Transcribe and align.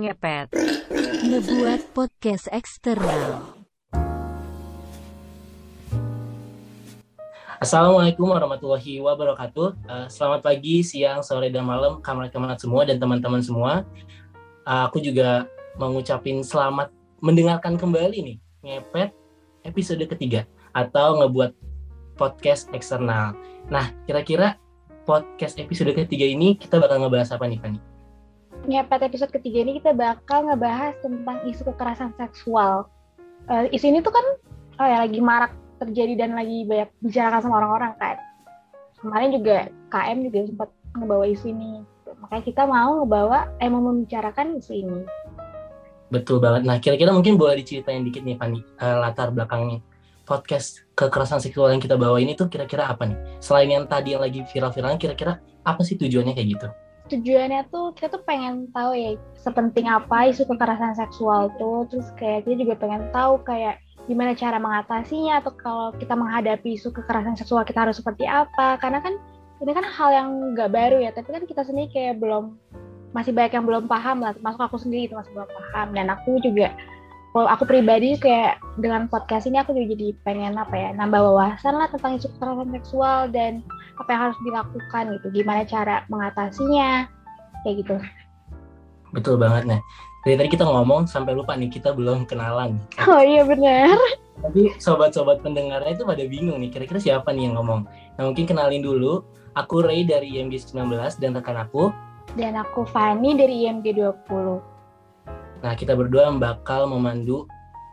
ngepet, 0.00 0.56
ngebuat 1.28 1.92
podcast 1.92 2.48
eksternal. 2.48 3.44
Assalamualaikum 7.60 8.32
warahmatullahi 8.32 9.04
wabarakatuh. 9.04 9.68
Uh, 9.84 10.06
selamat 10.08 10.40
pagi, 10.40 10.80
siang, 10.80 11.20
sore, 11.20 11.52
dan 11.52 11.68
malam, 11.68 12.00
kamar-kamar 12.00 12.56
semua 12.56 12.88
dan 12.88 12.96
teman-teman 12.96 13.44
semua. 13.44 13.84
Uh, 14.64 14.88
aku 14.88 15.04
juga 15.04 15.44
mengucapin 15.76 16.40
selamat 16.40 16.88
mendengarkan 17.20 17.76
kembali 17.76 18.24
nih 18.24 18.36
ngepet 18.64 19.12
episode 19.68 20.00
ketiga 20.08 20.48
atau 20.72 21.20
ngebuat 21.20 21.52
podcast 22.16 22.72
eksternal. 22.72 23.36
Nah, 23.68 23.92
kira-kira 24.08 24.56
podcast 25.04 25.60
episode 25.60 25.92
ketiga 25.92 26.24
ini 26.24 26.56
kita 26.56 26.80
bakal 26.80 27.04
ngebahas 27.04 27.36
apa 27.36 27.44
nih, 27.44 27.60
Fanny? 27.60 27.89
Ngepet 28.70 29.02
episode 29.02 29.34
ketiga 29.34 29.66
ini 29.66 29.82
kita 29.82 29.90
bakal 29.90 30.46
ngebahas 30.46 30.94
tentang 31.02 31.42
isu 31.42 31.66
kekerasan 31.74 32.14
seksual. 32.14 32.86
Uh, 33.50 33.66
isu 33.74 33.90
ini 33.90 33.98
tuh 33.98 34.14
kan 34.14 34.26
oh 34.78 34.86
ya 34.86 35.02
lagi 35.02 35.18
marak 35.18 35.50
terjadi 35.82 36.24
dan 36.24 36.38
lagi 36.38 36.62
banyak 36.64 36.90
bicarakan 37.02 37.40
sama 37.42 37.58
orang-orang 37.58 37.92
kan. 37.98 38.16
Kemarin 39.02 39.30
juga 39.34 39.56
KM 39.90 40.18
juga 40.28 40.38
sempat 40.46 40.68
ngebawa 40.94 41.24
isu 41.26 41.50
ini. 41.50 41.82
Makanya 42.20 42.44
kita 42.46 42.62
mau 42.68 43.02
ngebawa, 43.02 43.48
eh 43.58 43.66
mau 43.72 43.82
membicarakan 43.82 44.60
isu 44.60 44.72
ini. 44.76 45.00
Betul 46.12 46.42
banget. 46.42 46.62
Nah, 46.66 46.76
kira-kira 46.82 47.14
mungkin 47.14 47.38
boleh 47.40 47.62
diceritain 47.62 48.02
dikit 48.02 48.22
nih, 48.26 48.36
Fanny, 48.36 48.60
uh, 48.82 48.98
latar 49.00 49.32
belakangnya 49.32 49.80
podcast 50.30 50.86
kekerasan 50.94 51.42
seksual 51.42 51.74
yang 51.74 51.82
kita 51.82 51.98
bawa 51.98 52.22
ini 52.22 52.38
tuh 52.38 52.46
kira-kira 52.46 52.86
apa 52.86 53.02
nih? 53.02 53.18
Selain 53.42 53.66
yang 53.66 53.90
tadi 53.90 54.14
yang 54.14 54.22
lagi 54.22 54.46
viral-viralnya, 54.46 55.00
kira-kira 55.00 55.42
apa 55.66 55.82
sih 55.82 55.98
tujuannya 55.98 56.38
kayak 56.38 56.48
gitu? 56.54 56.68
Tujuannya 57.10 57.66
tuh 57.74 57.92
kita 57.98 58.14
tuh 58.14 58.22
pengen 58.22 58.70
tahu 58.70 58.94
ya 58.94 59.18
sepenting 59.34 59.90
apa 59.90 60.30
isu 60.30 60.46
kekerasan 60.46 60.94
seksual 60.94 61.50
tuh. 61.58 61.84
Terus 61.90 62.08
kayak 62.16 62.46
kita 62.46 62.56
juga 62.62 62.74
pengen 62.78 63.10
tahu 63.10 63.42
kayak 63.42 63.82
gimana 64.06 64.32
cara 64.32 64.56
mengatasinya 64.62 65.42
atau 65.42 65.52
kalau 65.58 65.88
kita 65.98 66.14
menghadapi 66.14 66.78
isu 66.78 66.94
kekerasan 66.94 67.34
seksual 67.34 67.66
kita 67.66 67.84
harus 67.84 67.98
seperti 67.98 68.24
apa. 68.24 68.78
Karena 68.78 69.02
kan 69.02 69.18
ini 69.60 69.70
kan 69.74 69.84
hal 69.84 70.10
yang 70.14 70.28
nggak 70.54 70.70
baru 70.70 71.02
ya. 71.02 71.10
Tapi 71.10 71.28
kan 71.34 71.42
kita 71.44 71.66
sendiri 71.66 71.90
kayak 71.90 72.22
belum 72.22 72.54
masih 73.10 73.34
banyak 73.34 73.58
yang 73.58 73.66
belum 73.66 73.84
paham 73.90 74.22
lah. 74.22 74.30
Termasuk 74.32 74.62
aku 74.62 74.78
sendiri 74.78 75.10
itu 75.10 75.18
masih 75.18 75.34
belum 75.34 75.50
paham. 75.50 75.88
Dan 75.92 76.06
aku 76.08 76.38
juga 76.40 76.70
kalau 77.30 77.46
aku 77.46 77.64
pribadi 77.66 78.18
kayak 78.18 78.58
dengan 78.80 79.06
podcast 79.06 79.46
ini 79.46 79.62
aku 79.62 79.70
juga 79.74 79.94
jadi 79.94 80.08
pengen 80.26 80.58
apa 80.58 80.74
ya 80.74 80.90
nambah 80.94 81.20
wawasan 81.20 81.78
lah 81.78 81.86
tentang 81.90 82.18
isu 82.18 82.26
kekerasan 82.36 82.70
seksual 82.74 83.18
dan 83.30 83.62
apa 83.96 84.08
yang 84.10 84.20
harus 84.28 84.38
dilakukan 84.42 85.04
gitu. 85.18 85.26
Gimana 85.30 85.62
cara 85.68 86.02
mengatasinya 86.10 87.06
kayak 87.62 87.76
gitu. 87.86 87.96
Betul 89.14 89.38
banget 89.38 89.66
nih 89.66 89.82
dari 90.20 90.36
tadi 90.36 90.48
kita 90.52 90.68
ngomong 90.68 91.08
sampai 91.08 91.32
lupa 91.32 91.56
nih 91.56 91.72
kita 91.72 91.96
belum 91.96 92.28
kenalan 92.28 92.76
oh 93.08 93.22
iya 93.24 93.40
benar 93.40 93.96
tapi 94.40 94.72
sobat-sobat 94.80 95.40
pendengarnya 95.44 95.96
itu 95.96 96.04
pada 96.04 96.24
bingung 96.24 96.60
nih 96.60 96.72
kira-kira 96.72 96.96
siapa 96.96 97.28
nih 97.28 97.52
yang 97.52 97.60
ngomong? 97.60 97.84
Nah 98.16 98.22
mungkin 98.24 98.48
kenalin 98.48 98.80
dulu. 98.80 99.20
Aku 99.52 99.84
Ray 99.84 100.08
dari 100.08 100.40
IMG 100.40 100.64
19 100.72 100.96
dan 101.20 101.36
rekan 101.36 101.60
aku. 101.60 101.92
Dan 102.38 102.56
aku 102.56 102.88
Fanny 102.88 103.36
dari 103.36 103.68
IMG 103.68 103.92
20 103.92 104.79
Nah, 105.60 105.72
kita 105.76 105.92
berdua 105.92 106.32
bakal 106.36 106.88
memandu 106.88 107.44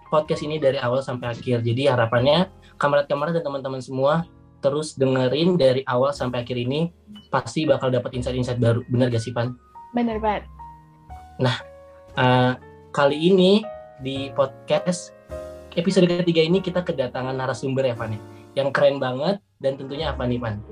podcast 0.07 0.43
ini 0.43 0.57
dari 0.57 0.79
awal 0.79 1.03
sampai 1.03 1.35
akhir. 1.35 1.63
Jadi 1.63 1.91
harapannya 1.91 2.47
kamerat-kamerat 2.79 3.39
dan 3.39 3.43
teman-teman 3.43 3.83
semua 3.83 4.23
terus 4.63 4.97
dengerin 4.97 5.59
dari 5.59 5.85
awal 5.85 6.09
sampai 6.15 6.41
akhir 6.41 6.57
ini 6.57 6.89
pasti 7.29 7.67
bakal 7.67 7.91
dapat 7.91 8.15
insight-insight 8.15 8.57
baru. 8.57 8.81
Bener 8.87 9.11
gak 9.11 9.21
sih, 9.21 9.35
Pan? 9.35 9.53
Bener 9.93 10.17
banget. 10.17 10.47
Nah, 11.37 11.55
uh, 12.17 12.53
kali 12.95 13.19
ini 13.19 13.61
di 14.01 14.31
podcast 14.33 15.13
episode 15.77 16.09
ketiga 16.09 16.41
ini 16.41 16.63
kita 16.63 16.81
kedatangan 16.81 17.35
narasumber 17.35 17.85
ya, 17.85 17.95
Pan. 17.99 18.15
Ya? 18.15 18.21
Yang 18.63 18.69
keren 18.73 18.97
banget 18.97 19.37
dan 19.61 19.77
tentunya 19.77 20.09
apa 20.09 20.25
nih, 20.25 20.39
Pan? 20.41 20.63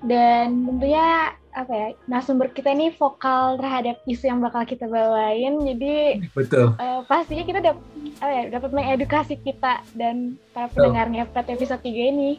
Dan 0.00 0.64
tentunya 0.64 1.36
apa 1.50 1.72
ya 1.74 1.88
narasumber 2.06 2.46
kita 2.54 2.70
ini 2.70 2.94
vokal 2.94 3.58
terhadap 3.58 3.98
isu 4.06 4.30
yang 4.30 4.40
bakal 4.40 4.62
kita 4.64 4.86
bawain. 4.86 5.60
Jadi 5.66 6.24
betul. 6.32 6.72
uh, 6.78 7.02
pastinya 7.04 7.44
kita 7.44 7.60
dapat 7.60 7.82
apa 8.22 8.32
ya 8.32 8.42
dapat 8.54 8.70
mengedukasi 8.70 9.34
kita 9.42 9.82
dan 9.98 10.38
para 10.54 10.70
pendengarnya 10.72 11.26
pada 11.28 11.52
episode 11.52 11.82
3 11.82 12.12
ini. 12.16 12.30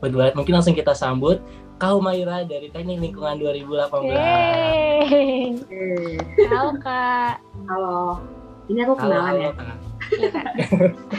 Betul 0.00 0.18
banget. 0.22 0.34
Mungkin 0.38 0.54
langsung 0.56 0.76
kita 0.78 0.94
sambut 0.94 1.42
Kau 1.82 1.98
Maira 1.98 2.46
dari 2.46 2.70
Teknik 2.70 3.02
Lingkungan 3.02 3.42
2018 3.42 4.14
Hey. 4.14 5.58
halo 6.46 6.78
kak. 6.78 7.42
Halo. 7.66 8.22
Ini 8.70 8.86
aku 8.86 8.94
kenalan 8.94 9.26
halo, 9.26 9.42
ya? 9.42 9.52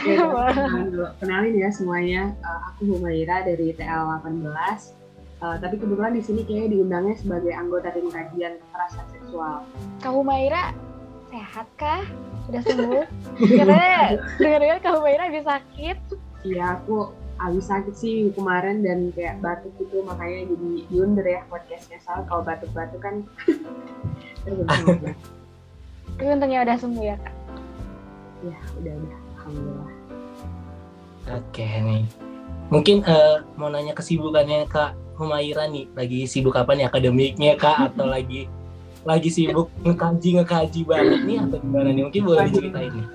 Iya, 0.04 0.24
Kenalin 1.20 1.54
ya 1.60 1.68
semuanya, 1.68 2.32
uh, 2.40 2.72
aku 2.72 2.96
Humaira 2.96 3.44
dari 3.44 3.76
TL 3.76 4.24
18 4.24 5.03
Uh, 5.44 5.60
tapi 5.60 5.76
kebetulan 5.76 6.16
di 6.16 6.24
sini 6.24 6.40
kayaknya 6.40 6.80
diundangnya 6.80 7.20
sebagai 7.20 7.52
anggota 7.52 7.92
tim 7.92 8.08
kajian 8.08 8.56
kekerasan 8.56 9.04
seksual. 9.12 9.60
Kamu 10.00 10.24
Maira 10.24 10.72
sehat 11.28 11.68
kah? 11.76 12.00
Sudah 12.48 12.62
sembuh? 12.64 13.04
Katanya 13.60 14.24
dengar-dengar 14.40 14.78
kamu 14.80 14.98
Maira 15.04 15.22
habis 15.28 15.44
sakit. 15.44 15.96
Iya, 16.48 16.80
aku 16.80 17.12
habis 17.36 17.68
sakit 17.68 17.92
sih 17.92 18.32
kemarin 18.32 18.80
dan 18.80 19.12
kayak 19.12 19.42
batuk 19.44 19.74
gitu 19.76 20.00
makanya 20.06 20.48
jadi 20.48 20.70
diundur 20.88 21.26
ya 21.26 21.44
podcastnya 21.52 21.98
soal 22.00 22.22
kalau 22.24 22.40
batuk-batuk 22.46 23.00
kan 23.02 23.20
tapi 26.14 26.30
untungnya 26.30 26.62
udah 26.62 26.76
sembuh 26.78 27.04
ya 27.04 27.16
kak 27.18 27.34
ya 28.46 28.58
udah 28.78 28.92
udah 28.94 29.18
alhamdulillah 29.34 29.92
oke 31.34 31.66
nih 31.66 32.04
mungkin 32.70 32.96
uh, 33.02 33.42
mau 33.58 33.68
nanya 33.68 33.92
kesibukannya 33.98 34.70
kak 34.70 34.94
Humaira 35.14 35.70
nih 35.70 35.86
lagi 35.94 36.26
sibuk 36.26 36.54
apa 36.58 36.74
nih 36.74 36.90
akademiknya 36.90 37.54
kak? 37.54 37.92
Atau 37.92 38.06
lagi 38.10 38.50
lagi 39.04 39.28
sibuk 39.28 39.68
ngekaji 39.84 40.40
ngekaji 40.40 40.80
banget 40.88 41.20
nih 41.22 41.36
atau 41.42 41.58
gimana 41.60 41.88
nih? 41.92 42.02
Mungkin 42.08 42.22
boleh 42.24 42.42
diceritain 42.50 42.92
nih. 42.92 43.06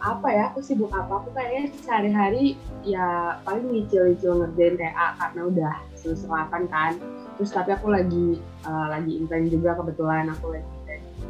Apa 0.00 0.28
ya 0.32 0.42
aku 0.52 0.60
sibuk 0.64 0.92
apa? 0.94 1.12
Aku 1.20 1.28
kayaknya 1.36 1.64
sehari-hari 1.84 2.56
ya 2.86 3.36
paling 3.44 3.68
nyicil-nyicil 3.68 4.32
ngerjain 4.44 4.74
TA 4.80 5.06
karena 5.20 5.40
udah 5.50 5.74
semester 5.98 6.28
8 6.30 6.72
kan. 6.72 6.92
Terus 7.36 7.50
tapi 7.52 7.70
aku 7.76 7.92
lagi 7.92 8.40
uh, 8.64 8.86
lagi 8.88 9.20
intern 9.20 9.48
juga 9.52 9.76
kebetulan 9.76 10.32
aku 10.32 10.56
lagi 10.56 10.68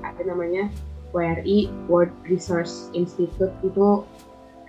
apa 0.07 0.21
namanya 0.23 0.71
WRI 1.11 1.71
World 1.91 2.15
Resource 2.31 2.91
Institute 2.95 3.53
itu 3.67 4.07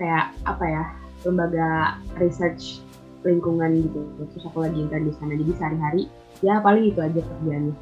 kayak 0.01 0.33
apa 0.49 0.65
ya 0.65 0.83
lembaga 1.21 2.01
research 2.17 2.81
lingkungan 3.21 3.71
gitu. 3.85 4.01
Terus 4.33 4.43
aku 4.49 4.65
lagi 4.65 4.77
intern 4.81 5.05
di 5.07 5.13
sana. 5.15 5.33
Jadi 5.37 5.51
sehari-hari 5.57 6.03
ya 6.41 6.59
paling 6.61 6.83
itu 6.89 6.99
aja 6.99 7.21
kerjaannya. 7.21 7.75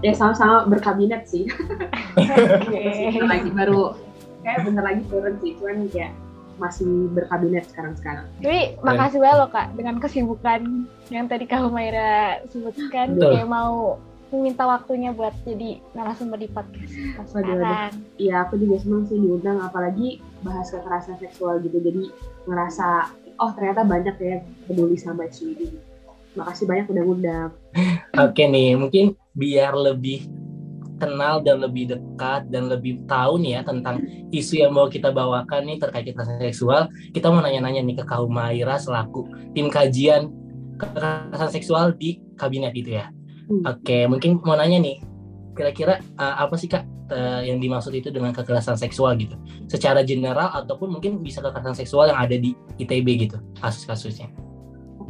Ya 0.00 0.12
sama-sama 0.16 0.64
berkabinet 0.64 1.28
sih. 1.28 1.48
Okay. 2.16 3.20
lagi 3.32 3.50
baru 3.52 3.96
kayak 4.44 4.58
bentar 4.68 4.84
lagi 4.84 5.02
turun 5.08 5.34
sih. 5.44 5.52
Cuman 5.60 5.88
kayak 5.92 6.12
masih 6.60 7.08
berkabinet 7.16 7.64
sekarang-sekarang. 7.72 8.28
Tapi 8.44 8.76
makasih 8.84 9.18
banget 9.24 9.38
loh 9.40 9.48
kak 9.48 9.68
dengan 9.80 9.96
kesibukan 9.96 10.60
yang 11.08 11.24
tadi 11.24 11.48
Kak 11.48 11.64
Humaira 11.64 12.44
sebutkan. 12.52 13.16
Betul. 13.16 13.40
kayak 13.40 13.48
mau 13.48 13.96
minta 14.30 14.62
waktunya 14.62 15.10
buat 15.10 15.34
jadi 15.42 15.82
narasumber 15.96 16.38
di 16.38 16.48
podcast 16.52 16.92
sekarang. 17.34 17.90
Iya 18.20 18.46
aku 18.46 18.60
juga 18.60 18.78
senang 18.78 19.08
sih 19.08 19.18
diundang. 19.18 19.58
Apalagi 19.58 20.22
bahas 20.44 20.70
kekerasan 20.70 21.18
seksual 21.18 21.58
gitu. 21.64 21.80
Jadi 21.80 22.12
ngerasa 22.46 23.10
oh 23.40 23.50
ternyata 23.56 23.82
banyak 23.82 24.16
ya 24.20 24.44
peduli 24.68 25.00
sama 25.00 25.26
isu 25.26 25.56
ini. 25.56 25.68
Makasih 26.36 26.68
banyak 26.68 26.86
udah 26.86 27.02
ngundang. 27.02 27.50
Oke 28.14 28.46
nih, 28.46 28.78
mungkin 28.78 29.18
biar 29.34 29.74
lebih 29.74 30.28
kenal 31.00 31.40
dan 31.40 31.64
lebih 31.64 31.96
dekat 31.96 32.52
dan 32.52 32.68
lebih 32.68 33.00
tahu 33.08 33.40
nih 33.40 33.58
ya 33.58 33.60
tentang 33.64 34.04
isu 34.30 34.60
yang 34.60 34.76
mau 34.76 34.86
kita 34.86 35.08
bawakan 35.08 35.64
nih 35.66 35.80
terkait 35.80 36.06
kekerasan 36.12 36.38
seksual. 36.38 36.92
Kita 37.16 37.32
mau 37.32 37.40
nanya-nanya 37.40 37.82
nih 37.82 37.96
ke 37.98 38.04
Kak 38.04 38.28
Maira 38.28 38.76
selaku 38.76 39.26
tim 39.56 39.72
kajian 39.72 40.28
kekerasan 40.76 41.50
seksual 41.50 41.96
di 41.96 42.20
kabinet 42.36 42.76
itu 42.76 43.00
ya. 43.00 43.08
Hmm. 43.50 43.66
Oke, 43.66 44.06
mungkin 44.06 44.38
mau 44.44 44.54
nanya 44.54 44.78
nih, 44.78 45.02
kira-kira 45.56 45.98
uh, 46.20 46.46
apa 46.46 46.54
sih 46.54 46.70
Kak 46.70 46.84
uh, 47.10 47.42
yang 47.44 47.58
dimaksud 47.58 47.92
itu 47.92 48.08
dengan 48.08 48.32
kekerasan 48.32 48.78
seksual 48.78 49.18
gitu 49.18 49.36
secara 49.66 50.00
general 50.06 50.50
ataupun 50.54 50.98
mungkin 50.98 51.20
bisa 51.20 51.44
kekerasan 51.44 51.76
seksual 51.76 52.08
yang 52.10 52.18
ada 52.18 52.34
di 52.38 52.54
ITB 52.78 53.28
gitu 53.28 53.36
kasus-kasusnya 53.60 54.30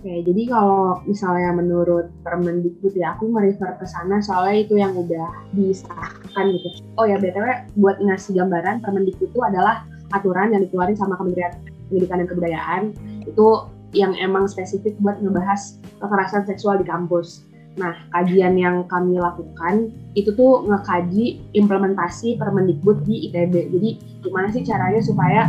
Oke, 0.00 0.25
jadi 0.25 0.49
kalau 0.49 0.97
misalnya 1.05 1.52
menurut 1.61 2.08
Permendikbud 2.25 2.97
ya, 2.97 3.12
aku 3.12 3.29
merefer 3.29 3.76
ke 3.76 3.85
sana 3.85 4.17
soalnya 4.25 4.64
itu 4.64 4.81
yang 4.81 4.97
udah 4.97 5.29
disahkan 5.52 6.56
gitu. 6.56 6.88
Oh 6.97 7.05
ya, 7.05 7.20
BTW 7.20 7.69
buat 7.76 8.00
ngasih 8.00 8.41
gambaran, 8.41 8.81
Permendikbud 8.81 9.29
itu 9.29 9.41
adalah 9.44 9.85
aturan 10.17 10.56
yang 10.56 10.64
dikeluarin 10.64 10.96
sama 10.96 11.20
Kementerian 11.20 11.53
Pendidikan 11.93 12.25
dan 12.25 12.29
Kebudayaan. 12.32 12.82
Itu 13.29 13.69
yang 13.93 14.17
emang 14.17 14.49
spesifik 14.49 14.96
buat 15.05 15.20
ngebahas 15.20 15.76
kekerasan 16.00 16.49
seksual 16.49 16.81
di 16.81 16.87
kampus. 16.88 17.50
Nah, 17.78 17.94
kajian 18.11 18.58
yang 18.58 18.82
kami 18.90 19.22
lakukan 19.22 19.94
itu 20.19 20.34
tuh 20.34 20.67
ngekaji 20.67 21.55
implementasi 21.55 22.34
Permendikbud 22.34 23.06
di 23.06 23.31
ITB. 23.31 23.70
Jadi 23.70 23.90
gimana 24.26 24.50
sih 24.50 24.67
caranya 24.67 24.99
supaya 24.99 25.46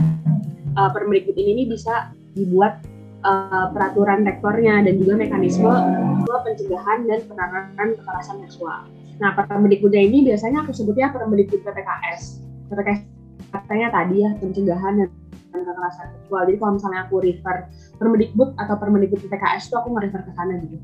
uh, 0.78 0.90
Permendikbud 0.94 1.34
ini 1.34 1.66
bisa 1.66 2.14
dibuat 2.38 2.86
uh, 3.26 3.74
peraturan 3.74 4.22
rektornya 4.22 4.86
dan 4.86 5.02
juga 5.02 5.18
mekanisme 5.18 5.74
pencegahan 6.46 7.10
dan 7.10 7.20
penanganan 7.26 7.88
kekerasan 7.98 8.38
seksual. 8.46 8.86
Nah, 9.18 9.34
Permendikbudnya 9.34 10.06
ini 10.06 10.22
biasanya 10.22 10.62
aku 10.62 10.78
sebutnya 10.78 11.10
Permendikbud 11.10 11.66
PPKS. 11.66 12.46
PPKS 12.70 13.02
katanya 13.52 13.88
tadi 13.92 14.22
ya 14.22 14.30
pencegahan 14.38 14.94
dan 15.02 15.10
kekerasan 15.52 16.08
seksual. 16.22 16.46
Jadi 16.46 16.58
kalau 16.62 16.74
misalnya 16.78 17.00
aku 17.10 17.16
refer 17.18 17.66
Permendikbud 17.98 18.54
atau 18.62 18.76
Permendikbud 18.78 19.26
PPKS 19.26 19.74
itu 19.74 19.76
aku 19.76 19.90
nge-refer 19.98 20.22
ke 20.22 20.32
sana 20.38 20.62
gitu 20.62 20.78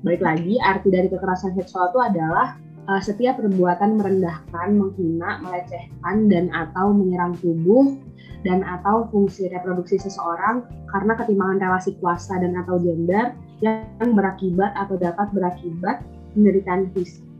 balik 0.00 0.22
lagi 0.24 0.56
arti 0.60 0.88
dari 0.88 1.08
kekerasan 1.12 1.52
seksual 1.56 1.92
itu 1.92 2.00
adalah 2.00 2.56
uh, 2.88 3.00
setiap 3.02 3.36
perbuatan 3.38 4.00
merendahkan, 4.00 4.68
menghina, 4.72 5.40
melecehkan 5.44 6.30
dan 6.32 6.48
atau 6.50 6.90
menyerang 6.96 7.36
tubuh 7.38 7.94
dan 8.40 8.64
atau 8.64 9.04
fungsi 9.12 9.52
reproduksi 9.52 10.00
seseorang 10.00 10.64
karena 10.88 11.12
ketimpangan 11.20 11.60
relasi 11.60 11.92
kuasa 12.00 12.40
dan 12.40 12.56
atau 12.56 12.80
gender 12.80 13.36
yang 13.60 14.16
berakibat 14.16 14.72
atau 14.72 14.96
dapat 14.96 15.28
berakibat 15.36 16.00
penderitaan 16.32 16.88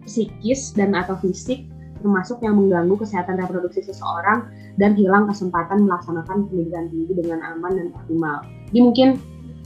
psikis 0.05 0.77
dan 0.77 0.93
atau 0.93 1.17
fisik 1.25 1.65
termasuk 2.01 2.41
yang 2.41 2.57
mengganggu 2.57 2.97
kesehatan 2.97 3.37
reproduksi 3.41 3.85
seseorang 3.85 4.49
dan 4.81 4.97
hilang 4.97 5.29
kesempatan 5.29 5.85
melaksanakan 5.85 6.49
pendidikan 6.49 6.89
tinggi 6.89 7.13
dengan 7.13 7.45
aman 7.45 7.77
dan 7.77 7.89
optimal. 7.93 8.41
Jadi 8.73 8.81
mungkin 8.81 9.09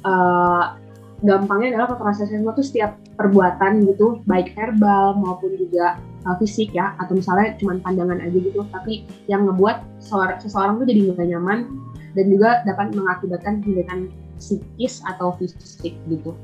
uh, 0.03 0.75
gampangnya 1.25 1.75
adalah 1.75 1.97
kekerasan 1.97 2.27
seksual 2.29 2.55
itu 2.55 2.65
setiap 2.65 2.91
perbuatan 3.17 3.89
gitu 3.89 4.21
baik 4.29 4.53
verbal 4.53 5.17
maupun 5.17 5.57
juga 5.57 5.97
uh, 6.29 6.37
fisik 6.37 6.77
ya 6.77 6.93
atau 7.01 7.17
misalnya 7.17 7.57
cuma 7.57 7.81
pandangan 7.81 8.21
aja 8.21 8.37
gitu. 8.37 8.61
Tapi 8.69 9.09
yang 9.27 9.49
ngebuat 9.49 10.05
seorang, 10.05 10.39
seseorang 10.39 10.79
tuh 10.79 10.87
jadi 10.87 11.01
nggak 11.11 11.29
nyaman 11.33 11.59
dan 12.15 12.25
juga 12.31 12.63
dapat 12.69 12.93
mengakibatkan 12.93 13.65
penderitaan 13.65 14.13
psikis 14.37 15.01
atau 15.09 15.33
fisik 15.41 15.97
gitu. 16.07 16.37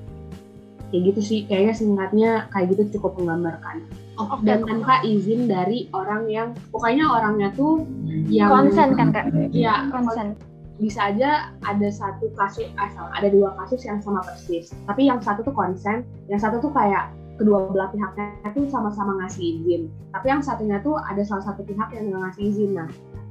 Kayak 0.91 1.15
gitu 1.15 1.21
sih 1.23 1.39
kayaknya 1.47 1.75
singkatnya 1.77 2.31
kayak 2.51 2.75
gitu 2.75 2.99
cukup 2.99 3.15
menggambarkan. 3.21 3.87
Oh, 4.19 4.37
dan 4.43 4.67
tanpa 4.67 5.01
izin 5.07 5.49
dari 5.49 5.89
orang 5.97 6.29
yang 6.29 6.53
pokoknya 6.75 7.09
orangnya 7.09 7.49
tuh 7.55 7.87
yang 8.29 8.51
konsen 8.51 8.99
kan 8.99 9.15
kak? 9.15 9.33
Iya 9.55 9.89
konsen 9.89 10.35
bisa 10.81 11.13
aja 11.13 11.53
ada 11.69 11.89
satu 11.93 12.33
kasus 12.33 12.67
asal 12.81 13.07
ada 13.13 13.29
dua 13.29 13.53
kasus 13.63 13.85
yang 13.85 14.01
sama 14.01 14.25
persis. 14.25 14.73
Tapi 14.89 15.07
yang 15.07 15.21
satu 15.21 15.45
tuh 15.45 15.53
konsen 15.53 16.09
yang 16.33 16.41
satu 16.41 16.59
tuh 16.59 16.73
kayak 16.73 17.13
kedua 17.37 17.69
belah 17.69 17.89
pihaknya 17.93 18.37
tuh 18.57 18.67
sama-sama 18.73 19.21
ngasih 19.21 19.61
izin. 19.61 19.93
Tapi 20.17 20.27
yang 20.33 20.41
satunya 20.41 20.81
tuh 20.81 20.97
ada 20.97 21.21
salah 21.23 21.45
satu 21.53 21.61
pihak 21.63 21.93
yang 21.93 22.09
nggak 22.09 22.21
ngasih 22.33 22.43
izin. 22.49 22.71
Nah 22.75 22.89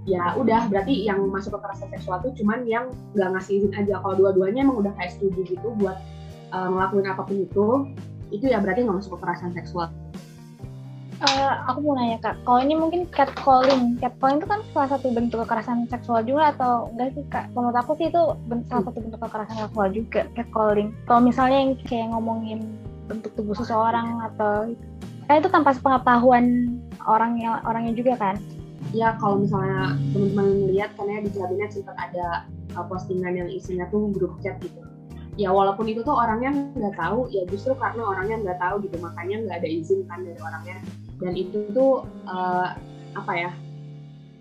ya 0.08 0.34
udah 0.38 0.70
berarti 0.72 1.06
yang 1.06 1.22
masuk 1.28 1.58
kekerasan 1.58 1.90
seksual 1.94 2.22
tuh 2.22 2.32
cuman 2.38 2.64
yang 2.70 2.94
nggak 3.18 3.30
ngasih 3.34 3.66
izin 3.66 3.74
aja. 3.74 3.98
Kalau 4.00 4.16
dua-duanya 4.16 4.70
emang 4.70 4.86
udah 4.86 4.94
kayak 4.96 5.18
setuju 5.18 5.58
gitu 5.58 5.68
buat 5.82 5.98
uh, 6.54 6.70
ngelakuin 6.70 7.08
apa 7.10 7.22
pun 7.26 7.38
itu 7.38 7.68
itu 8.30 8.46
ya 8.46 8.62
berarti 8.62 8.86
nggak 8.86 8.98
masuk 9.02 9.18
kekerasan 9.18 9.52
seksual 9.58 9.90
Uh, 11.20 11.68
aku 11.68 11.84
mau 11.84 12.00
nanya 12.00 12.16
kak, 12.24 12.40
kalau 12.48 12.64
ini 12.64 12.80
mungkin 12.80 13.04
catcalling, 13.12 14.00
catcalling 14.00 14.40
itu 14.40 14.48
kan 14.48 14.64
salah 14.72 14.90
satu 14.96 15.12
bentuk 15.12 15.44
kekerasan 15.44 15.84
seksual 15.92 16.24
juga 16.24 16.56
atau 16.56 16.88
enggak 16.96 17.12
sih 17.12 17.28
kak? 17.28 17.52
Menurut 17.52 17.76
aku 17.76 17.92
sih 18.00 18.08
itu 18.08 18.24
salah 18.72 18.84
satu 18.88 19.04
bentuk 19.04 19.20
kekerasan 19.28 19.58
seksual 19.60 19.88
juga, 19.92 20.22
catcalling. 20.32 20.96
Kalau 21.12 21.20
misalnya 21.20 21.60
yang 21.60 21.72
kayak 21.84 22.08
ngomongin 22.16 22.60
bentuk 23.12 23.36
tubuh 23.36 23.52
seseorang 23.52 24.32
atau 24.32 24.72
kan 25.28 25.44
itu 25.44 25.50
tanpa 25.52 25.76
sepengetahuan 25.76 26.80
orangnya 27.04 27.60
orangnya 27.68 28.00
juga 28.00 28.16
kan? 28.16 28.40
Ya 28.96 29.12
kalau 29.20 29.44
misalnya 29.44 30.00
teman-teman 30.16 30.72
lihat 30.72 30.96
kan 30.96 31.04
ya 31.04 31.20
di 31.20 31.36
kabinet 31.36 31.76
sempat 31.76 32.00
ada 32.00 32.48
uh, 32.80 32.86
postingan 32.88 33.36
yang 33.36 33.52
isinya 33.52 33.84
tuh 33.92 34.08
grup 34.16 34.40
chat 34.40 34.56
gitu 34.64 34.80
ya 35.40 35.56
walaupun 35.56 35.88
itu 35.88 36.04
tuh 36.04 36.12
orangnya 36.12 36.52
nggak 36.52 37.00
tahu 37.00 37.32
ya 37.32 37.48
justru 37.48 37.72
karena 37.80 38.04
orangnya 38.04 38.36
nggak 38.44 38.60
tahu 38.60 38.76
gitu 38.84 39.00
makanya 39.00 39.40
nggak 39.48 39.58
ada 39.64 39.70
izin 39.72 40.04
kan 40.12 40.20
dari 40.20 40.36
orangnya 40.44 40.84
dan 41.20 41.34
itu 41.36 41.68
tuh 41.76 42.08
uh, 42.28 42.76
apa 43.16 43.34
ya 43.36 43.52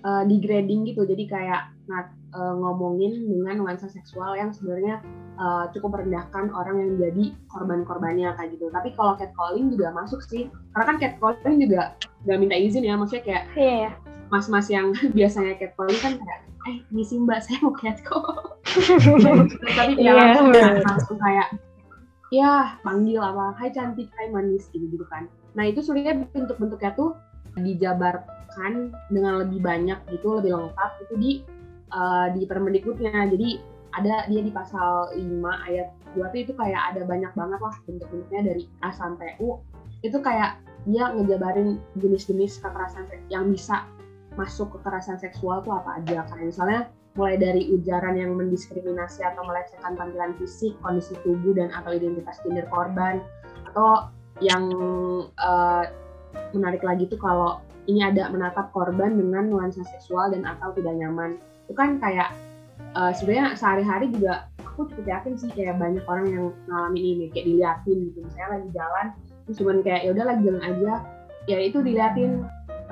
uh, 0.07 0.23
degrading 0.27 0.87
gitu. 0.87 1.03
Jadi 1.05 1.27
kayak 1.27 1.75
nah, 1.91 2.11
uh, 2.35 2.55
ngomongin 2.55 3.27
dengan 3.27 3.63
nuansa 3.63 3.91
seksual 3.91 4.39
yang 4.39 4.55
sebenarnya 4.55 5.03
uh, 5.41 5.67
cukup 5.75 5.99
merendahkan 5.99 6.51
orang 6.55 6.77
yang 6.79 6.91
jadi 6.99 7.25
korban-korbannya 7.51 8.29
kayak 8.39 8.51
gitu. 8.55 8.71
Tapi 8.71 8.95
kalau 8.95 9.19
catcalling 9.19 9.75
juga 9.75 9.91
masuk 9.95 10.23
sih. 10.23 10.47
Karena 10.75 10.85
kan 10.87 10.97
catcalling 11.03 11.59
juga 11.59 11.83
nggak 12.27 12.39
minta 12.39 12.57
izin 12.57 12.87
ya. 12.87 12.95
Maksudnya 12.95 13.25
kayak 13.27 13.45
yeah. 13.59 13.93
mas-mas 14.31 14.71
yang 14.71 14.95
biasanya 15.19 15.59
catcalling 15.59 15.99
kan 16.01 16.15
kayak 16.19 16.41
eh 16.67 16.85
misi 16.93 17.17
mbak 17.17 17.41
saya 17.43 17.59
mau 17.65 17.75
catcall. 17.75 18.61
Tapi 19.79 19.93
ya 19.99 20.13
yeah. 20.13 20.15
langsung, 20.15 20.53
langsung 20.85 21.19
kayak 21.19 21.49
ya 22.29 22.77
panggil 22.85 23.25
apa 23.25 23.57
hai 23.57 23.73
cantik 23.73 24.13
hai 24.21 24.29
manis 24.29 24.69
gitu 24.69 24.85
gitu 24.93 25.05
kan 25.09 25.25
nah 25.59 25.67
itu 25.67 25.83
sebenarnya 25.83 26.23
bentuk-bentuknya 26.31 26.95
tuh 26.95 27.19
dijabarkan 27.59 28.95
dengan 29.11 29.43
lebih 29.43 29.59
banyak 29.59 29.99
gitu 30.15 30.39
lebih 30.39 30.55
lengkap 30.55 30.91
itu 31.03 31.15
di 31.19 31.31
uh, 31.93 32.31
di 32.33 32.45
Permendikbudnya. 32.45 33.27
Jadi 33.29 33.59
ada 33.97 34.29
dia 34.29 34.41
di 34.45 34.53
pasal 34.53 35.17
5 35.17 35.67
ayat 35.67 35.89
2 36.15 36.33
tuh 36.33 36.41
itu 36.45 36.53
kayak 36.55 36.95
ada 36.95 37.03
banyak 37.09 37.33
banget 37.35 37.61
lah 37.61 37.75
bentuk-bentuknya 37.89 38.41
dari 38.55 38.63
A 38.85 38.93
sampai 38.93 39.35
U. 39.41 39.59
Itu 40.05 40.21
kayak 40.23 40.61
dia 40.87 41.11
ngejabarin 41.11 41.81
jenis-jenis 41.99 42.63
kekerasan 42.63 43.11
yang 43.33 43.51
bisa 43.51 43.89
masuk 44.39 44.79
kekerasan 44.79 45.19
seksual 45.19 45.67
tuh 45.67 45.75
apa 45.75 45.99
aja 45.99 46.23
kayak 46.31 46.55
misalnya 46.55 46.81
mulai 47.19 47.35
dari 47.35 47.67
ujaran 47.75 48.15
yang 48.15 48.39
mendiskriminasi 48.39 49.27
atau 49.27 49.43
melecehkan 49.43 49.99
tampilan 49.99 50.39
fisik, 50.39 50.79
kondisi 50.87 51.19
tubuh 51.27 51.51
dan 51.51 51.75
atau 51.75 51.91
identitas 51.91 52.39
gender 52.47 52.63
korban, 52.71 53.19
atau 53.67 54.07
yang 54.39 54.65
uh, 55.39 55.85
menarik 56.55 56.83
lagi 56.85 57.11
tuh 57.11 57.19
kalau 57.19 57.63
ini 57.89 58.05
ada 58.05 58.29
menatap 58.29 58.69
korban 58.77 59.17
dengan 59.17 59.49
nuansa 59.49 59.81
seksual 59.97 60.31
dan 60.31 60.45
atau 60.45 60.71
tidak 60.77 60.95
nyaman. 60.95 61.41
Itu 61.67 61.75
kan 61.75 61.97
kayak 61.99 62.37
uh, 62.95 63.13
sebenarnya 63.13 63.57
sehari-hari 63.57 64.13
juga 64.13 64.49
aku 64.79 64.87
cukup 64.95 65.07
yakin 65.11 65.35
sih 65.35 65.51
kayak 65.53 65.75
banyak 65.83 66.05
orang 66.07 66.27
yang 66.31 66.45
ngalamin 66.71 67.03
ini 67.03 67.25
kayak 67.35 67.47
diliatin 67.51 67.99
gitu 68.07 68.19
misalnya 68.23 68.49
lagi 68.55 68.69
jalan 68.71 69.07
terus 69.43 69.57
cuman 69.59 69.77
kayak 69.83 70.01
ya 70.07 70.11
udah 70.15 70.25
lagi 70.31 70.43
jalan 70.47 70.63
aja 70.63 70.93
ya 71.51 71.59
itu 71.59 71.79
diliatin 71.83 72.31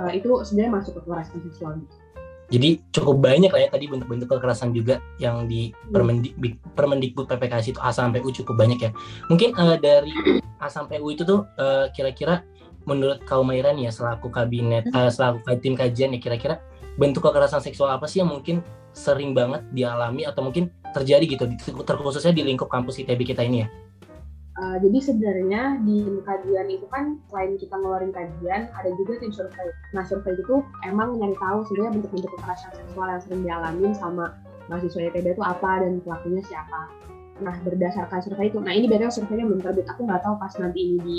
uh, 0.01 0.11
itu 0.11 0.29
sebenarnya 0.43 0.73
masuk 0.83 0.93
ke 0.99 1.01
kekerasan 1.07 1.39
seksual 1.47 1.73
gitu. 1.79 1.97
Jadi 2.47 2.79
cukup 2.95 3.27
banyak 3.27 3.51
lah 3.51 3.61
ya 3.67 3.69
tadi 3.75 3.91
bentuk-bentuk 3.91 4.31
kekerasan 4.31 4.71
juga 4.71 5.03
yang 5.19 5.51
di 5.51 5.75
Permendik, 5.91 6.39
Permendikbud 6.79 7.27
PPKS 7.27 7.75
itu 7.75 7.81
A 7.83 7.91
sampai 7.91 8.23
U 8.23 8.31
cukup 8.31 8.55
banyak 8.55 8.79
ya. 8.79 8.91
Mungkin 9.27 9.55
uh, 9.59 9.75
dari 9.75 10.15
A 10.63 10.71
sampai 10.71 11.03
U 11.03 11.11
itu 11.11 11.27
tuh 11.27 11.43
uh, 11.59 11.91
kira-kira 11.91 12.47
menurut 12.87 13.19
kaum 13.27 13.51
Mairan 13.51 13.75
ya 13.83 13.91
selaku 13.91 14.31
kabinet, 14.31 14.87
uh, 14.95 15.11
selaku 15.11 15.43
tim 15.59 15.75
kajian 15.75 16.15
ya 16.15 16.21
kira-kira 16.23 16.63
bentuk 16.97 17.27
kekerasan 17.27 17.61
seksual 17.61 17.91
apa 17.91 18.07
sih 18.07 18.23
yang 18.23 18.31
mungkin 18.31 18.63
sering 18.97 19.37
banget 19.37 19.61
dialami 19.77 20.25
atau 20.25 20.41
mungkin 20.41 20.73
terjadi 20.97 21.29
gitu 21.29 21.45
terkhususnya 21.85 22.33
di 22.33 22.41
lingkup 22.47 22.73
kampus 22.73 23.03
ITB 23.05 23.37
kita 23.37 23.45
ini 23.45 23.67
ya? 23.67 23.69
Uh, 24.57 24.81
jadi 24.81 25.13
sebenarnya 25.13 25.85
di 25.85 26.09
kajian 26.25 26.73
itu 26.73 26.89
kan 26.89 27.21
selain 27.29 27.61
kita 27.61 27.77
ngeluarin 27.77 28.09
kajian, 28.09 28.73
ada 28.73 28.89
juga 28.97 29.21
tim 29.21 29.29
survei. 29.29 29.69
Nah 29.93 30.01
survei 30.09 30.33
itu 30.33 30.65
emang 30.89 31.21
nyari 31.21 31.37
tahu 31.37 31.61
sebenarnya 31.69 32.01
bentuk-bentuk 32.01 32.33
kekerasan 32.41 32.73
seksual 32.73 33.07
yang 33.13 33.21
sering 33.21 33.43
dialami 33.45 33.93
sama 33.93 34.33
mahasiswa 34.73 35.13
ITB 35.13 35.37
itu 35.37 35.45
apa 35.45 35.85
dan 35.85 36.01
pelakunya 36.01 36.41
siapa. 36.49 36.89
Nah 37.45 37.53
berdasarkan 37.69 38.21
survei 38.25 38.49
itu, 38.49 38.57
nah 38.65 38.73
ini 38.73 38.89
bedanya 38.89 39.13
surveinya 39.13 39.45
belum 39.45 39.61
terbit. 39.61 39.87
Aku 39.93 40.09
nggak 40.09 40.25
tahu 40.25 40.41
pas 40.41 40.53
nanti 40.57 40.81
ini 40.81 40.99
di 41.05 41.19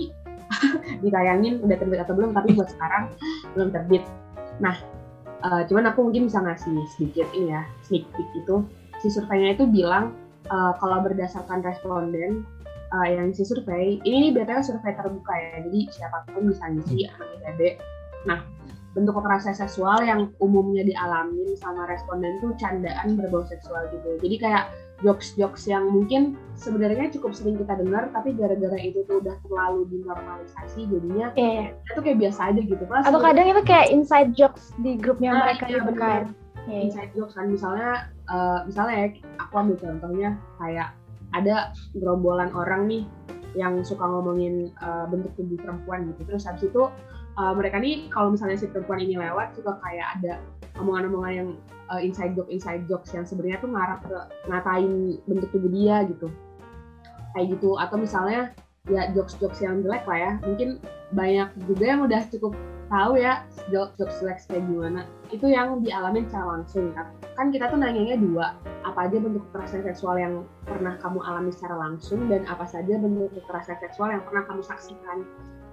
ditayangin 1.05 1.61
udah 1.61 1.77
terbit 1.77 1.99
atau 2.01 2.17
belum, 2.17 2.33
tapi 2.33 2.57
buat 2.57 2.73
sekarang 2.73 3.13
belum 3.53 3.69
terbit. 3.69 4.01
Nah 4.57 4.81
uh, 5.45 5.61
cuman 5.69 5.93
aku 5.93 6.09
mungkin 6.09 6.25
bisa 6.25 6.41
ngasih 6.41 6.73
sedikit 6.97 7.29
ini 7.37 7.53
ya 7.53 7.61
sneak 7.85 8.09
peek 8.17 8.29
itu. 8.33 8.65
Si 8.97 9.13
surveinya 9.13 9.53
itu 9.53 9.69
bilang 9.69 10.17
uh, 10.49 10.73
kalau 10.81 11.05
berdasarkan 11.05 11.61
responden 11.61 12.41
uh, 12.93 13.07
yang 13.07 13.33
si 13.35 13.43
survei. 13.43 13.99
Ini 14.03 14.31
btw 14.35 14.61
survei 14.63 14.93
terbuka 14.95 15.33
ya 15.33 15.63
jadi 15.67 15.79
siapa 15.91 16.27
pun 16.31 16.47
bisa 16.51 16.63
ngisi 16.71 17.07
anak 17.07 17.27
ITB 17.41 17.61
nah 18.25 18.43
bentuk 18.97 19.13
kekerasan 19.13 19.53
seksual 19.53 20.01
yang 20.01 20.33
umumnya 20.41 20.81
dialami 20.81 21.53
sama 21.61 21.85
responden 21.85 22.41
tuh 22.41 22.57
candaan 22.57 23.13
berbau 23.13 23.45
seksual 23.45 23.85
gitu. 23.93 24.17
Jadi 24.25 24.35
kayak 24.41 24.73
jokes-jokes 25.05 25.69
yang 25.69 25.85
mungkin 25.93 26.33
sebenarnya 26.57 27.13
cukup 27.13 27.37
sering 27.37 27.53
kita 27.61 27.77
dengar 27.77 28.09
tapi 28.09 28.33
gara-gara 28.33 28.73
itu 28.81 29.05
tuh 29.05 29.21
udah 29.21 29.37
terlalu 29.45 29.85
dinormalisasi 29.93 30.89
jadinya 30.89 31.29
yeah. 31.37 31.69
itu 31.93 32.01
kayak 32.01 32.17
biasa 32.17 32.49
aja 32.49 32.61
gitu. 32.65 32.83
Plus, 32.89 33.05
atau 33.05 33.21
kadang 33.21 33.45
itu 33.45 33.61
kayak 33.61 33.93
inside 33.93 34.33
jokes 34.33 34.73
di 34.81 34.97
grupnya 34.97 35.37
nah, 35.37 35.39
mereka 35.45 35.65
iya, 35.69 35.73
juga 35.77 35.93
kan. 35.93 36.21
Yeah. 36.65 36.81
inside 36.89 37.11
jokes 37.13 37.37
kan 37.37 37.47
misalnya 37.53 38.09
uh, 38.27 38.65
misalnya 38.65 38.95
ya 38.97 39.07
aku 39.37 39.53
ambil 39.61 39.77
contohnya 39.77 40.29
kayak 40.57 40.89
ada 41.43 41.71
gerombolan 41.95 42.49
orang 42.53 42.89
nih 42.89 43.03
yang 43.57 43.81
suka 43.81 44.05
ngomongin 44.05 44.69
uh, 44.83 45.09
bentuk 45.09 45.33
tubuh 45.33 45.57
perempuan 45.57 46.13
gitu. 46.13 46.21
Terus 46.29 46.43
habis 46.45 46.63
itu 46.69 46.83
uh, 47.37 47.53
mereka 47.57 47.81
nih 47.81 48.05
kalau 48.13 48.33
misalnya 48.33 48.57
si 48.59 48.69
perempuan 48.69 49.01
ini 49.01 49.17
lewat 49.17 49.57
suka 49.57 49.81
kayak 49.81 50.21
ada 50.21 50.33
omongan-omongan 50.77 51.33
yang 51.33 51.49
uh, 51.89 52.01
inside 52.01 52.37
joke 52.37 52.51
inside 52.53 52.85
jokes 52.85 53.09
yang 53.17 53.25
sebenarnya 53.25 53.57
tuh 53.63 53.71
ngarap 53.73 53.99
ke 54.05 54.17
ngatain 54.51 55.17
bentuk 55.25 55.49
tubuh 55.49 55.71
dia 55.73 56.05
gitu. 56.05 56.27
Kayak 57.33 57.57
gitu. 57.57 57.77
Atau 57.81 57.97
misalnya 57.97 58.53
ya 58.87 59.11
jokes-jokes 59.11 59.59
yang 59.59 59.81
jelek 59.81 60.05
lah 60.05 60.19
ya. 60.19 60.31
Mungkin 60.45 60.77
banyak 61.11 61.49
juga 61.65 61.85
yang 61.85 62.01
udah 62.05 62.21
cukup 62.29 62.53
tahu 62.87 63.19
ya 63.19 63.43
jokes 63.71 64.23
jelek 64.23 64.39
kayak 64.47 64.63
gimana. 64.67 65.01
Itu 65.29 65.47
yang 65.51 65.83
dialami 65.83 66.23
secara 66.27 66.57
langsung 66.57 66.95
kan 66.95 67.11
kan 67.35 67.47
kita 67.51 67.69
tuh 67.69 67.79
nanyanya 67.79 68.15
dua 68.17 68.55
apa 68.87 69.07
aja 69.07 69.17
bentuk 69.19 69.43
kekerasan 69.51 69.83
seksual 69.83 70.15
yang 70.17 70.33
pernah 70.63 70.95
kamu 70.97 71.19
alami 71.21 71.51
secara 71.51 71.75
langsung 71.75 72.31
dan 72.31 72.47
apa 72.47 72.63
saja 72.63 72.95
bentuk 72.97 73.31
kekerasan 73.35 73.77
seksual 73.83 74.09
yang 74.11 74.23
pernah 74.23 74.43
kamu 74.47 74.61
saksikan. 74.63 75.27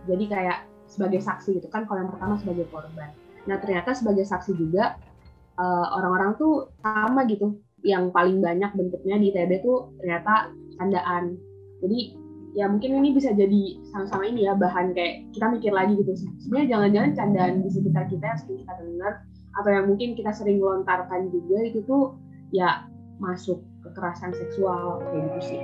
Jadi 0.04 0.24
kayak 0.28 0.58
sebagai 0.84 1.22
saksi 1.22 1.62
gitu 1.62 1.68
kan 1.72 1.88
kalau 1.88 2.04
yang 2.04 2.12
pertama 2.12 2.34
sebagai 2.36 2.66
korban. 2.68 3.10
Nah 3.46 3.56
ternyata 3.62 3.96
sebagai 3.96 4.26
saksi 4.26 4.52
juga 4.58 4.98
eh, 5.56 5.86
orang-orang 5.94 6.34
uh, 6.34 6.38
tuh 6.38 6.54
sama 6.82 7.24
gitu. 7.30 7.56
Yang 7.84 8.16
paling 8.16 8.40
banyak 8.40 8.70
bentuknya 8.72 9.16
di 9.20 9.28
TB 9.28 9.60
tuh 9.60 9.92
ternyata 10.00 10.50
candaan 10.80 11.36
jadi 11.84 12.16
ya 12.54 12.70
mungkin 12.70 13.02
ini 13.02 13.10
bisa 13.10 13.34
jadi 13.34 13.82
sama-sama 13.90 14.30
ini 14.30 14.46
ya 14.46 14.54
bahan 14.54 14.94
kayak 14.94 15.26
kita 15.34 15.46
mikir 15.50 15.74
lagi 15.74 15.98
gitu 15.98 16.14
sebenarnya 16.38 16.68
jangan-jangan 16.70 17.10
candaan 17.18 17.54
di 17.66 17.70
sekitar 17.74 18.06
kita 18.06 18.24
yang 18.30 18.38
sering 18.38 18.58
kita 18.62 18.72
dengar 18.78 19.12
atau 19.54 19.70
yang 19.70 19.86
mungkin 19.90 20.08
kita 20.14 20.30
sering 20.30 20.58
lontarkan 20.62 21.34
juga 21.34 21.56
itu 21.66 21.82
tuh 21.86 22.14
ya 22.54 22.86
masuk 23.18 23.62
kekerasan 23.82 24.34
seksual 24.34 25.02
kayak 25.10 25.22
gitu 25.30 25.40
sih. 25.54 25.62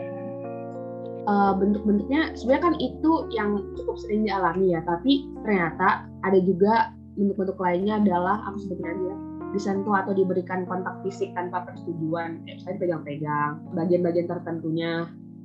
Uh, 1.30 1.52
bentuk-bentuknya 1.54 2.34
sebenarnya 2.34 2.64
kan 2.64 2.74
itu 2.80 3.12
yang 3.30 3.50
cukup 3.76 3.94
sering 4.00 4.24
dialami 4.26 4.72
ya 4.72 4.80
tapi 4.82 5.28
ternyata 5.44 6.08
ada 6.26 6.38
juga 6.42 6.90
bentuk-bentuk 7.14 7.60
lainnya 7.60 8.00
adalah 8.02 8.40
aku 8.50 8.66
aja 8.72 9.14
disentuh 9.50 9.94
atau 9.98 10.14
diberikan 10.14 10.62
kontak 10.66 11.02
fisik 11.02 11.34
tanpa 11.34 11.66
persetujuan. 11.66 12.42
Kayak 12.46 12.56
misalnya 12.62 12.74
dipegang-pegang 12.78 13.52
bagian-bagian 13.74 14.26
tertentunya 14.30 14.92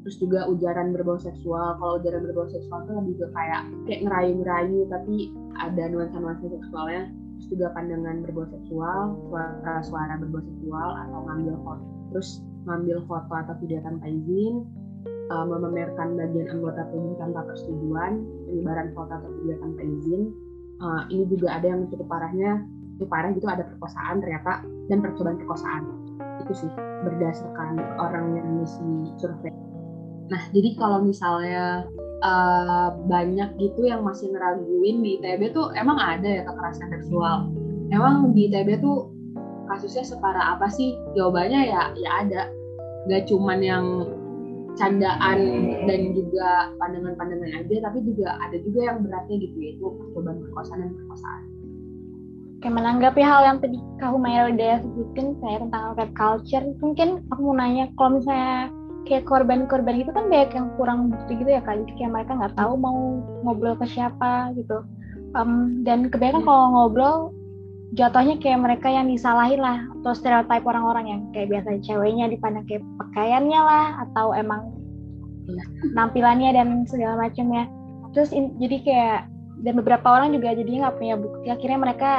terus 0.05 0.21
juga 0.21 0.45
ujaran 0.45 0.93
berbau 0.93 1.17
seksual. 1.17 1.81
Kalau 1.81 1.97
ujaran 1.97 2.29
berbau 2.29 2.45
seksual 2.45 2.85
itu 2.85 2.93
lebih 2.93 3.15
ke 3.25 3.27
kayak 3.33 3.62
kayak 3.89 4.01
ngerayu-ngerayu 4.05 4.85
tapi 4.85 5.33
ada 5.57 5.89
nuansa-nuansa 5.89 6.45
seksualnya. 6.45 7.09
Terus 7.09 7.47
juga 7.50 7.74
pandangan 7.74 8.21
berbau 8.21 8.45
seksual 8.53 9.17
suara-suara 9.33 10.21
berbau 10.21 10.45
seksual 10.45 10.89
atau 10.93 11.19
ngambil 11.25 11.57
foto 11.65 11.83
terus 12.13 12.45
ngambil 12.69 13.01
foto 13.09 13.33
atau 13.33 13.53
video 13.59 13.81
tanpa 13.81 14.05
izin 14.07 14.63
uh, 15.33 15.45
memamerkan 15.50 16.13
bagian 16.15 16.47
anggota 16.53 16.85
tubuh 16.93 17.17
tanpa 17.17 17.41
persetujuan 17.50 18.21
penyebaran 18.45 18.93
foto 18.93 19.09
atau 19.09 19.29
video 19.41 19.57
tanpa 19.57 19.81
izin. 19.81 20.21
Uh, 20.85 21.01
ini 21.09 21.25
juga 21.33 21.57
ada 21.57 21.65
yang 21.65 21.89
cukup 21.89 22.05
parahnya. 22.05 22.62
Itu 22.95 23.09
parah 23.09 23.33
gitu 23.33 23.50
ada 23.50 23.65
perkosaan 23.65 24.21
ternyata 24.21 24.62
dan 24.88 25.01
percobaan 25.01 25.41
perkosaan. 25.41 25.81
Itu 26.45 26.53
sih 26.53 26.71
berdasarkan 27.03 27.81
orang 27.97 28.38
yang 28.38 28.47
ngisi 28.62 29.17
survei 29.17 29.64
Nah, 30.25 30.41
jadi 30.50 30.74
kalau 30.74 31.05
misalnya 31.05 31.86
uh, 32.25 32.98
banyak 33.05 33.53
gitu 33.62 33.86
yang 33.86 34.01
masih 34.01 34.34
ngeraguin 34.34 35.05
di 35.05 35.22
ITB 35.22 35.53
tuh 35.53 35.70
emang 35.77 36.01
ada 36.01 36.25
ya 36.25 36.44
kekerasan 36.46 36.89
seksual. 36.98 37.53
Emang 37.94 38.34
di 38.34 38.50
ITB 38.50 38.82
tuh 38.82 39.13
kasusnya 39.70 40.05
separah 40.05 40.58
apa 40.58 40.65
sih? 40.74 40.98
Jawabannya 41.13 41.62
ya 41.70 41.82
ya 41.94 42.10
ada. 42.25 42.41
Gak 43.05 43.29
cuman 43.29 43.62
yang 43.62 43.86
candaan 44.75 45.39
dan 45.88 46.01
juga 46.12 46.75
pandangan-pandangan 46.82 47.63
aja, 47.63 47.75
tapi 47.88 48.03
juga 48.03 48.36
ada 48.44 48.58
juga 48.60 48.79
yang 48.91 48.98
beratnya 49.08 49.36
gitu 49.39 49.58
yaitu 49.62 49.86
percobaan 49.88 50.44
perkosaan 50.44 50.79
dan 50.84 50.91
perkosaan. 50.91 51.41
Oke, 52.60 52.67
menanggapi 52.72 53.22
hal 53.24 53.41
yang 53.46 53.58
tadi 53.62 53.77
Kak 54.01 54.10
Humayra 54.12 54.51
udah 54.51 54.82
sebutin 54.84 55.38
saya 55.39 55.58
tentang 55.63 55.96
red 55.96 56.12
culture, 56.17 56.65
mungkin 56.82 57.24
aku 57.32 57.39
mau 57.46 57.55
nanya 57.55 57.88
kalau 57.96 58.20
misalnya 58.20 58.74
kayak 59.05 59.29
korban-korban 59.29 60.01
itu 60.01 60.12
kan 60.12 60.27
banyak 60.27 60.51
yang 60.57 60.67
kurang 60.75 61.13
bukti 61.13 61.38
gitu 61.38 61.50
ya 61.50 61.62
kak. 61.62 61.77
Jadi 61.85 61.91
kayak 61.97 62.12
mereka 62.12 62.31
nggak 62.35 62.55
tahu 62.57 62.74
mau 62.75 62.97
ngobrol 63.45 63.77
ke 63.77 63.85
siapa 63.88 64.51
gitu. 64.57 64.81
Um, 65.38 65.83
dan 65.85 66.09
kebanyakan 66.09 66.41
hmm. 66.43 66.50
kalau 66.50 66.65
ngobrol 66.74 67.15
jatuhnya 67.95 68.35
kayak 68.41 68.59
mereka 68.59 68.88
yang 68.91 69.07
disalahin 69.07 69.62
lah 69.62 69.85
atau 70.01 70.12
stereotip 70.12 70.65
orang-orang 70.67 71.05
yang 71.07 71.21
kayak 71.31 71.53
biasa 71.53 71.79
ceweknya 71.85 72.27
dipandang 72.27 72.65
kayak 72.67 72.83
pakaiannya 73.00 73.62
lah 73.62 73.88
atau 74.09 74.35
emang 74.35 74.74
nampilannya 75.93 76.51
dan 76.57 76.67
segala 76.89 77.29
macam 77.29 77.45
ya. 77.53 77.65
Terus 78.17 78.33
in, 78.33 78.57
jadi 78.57 78.77
kayak 78.83 79.19
dan 79.63 79.74
beberapa 79.79 80.07
orang 80.12 80.35
juga 80.35 80.57
jadinya 80.57 80.89
nggak 80.89 80.97
punya 81.00 81.15
bukti. 81.15 81.45
Akhirnya 81.47 81.79
mereka 81.79 82.12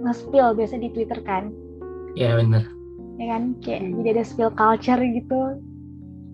nge-spill 0.00 0.56
biasa 0.56 0.80
di 0.80 0.88
Twitter 0.90 1.20
kan. 1.22 1.52
Iya 2.16 2.40
benar 2.40 2.64
ya 3.20 3.26
kan? 3.36 3.42
Kayak 3.60 3.80
hmm. 3.84 3.92
jadi 4.00 4.08
ada 4.16 4.24
spill 4.24 4.52
culture 4.56 5.02
gitu 5.04 5.40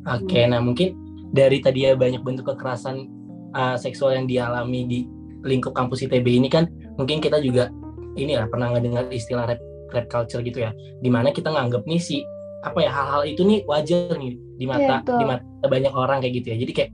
Oke, 0.06 0.38
okay, 0.38 0.44
nah 0.46 0.62
mungkin 0.62 0.94
dari 1.34 1.58
tadi 1.58 1.82
ya 1.82 1.98
banyak 1.98 2.22
bentuk 2.22 2.46
kekerasan 2.46 3.10
uh, 3.58 3.74
seksual 3.74 4.14
yang 4.14 4.30
dialami 4.30 4.86
di 4.86 5.00
lingkup 5.42 5.74
kampus 5.74 6.06
ITB 6.06 6.26
ini 6.38 6.46
kan 6.46 6.70
mungkin 6.94 7.18
kita 7.18 7.42
juga 7.42 7.70
ini 8.14 8.38
ya 8.38 8.46
pernah 8.46 8.70
ngedengar 8.70 9.10
istilah 9.10 9.50
rap, 9.50 9.60
rap 9.90 10.06
culture 10.06 10.42
gitu 10.46 10.62
ya, 10.62 10.70
di 11.02 11.10
mana 11.10 11.34
kita 11.34 11.50
nganggap 11.50 11.82
nih 11.90 11.98
si 11.98 12.22
apa 12.62 12.82
ya 12.82 12.90
hal-hal 12.90 13.22
itu 13.26 13.42
nih 13.46 13.62
wajar 13.66 14.14
nih 14.14 14.38
di 14.58 14.66
mata 14.66 15.02
yeah, 15.02 15.18
di 15.18 15.24
mata 15.26 15.44
banyak 15.66 15.92
orang 15.92 16.22
kayak 16.22 16.34
gitu 16.38 16.46
ya. 16.54 16.56
Jadi 16.62 16.72
kayak 16.72 16.90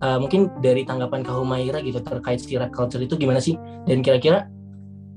uh, 0.00 0.18
mungkin 0.20 0.48
dari 0.64 0.88
tanggapan 0.88 1.20
Kak 1.24 1.36
Humaira 1.36 1.78
gitu 1.84 2.00
terkait 2.00 2.40
si 2.40 2.56
rap 2.56 2.72
culture 2.72 3.04
itu 3.04 3.20
gimana 3.20 3.40
sih? 3.40 3.52
Dan 3.84 4.00
kira-kira 4.00 4.48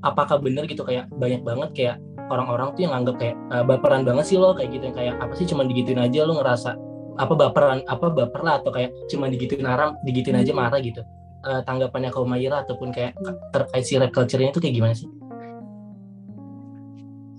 apakah 0.03 0.39
benar 0.39 0.67
gitu 0.67 0.83
kayak 0.83 1.07
banyak 1.15 1.39
banget 1.43 1.69
kayak 1.71 1.95
orang-orang 2.29 2.75
tuh 2.75 2.81
yang 2.83 2.93
nganggap 2.99 3.15
kayak 3.19 3.35
uh, 3.51 3.63
baperan 3.65 4.03
banget 4.03 4.25
sih 4.27 4.37
lo 4.37 4.53
kayak 4.53 4.75
gitu 4.75 4.83
yang 4.91 4.95
kayak 4.95 5.15
apa 5.19 5.33
sih 5.35 5.45
cuma 5.49 5.65
digituin 5.65 5.99
aja 5.99 6.23
lo 6.23 6.39
ngerasa 6.39 6.88
apa 7.19 7.33
baperan 7.35 7.83
apa 7.83 8.07
baper 8.07 8.41
lah 8.41 8.63
atau 8.63 8.71
kayak 8.71 8.95
cuma 9.11 9.27
digituin 9.27 9.67
orang 9.67 9.99
digituin 10.07 10.39
aja 10.39 10.55
hmm. 10.55 10.59
marah 10.63 10.79
gitu 10.79 11.03
uh, 11.45 11.61
tanggapannya 11.63 12.09
kau 12.11 12.27
Mayra 12.27 12.65
ataupun 12.65 12.91
kayak 12.91 13.15
terkait 13.55 13.85
si 13.85 13.95
rap 13.95 14.11
culture-nya 14.11 14.51
itu 14.51 14.59
kayak 14.59 14.75
gimana 14.75 14.93
sih? 14.95 15.07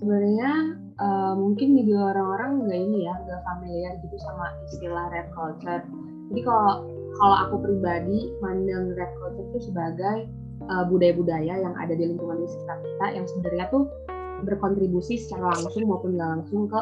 Sebenarnya 0.01 0.51
uh, 0.97 1.33
mungkin 1.37 1.77
juga 1.77 2.15
orang-orang 2.15 2.65
nggak 2.65 2.79
ini 2.89 2.99
ya 3.05 3.13
nggak 3.21 3.41
familiar 3.45 3.93
gitu 4.01 4.15
sama 4.21 4.45
istilah 4.65 5.05
rap 5.13 5.27
culture. 5.33 5.83
Jadi 6.33 6.41
kalau 6.41 6.71
kalau 7.19 7.35
aku 7.47 7.55
pribadi 7.61 8.33
mandang 8.41 8.97
rap 8.97 9.11
culture 9.21 9.45
itu 9.53 9.69
sebagai 9.69 10.29
budaya 10.61 10.85
budaya-budaya 10.87 11.53
yang 11.57 11.73
ada 11.73 11.97
di 11.97 12.05
lingkungan 12.05 12.37
di 12.37 12.47
sekitar 12.47 12.77
kita 12.85 13.05
yang 13.17 13.25
sebenarnya 13.25 13.65
tuh 13.73 13.89
berkontribusi 14.45 15.17
secara 15.17 15.49
langsung 15.57 15.89
maupun 15.89 16.13
nggak 16.13 16.29
langsung 16.37 16.69
ke 16.69 16.81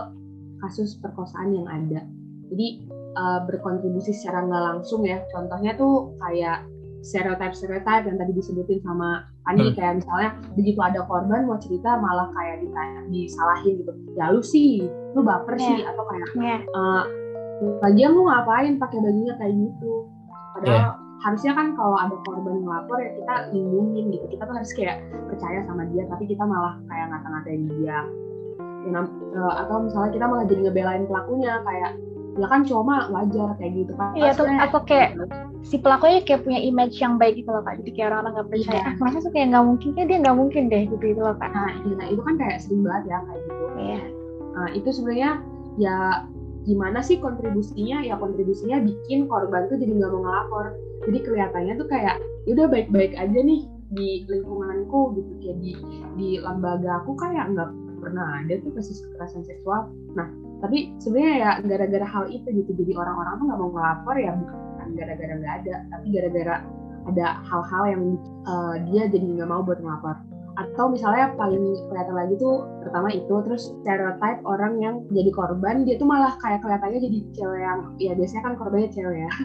kasus 0.60 1.00
perkosaan 1.00 1.56
yang 1.56 1.68
ada 1.68 2.03
jadi 2.50 2.68
uh, 3.15 3.39
berkontribusi 3.46 4.12
secara 4.13 4.46
nggak 4.46 4.63
langsung 4.74 5.06
ya 5.06 5.22
contohnya 5.34 5.74
tuh 5.77 6.13
kayak 6.22 6.65
stereotip 7.00 7.56
stereotip 7.56 8.03
yang 8.06 8.18
tadi 8.20 8.32
disebutin 8.36 8.79
sama 8.84 9.24
Ani 9.48 9.72
hmm. 9.72 9.75
kayak 9.79 10.03
misalnya 10.03 10.29
begitu 10.53 10.79
ada 10.84 11.01
korban 11.08 11.48
mau 11.48 11.58
cerita 11.58 11.98
malah 11.98 12.29
kayak 12.36 12.62
ditanya, 12.62 13.01
disalahin 13.10 13.74
gitu 13.82 13.91
ya 14.20 14.25
lu 14.29 14.41
sih 14.44 14.86
lu 15.15 15.22
baper 15.24 15.56
yeah. 15.58 15.65
sih 15.65 15.77
atau 15.88 16.03
kayak 16.06 16.27
yeah. 16.38 16.60
uh, 16.75 17.03
lagian 17.82 18.13
lu 18.13 18.27
ngapain 18.27 18.75
pakai 18.77 19.00
bajunya 19.00 19.34
kayak 19.39 19.56
gitu 19.56 19.94
padahal 20.53 20.75
yeah. 20.75 20.94
harusnya 21.24 21.51
kan 21.56 21.68
kalau 21.74 21.98
ada 21.98 22.15
korban 22.27 22.62
ngelapor 22.62 22.98
ya 23.00 23.12
kita 23.15 23.36
lindungin 23.56 24.06
gitu 24.12 24.25
kita 24.27 24.44
tuh 24.44 24.56
harus 24.60 24.72
kayak 24.75 24.98
percaya 25.32 25.60
sama 25.65 25.84
dia 25.89 26.03
tapi 26.12 26.24
kita 26.27 26.44
malah 26.44 26.75
kayak 26.91 27.06
ngata-ngatain 27.10 27.63
dia 27.79 27.98
ya, 28.88 29.01
uh, 29.36 29.53
atau 29.65 29.75
misalnya 29.84 30.12
kita 30.13 30.25
malah 30.27 30.46
jadi 30.48 30.62
ngebelain 30.68 31.03
pelakunya 31.08 31.53
kayak 31.63 31.91
ya 32.38 32.48
kan 32.48 32.62
cuma 32.67 33.09
wajar 33.09 33.57
kayak 33.57 33.74
gitu 33.74 33.93
kan 33.98 34.13
iya 34.13 34.31
tuh 34.38 34.45
atau 34.45 34.79
kayak 34.86 35.17
si 35.63 35.75
pelakunya 35.75 36.24
kayak 36.24 36.48
punya 36.48 36.59
image 36.59 36.95
yang 37.03 37.19
baik 37.19 37.36
gitu 37.39 37.51
loh 37.51 37.63
kak. 37.63 37.79
Jadi 37.83 37.91
kayak 37.95 38.07
orang-orang 38.15 38.33
nggak 38.39 38.48
percaya. 38.48 38.79
Iya. 38.79 38.88
ah 38.88 38.95
masa 39.03 39.17
tuh 39.19 39.31
kayak 39.36 39.48
nggak 39.51 39.65
mungkin? 39.67 39.89
Kayak 39.95 40.07
dia 40.07 40.17
nggak 40.24 40.38
mungkin 40.38 40.63
deh 40.71 40.83
gitu 40.88 41.03
gitu 41.03 41.21
loh 41.21 41.36
kak. 41.36 41.50
Nah, 41.51 41.71
iya, 41.83 41.93
nah 42.00 42.07
itu 42.07 42.21
kan 42.24 42.36
kayak 42.39 42.57
sering 42.63 42.81
banget 42.86 43.03
ya 43.12 43.17
kayak 43.27 43.41
gitu. 43.43 43.65
Iya. 43.75 44.01
Nah 44.55 44.67
itu 44.75 44.89
sebenarnya 44.89 45.31
ya 45.79 45.98
gimana 46.63 47.00
sih 47.03 47.17
kontribusinya? 47.19 47.98
Ya 48.07 48.15
kontribusinya 48.15 48.77
bikin 48.83 49.19
korban 49.27 49.67
tuh 49.67 49.77
jadi 49.79 49.91
nggak 50.00 50.12
mau 50.15 50.21
ngelapor. 50.24 50.65
Jadi 51.07 51.17
kelihatannya 51.27 51.74
tuh 51.75 51.88
kayak 51.91 52.15
ya 52.48 52.51
udah 52.55 52.67
baik-baik 52.71 53.13
aja 53.19 53.39
nih 53.39 53.62
di 53.91 54.24
lingkunganku 54.31 55.19
gitu. 55.19 55.31
Kayak 55.43 55.57
di 55.59 55.71
di 56.15 56.29
lembaga 56.39 57.03
aku 57.03 57.19
kayak 57.19 57.51
nggak 57.51 57.69
pernah 58.00 58.39
ada 58.39 58.53
tuh 58.63 58.71
kasus 58.71 59.03
kekerasan 59.03 59.43
seksual. 59.43 59.91
Nah 60.15 60.31
tapi 60.59 60.91
sebenarnya 60.99 61.35
ya 61.39 61.51
gara-gara 61.63 62.07
hal 62.07 62.23
itu 62.27 62.47
gitu 62.51 62.71
jadi 62.75 62.99
orang-orang 62.99 63.33
tuh 63.39 63.45
nggak 63.47 63.59
mau 63.59 63.71
ngelapor 63.71 64.15
ya 64.19 64.31
bukan 64.35 64.87
gara-gara 64.97 65.33
nggak 65.39 65.53
ada 65.63 65.75
tapi 65.91 66.05
gara-gara 66.11 66.55
ada 67.07 67.27
hal-hal 67.47 67.83
yang 67.89 68.03
uh, 68.45 68.75
dia 68.91 69.07
jadi 69.09 69.25
nggak 69.39 69.49
mau 69.49 69.63
buat 69.63 69.79
ngelapor. 69.81 70.15
Atau 70.59 70.91
misalnya 70.91 71.31
paling 71.39 71.63
kelihatan 71.87 72.15
lagi 72.15 72.35
tuh 72.35 72.67
pertama 72.83 73.07
itu 73.15 73.31
terus 73.47 73.71
stereotype 73.79 74.43
orang 74.43 74.75
yang 74.83 74.95
jadi 75.07 75.31
korban 75.31 75.87
dia 75.87 75.95
tuh 75.95 76.09
malah 76.09 76.35
kayak 76.43 76.59
kelihatannya 76.59 76.99
jadi 76.99 77.19
cewek 77.31 77.61
yang 77.63 77.79
ya 77.95 78.11
biasanya 78.13 78.43
kan 78.43 78.53
korbannya 78.59 78.89
cewek 78.91 79.19
ya. 79.25 79.31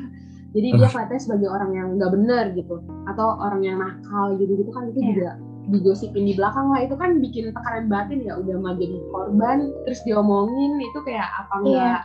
Jadi 0.54 0.70
dia 0.78 0.86
kelihatannya 0.86 1.18
sebagai 1.18 1.48
orang 1.50 1.70
yang 1.74 1.88
nggak 1.98 2.12
benar 2.14 2.44
gitu 2.54 2.78
atau 3.10 3.26
orang 3.42 3.66
yang 3.66 3.74
nakal 3.82 4.38
gitu 4.38 4.54
gitu 4.54 4.70
kan 4.70 4.86
itu 4.86 5.02
Iya. 5.02 5.10
juga 5.10 5.30
digosipin 5.70 6.28
di 6.28 6.34
belakang 6.36 6.68
lah. 6.72 6.84
Itu 6.84 6.94
kan 6.98 7.18
bikin 7.20 7.52
tekanan 7.54 7.88
batin 7.88 8.20
ya. 8.24 8.36
Udah 8.36 8.56
mah 8.60 8.74
jadi 8.76 8.98
korban 9.12 9.72
terus 9.88 10.00
diomongin. 10.04 10.80
Itu 10.80 11.00
kayak 11.04 11.28
apa 11.44 11.54
Iya. 11.64 11.64
enggak 11.64 12.00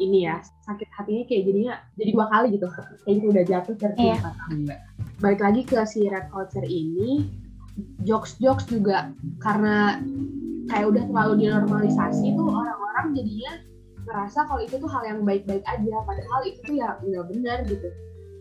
ini 0.00 0.18
ya 0.24 0.36
sakit 0.64 0.88
hatinya 0.96 1.24
kayak 1.28 1.42
jadinya 1.46 1.74
jadi 2.00 2.10
dua 2.16 2.26
kali 2.32 2.46
gitu. 2.56 2.66
Kayak 3.04 3.14
gitu 3.20 3.26
udah 3.28 3.44
jatuh 3.44 3.74
tertimpa 3.76 4.30
tangga 4.36 4.76
balik 5.22 5.40
lagi 5.40 5.62
ke 5.62 5.78
si 5.86 6.10
red 6.10 6.26
culture 6.34 6.66
ini. 6.66 7.26
Jokes 8.04 8.36
jokes 8.42 8.68
juga. 8.68 9.12
Karena 9.40 10.00
kayak 10.68 10.86
udah 10.92 11.02
terlalu 11.08 11.32
dinormalisasi 11.46 12.36
tuh 12.36 12.48
orang-orang 12.48 13.16
jadinya 13.16 13.52
ngerasa 14.02 14.38
kalau 14.50 14.60
itu 14.60 14.74
tuh 14.82 14.90
hal 14.90 15.02
yang 15.06 15.20
baik-baik 15.22 15.62
aja. 15.64 15.94
Padahal 16.04 16.40
itu 16.44 16.58
tuh 16.66 16.74
ya 16.76 16.98
nggak 17.00 17.24
benar 17.32 17.58
gitu. 17.70 17.88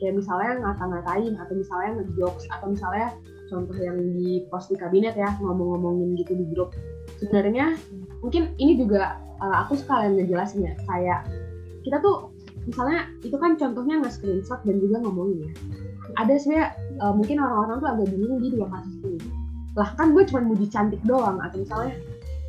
Kayak 0.02 0.18
misalnya 0.18 0.52
ngata-ngatain 0.66 1.34
atau 1.38 1.54
misalnya 1.54 1.90
ngejokes 2.02 2.46
atau 2.50 2.68
misalnya 2.74 3.14
contoh 3.52 3.76
yang 3.76 4.00
di 4.16 4.48
post 4.48 4.72
di 4.72 4.80
kabinet 4.80 5.20
ya 5.20 5.36
ngomong-ngomongin 5.44 6.16
gitu 6.16 6.32
di 6.40 6.46
grup. 6.56 6.72
Sebenarnya 7.20 7.76
mungkin 8.24 8.56
ini 8.56 8.80
juga 8.80 9.20
uh, 9.44 9.68
aku 9.68 9.76
sekalian 9.76 10.16
ngejelasin 10.16 10.72
ya 10.72 10.74
kayak 10.88 11.28
kita 11.84 12.00
tuh 12.00 12.32
misalnya 12.64 13.12
itu 13.26 13.36
kan 13.36 13.60
contohnya 13.60 14.00
nge-screenshot 14.00 14.64
dan 14.64 14.76
juga 14.80 15.04
ngomongin 15.04 15.52
ya. 15.52 15.54
Ada 16.16 16.40
sebenarnya 16.40 16.68
uh, 17.04 17.14
mungkin 17.14 17.36
orang-orang 17.44 17.76
tuh 17.84 17.90
agak 17.92 18.08
bingung 18.16 18.40
di 18.40 18.48
dua 18.56 18.68
kasus 18.72 18.96
ini. 19.04 19.20
Lah 19.76 19.90
kan 20.00 20.16
gue 20.16 20.24
cuma 20.28 20.42
muji 20.48 20.68
cantik 20.72 21.02
doang 21.04 21.44
atau 21.44 21.60
misalnya 21.60 21.96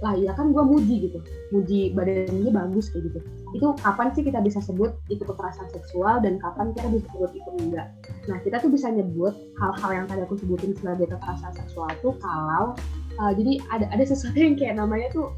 lah 0.02 0.18
ya 0.18 0.34
kan 0.34 0.50
gue 0.50 0.64
muji 0.66 1.08
gitu. 1.08 1.18
Muji 1.54 1.94
badannya 1.94 2.50
bagus 2.50 2.90
kayak 2.90 3.08
gitu. 3.08 3.18
Itu 3.54 3.66
kapan 3.78 4.10
sih 4.12 4.26
kita 4.26 4.42
bisa 4.42 4.58
sebut 4.58 4.98
itu 5.06 5.22
kekerasan 5.22 5.70
seksual 5.70 6.18
dan 6.18 6.42
kapan 6.42 6.74
kita 6.74 6.90
bisa 6.90 7.06
sebut 7.14 7.30
itu 7.38 7.50
enggak? 7.62 7.94
Nah 8.26 8.42
kita 8.42 8.58
tuh 8.58 8.70
bisa 8.74 8.90
nyebut 8.90 9.32
hal-hal 9.62 9.90
yang 10.02 10.06
tadi 10.10 10.26
aku 10.26 10.34
sebutin 10.42 10.74
sebagai 10.74 11.06
kekerasan 11.14 11.54
seksual 11.54 11.88
tuh 12.02 12.18
kalau 12.18 12.74
uh, 13.22 13.32
jadi 13.32 13.62
ada 13.70 13.86
ada 13.94 14.04
sesuatu 14.04 14.34
yang 14.34 14.58
kayak 14.58 14.74
namanya 14.74 15.06
tuh 15.14 15.30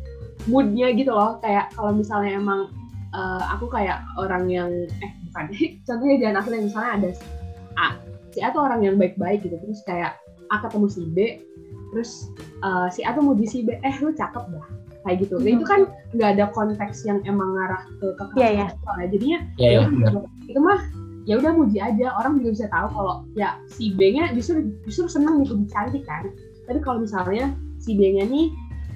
moodnya 0.49 0.97
gitu 0.97 1.13
loh. 1.13 1.37
Kayak 1.45 1.69
kalau 1.77 1.93
misalnya 1.93 2.41
emang 2.41 2.73
uh, 3.13 3.45
aku 3.53 3.69
kayak 3.69 4.01
orang 4.17 4.49
yang 4.49 4.73
eh 5.05 5.13
bukan. 5.29 5.45
Contohnya 5.87 6.17
jangan 6.25 6.37
aku 6.41 6.49
yang 6.57 6.65
misalnya 6.73 6.91
ada 6.97 7.09
si 7.13 7.25
A. 7.77 7.89
Si 8.33 8.39
A 8.41 8.49
tuh 8.51 8.65
orang 8.65 8.81
yang 8.81 8.97
baik-baik 8.97 9.45
gitu. 9.45 9.61
Terus 9.61 9.85
kayak 9.85 10.17
A 10.49 10.57
ketemu 10.65 10.87
si 10.89 11.03
B 11.13 11.19
terus 11.95 12.35
uh, 12.67 12.91
si 12.91 13.07
A 13.07 13.15
tuh 13.15 13.23
muji 13.23 13.47
si 13.47 13.59
B 13.63 13.79
eh 13.79 13.97
lu 14.03 14.11
cakep 14.11 14.45
dah 14.51 14.67
kayak 15.05 15.17
gitu. 15.29 15.37
Nah, 15.37 15.51
itu 15.53 15.65
kan 15.69 15.81
nggak 16.17 16.31
ada 16.37 16.45
konteks 16.51 17.05
yang 17.05 17.21
emang 17.29 17.53
ngarah 17.55 17.85
ke 18.01 18.07
kekerasan 18.17 18.41
Iya, 18.41 18.49
iya. 18.51 18.67
seksual 18.73 18.97
ya. 18.97 19.07
Jadinya 19.13 19.39
ya, 19.61 19.69
ya, 19.69 19.69
ya 19.69 19.87
benar. 19.93 20.11
udah, 20.11 20.23
itu 20.49 20.61
mah 20.65 20.81
ya 21.29 21.35
udah 21.39 21.53
muji 21.53 21.79
aja. 21.79 22.07
Orang 22.17 22.33
juga 22.41 22.51
bisa 22.57 22.67
tahu 22.73 22.87
kalau 22.91 23.15
ya 23.37 23.61
si 23.69 23.93
B-nya 23.95 24.33
justru 24.33 24.73
justru 24.89 25.07
seneng 25.07 25.45
dipuji 25.45 25.69
cantik 25.71 26.03
kan. 26.09 26.33
Tapi 26.65 26.81
kalau 26.81 27.05
misalnya 27.05 27.53
si 27.77 27.93
B-nya 27.93 28.25
nih 28.25 28.49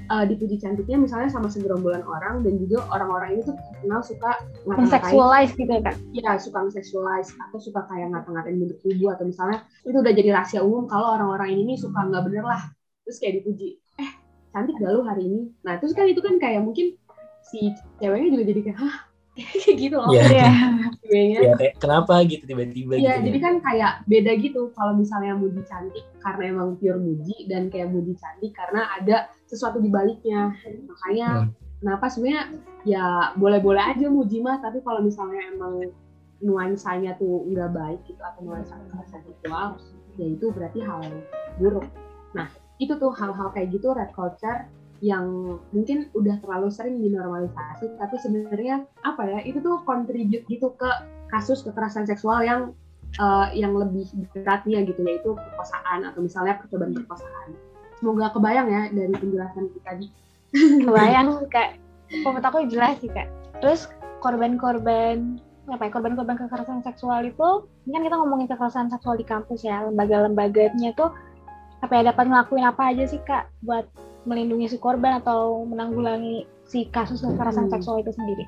uh, 0.09 0.25
dipuji 0.25 0.57
cantiknya 0.57 0.97
misalnya 0.97 1.29
sama 1.29 1.53
segerombolan 1.53 2.01
orang 2.09 2.41
dan 2.41 2.57
juga 2.57 2.89
orang-orang 2.89 3.37
ini 3.37 3.41
tuh 3.45 3.55
terkenal 3.77 4.01
suka 4.01 4.31
ngata-ngatain. 4.65 5.53
Gitu 5.53 5.69
ya 5.69 5.81
kak 5.85 5.97
ya 6.17 6.33
suka 6.41 6.59
nge-sexualize 6.65 7.31
atau 7.37 7.59
suka 7.61 7.85
kayak 7.85 8.17
ngata-ngatain 8.17 8.57
bentuk 8.57 8.81
tubuh 8.81 9.13
atau 9.13 9.29
misalnya 9.29 9.61
itu 9.85 9.97
udah 10.01 10.13
jadi 10.17 10.33
rahasia 10.33 10.65
umum 10.65 10.89
kalau 10.89 11.13
orang-orang 11.21 11.53
ini 11.53 11.77
nih 11.77 11.79
suka 11.85 12.01
nggak 12.01 12.25
bener 12.25 12.45
lah 12.49 12.63
terus 13.09 13.17
kayak 13.17 13.41
dipuji 13.41 13.81
eh 13.97 14.11
cantik 14.51 14.77
gak 14.77 14.93
lu 14.93 15.01
hari 15.01 15.25
ini 15.25 15.41
nah 15.63 15.81
terus 15.81 15.93
kan 15.93 16.05
itu 16.05 16.21
kan 16.21 16.37
kayak 16.37 16.61
mungkin 16.61 16.93
si 17.41 17.73
ceweknya 17.97 18.29
juga 18.31 18.45
jadi 18.47 18.61
kayak 18.63 18.79
hah 18.79 18.97
kayak 19.65 19.77
gitu 19.79 19.97
loh 19.97 20.11
Iya. 20.11 20.27
Iya. 20.29 20.51
ceweknya 21.01 21.39
Ya, 21.41 21.53
kayak 21.57 21.75
kenapa 21.79 22.15
gitu 22.23 22.43
tiba-tiba 22.45 22.93
Iya, 22.93 23.13
gitu 23.17 23.25
jadi 23.25 23.39
ya. 23.39 23.45
kan 23.45 23.55
kayak 23.63 23.93
beda 24.05 24.33
gitu 24.37 24.61
kalau 24.75 24.93
misalnya 24.93 25.33
muji 25.33 25.63
cantik 25.65 26.05
karena 26.19 26.43
emang 26.51 26.77
pure 26.77 26.99
muji 26.99 27.47
dan 27.47 27.71
kayak 27.71 27.89
muji 27.89 28.13
cantik 28.15 28.53
karena 28.53 28.85
ada 28.93 29.17
sesuatu 29.47 29.79
di 29.79 29.89
baliknya. 29.89 30.53
Makanya 30.85 31.29
Hmm. 31.47 31.51
kenapa 31.79 32.11
sebenarnya 32.11 32.43
ya 32.85 33.05
boleh-boleh 33.33 33.81
aja 33.81 34.11
muji 34.11 34.43
mah, 34.43 34.59
tapi 34.59 34.83
kalau 34.83 35.01
misalnya 35.01 35.41
emang 35.49 35.87
nuansanya 36.39 37.17
tuh 37.17 37.47
nggak 37.47 37.71
baik 37.73 38.01
gitu 38.05 38.19
atau 38.19 38.43
nuansa 38.43 38.75
kekerasan 38.77 39.23
seksual, 39.25 39.67
ya 40.15 40.27
itu 40.29 40.47
berarti 40.51 40.79
hal 40.83 40.99
yang 41.01 41.17
buruk. 41.57 41.87
Nah, 42.31 42.51
itu 42.79 42.95
tuh 42.97 43.11
hal-hal 43.15 43.51
kayak 43.55 43.75
gitu 43.75 43.91
red 43.95 44.11
culture 44.15 44.67
yang 44.99 45.59
mungkin 45.71 46.11
udah 46.15 46.43
terlalu 46.43 46.75
sering 46.75 46.99
dinormalisasi 46.99 47.87
tapi 48.03 48.17
sebenarnya 48.19 48.83
apa 49.07 49.23
ya 49.31 49.39
itu 49.47 49.63
tuh 49.63 49.83
contribute 49.87 50.43
gitu 50.51 50.75
ke 50.75 50.91
kasus 51.31 51.63
kekerasan 51.63 52.03
seksual 52.03 52.43
yang 52.43 52.75
eh, 53.15 53.47
yang 53.55 53.79
lebih 53.79 54.11
beratnya 54.35 54.83
gitu 54.83 55.01
yaitu 55.07 55.39
perkosaan 55.39 56.03
atau 56.03 56.21
misalnya 56.23 56.59
percobaan 56.59 56.95
perkosaan. 56.99 57.55
Semoga 57.99 58.31
kebayang 58.35 58.69
ya 58.71 58.83
dari 58.91 59.15
penjelasan 59.15 59.71
kita 59.75 59.87
tadi 59.87 60.07
kebayang 60.87 61.47
kak. 61.51 61.79
Menurut 62.11 62.43
aku 62.43 62.67
jelas 62.67 62.99
sih 62.99 63.11
kak. 63.11 63.31
Terus 63.63 63.87
korban-korban 64.19 65.39
apa 65.69 65.85
ya 65.85 65.91
korban-korban 65.93 66.41
kekerasan 66.41 66.81
seksual 66.81 67.29
itu 67.29 67.69
ini 67.85 67.93
kan 67.93 68.03
kita 68.09 68.17
ngomongin 68.17 68.49
kekerasan 68.49 68.89
seksual 68.89 69.21
di 69.21 69.27
kampus 69.29 69.69
ya 69.69 69.85
lembaga-lembaganya 69.85 70.97
tuh 70.97 71.13
apa 71.79 71.93
ya 71.95 72.11
dapat 72.11 72.25
ngelakuin 72.27 72.67
apa 72.67 72.83
aja 72.91 73.05
sih 73.07 73.23
kak 73.23 73.51
buat 73.63 73.87
melindungi 74.27 74.75
si 74.75 74.77
korban 74.77 75.23
atau 75.23 75.63
menanggulangi 75.65 76.45
si 76.69 76.91
kasus 76.91 77.25
kekerasan 77.25 77.71
Hmm. 77.71 77.73
seksual 77.79 78.03
itu 78.03 78.13
sendiri? 78.13 78.45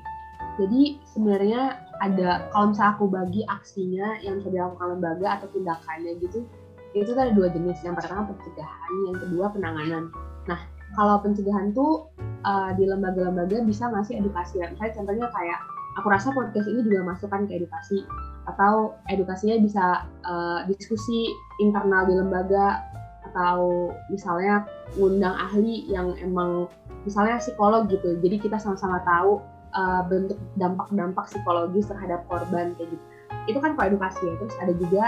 Jadi 0.59 0.99
sebenarnya 1.09 1.79
ada 2.03 2.51
kalau 2.51 2.75
misalnya 2.75 2.91
aku 2.99 3.05
bagi 3.07 3.41
aksinya 3.47 4.19
yang 4.19 4.43
bisa 4.43 4.51
dilakukan 4.51 4.99
lembaga 4.99 5.27
atau 5.39 5.47
tindakannya 5.55 6.19
gitu 6.21 6.43
itu 6.91 7.07
tuh 7.07 7.21
ada 7.23 7.31
dua 7.31 7.47
jenis. 7.55 7.79
Yang 7.87 8.03
pertama 8.03 8.35
pencegahan 8.35 8.91
yang 9.07 9.17
kedua 9.17 9.45
penanganan. 9.55 10.03
Nah 10.45 10.59
kalau 10.99 11.23
pencegahan 11.23 11.71
tuh 11.71 12.11
uh, 12.43 12.75
di 12.75 12.83
lembaga-lembaga 12.83 13.63
bisa 13.63 13.87
ngasih 13.87 14.19
edukasi 14.19 14.59
ya 14.59 14.67
misalnya 14.67 14.93
contohnya 14.99 15.27
kayak 15.31 15.59
aku 15.95 16.07
rasa 16.11 16.35
podcast 16.35 16.67
ini 16.67 16.83
juga 16.83 17.15
masukkan 17.15 17.47
ke 17.47 17.63
edukasi. 17.63 18.03
Atau 18.43 18.99
edukasinya 19.07 19.55
bisa 19.63 19.85
uh, 20.27 20.67
diskusi 20.67 21.31
internal 21.63 22.11
di 22.11 22.19
lembaga 22.19 22.91
atau 23.31 23.91
misalnya 24.11 24.67
ngundang 24.99 25.31
ahli 25.39 25.87
yang 25.87 26.11
emang 26.19 26.67
misalnya 27.07 27.39
psikolog 27.39 27.87
gitu. 27.87 28.19
Jadi 28.19 28.35
kita 28.43 28.59
sama-sama 28.59 28.99
tahu 29.07 29.39
uh, 29.71 30.03
bentuk 30.05 30.35
dampak-dampak 30.59 31.31
psikologis 31.31 31.87
terhadap 31.87 32.27
korban 32.27 32.75
kayak 32.75 32.91
gitu. 32.91 33.05
Itu 33.47 33.59
kan 33.63 33.79
kalau 33.79 33.95
edukasi 33.95 34.21
ya. 34.27 34.35
Terus 34.35 34.55
ada 34.59 34.73
juga 34.75 35.05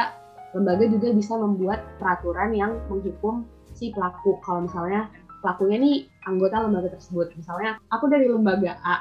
lembaga 0.55 0.85
juga 0.87 1.07
bisa 1.11 1.33
membuat 1.35 1.83
peraturan 1.99 2.55
yang 2.55 2.79
menghukum 2.87 3.43
si 3.75 3.91
pelaku. 3.91 4.39
Kalau 4.39 4.65
misalnya 4.65 5.11
pelakunya 5.43 5.77
nih 5.83 5.97
anggota 6.23 6.63
lembaga 6.63 6.95
tersebut. 6.95 7.35
Misalnya 7.35 7.75
aku 7.91 8.07
dari 8.07 8.31
lembaga 8.31 8.79
A 8.79 8.95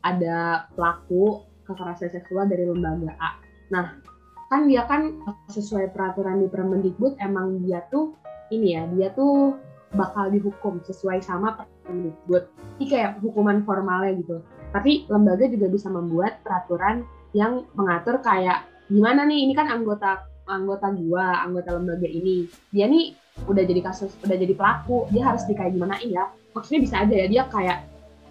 ada 0.00 0.64
pelaku 0.72 1.44
kekerasan 1.68 2.08
seksual 2.08 2.48
dari 2.48 2.64
lembaga 2.64 3.12
A. 3.20 3.30
Nah 3.68 4.00
kan 4.48 4.64
dia 4.64 4.88
kan 4.88 5.12
sesuai 5.52 5.92
peraturan 5.92 6.40
di 6.40 6.48
Permendikbud 6.48 7.20
emang 7.20 7.60
dia 7.60 7.84
tuh 7.92 8.16
ini 8.52 8.76
ya 8.76 8.82
dia 8.90 9.08
tuh 9.12 9.56
bakal 9.96 10.28
dihukum 10.28 10.84
sesuai 10.84 11.24
sama 11.24 11.56
Permendikbud 11.84 12.44
ini. 12.80 12.86
Kayak 12.88 13.20
hukuman 13.24 13.64
formalnya 13.64 14.20
gitu. 14.20 14.44
Tapi 14.72 15.08
lembaga 15.08 15.48
juga 15.48 15.66
bisa 15.72 15.88
membuat 15.88 16.44
peraturan 16.44 17.04
yang 17.32 17.64
mengatur 17.72 18.20
kayak 18.20 18.68
gimana 18.88 19.24
nih 19.24 19.48
ini 19.48 19.52
kan 19.56 19.68
anggota 19.68 20.24
anggota 20.48 20.92
gua 20.92 21.44
anggota 21.44 21.76
lembaga 21.76 22.08
ini. 22.08 22.48
Dia 22.72 22.88
nih 22.88 23.16
udah 23.48 23.64
jadi 23.64 23.80
kasus 23.80 24.12
udah 24.24 24.36
jadi 24.36 24.54
pelaku 24.56 25.08
dia 25.08 25.24
harus 25.24 25.44
di 25.48 25.56
kayak 25.56 25.72
gimana 25.76 25.96
ya. 26.04 26.28
Maksudnya 26.52 26.80
bisa 26.84 26.96
aja 27.04 27.14
ya 27.14 27.26
dia 27.28 27.42
kayak 27.48 27.78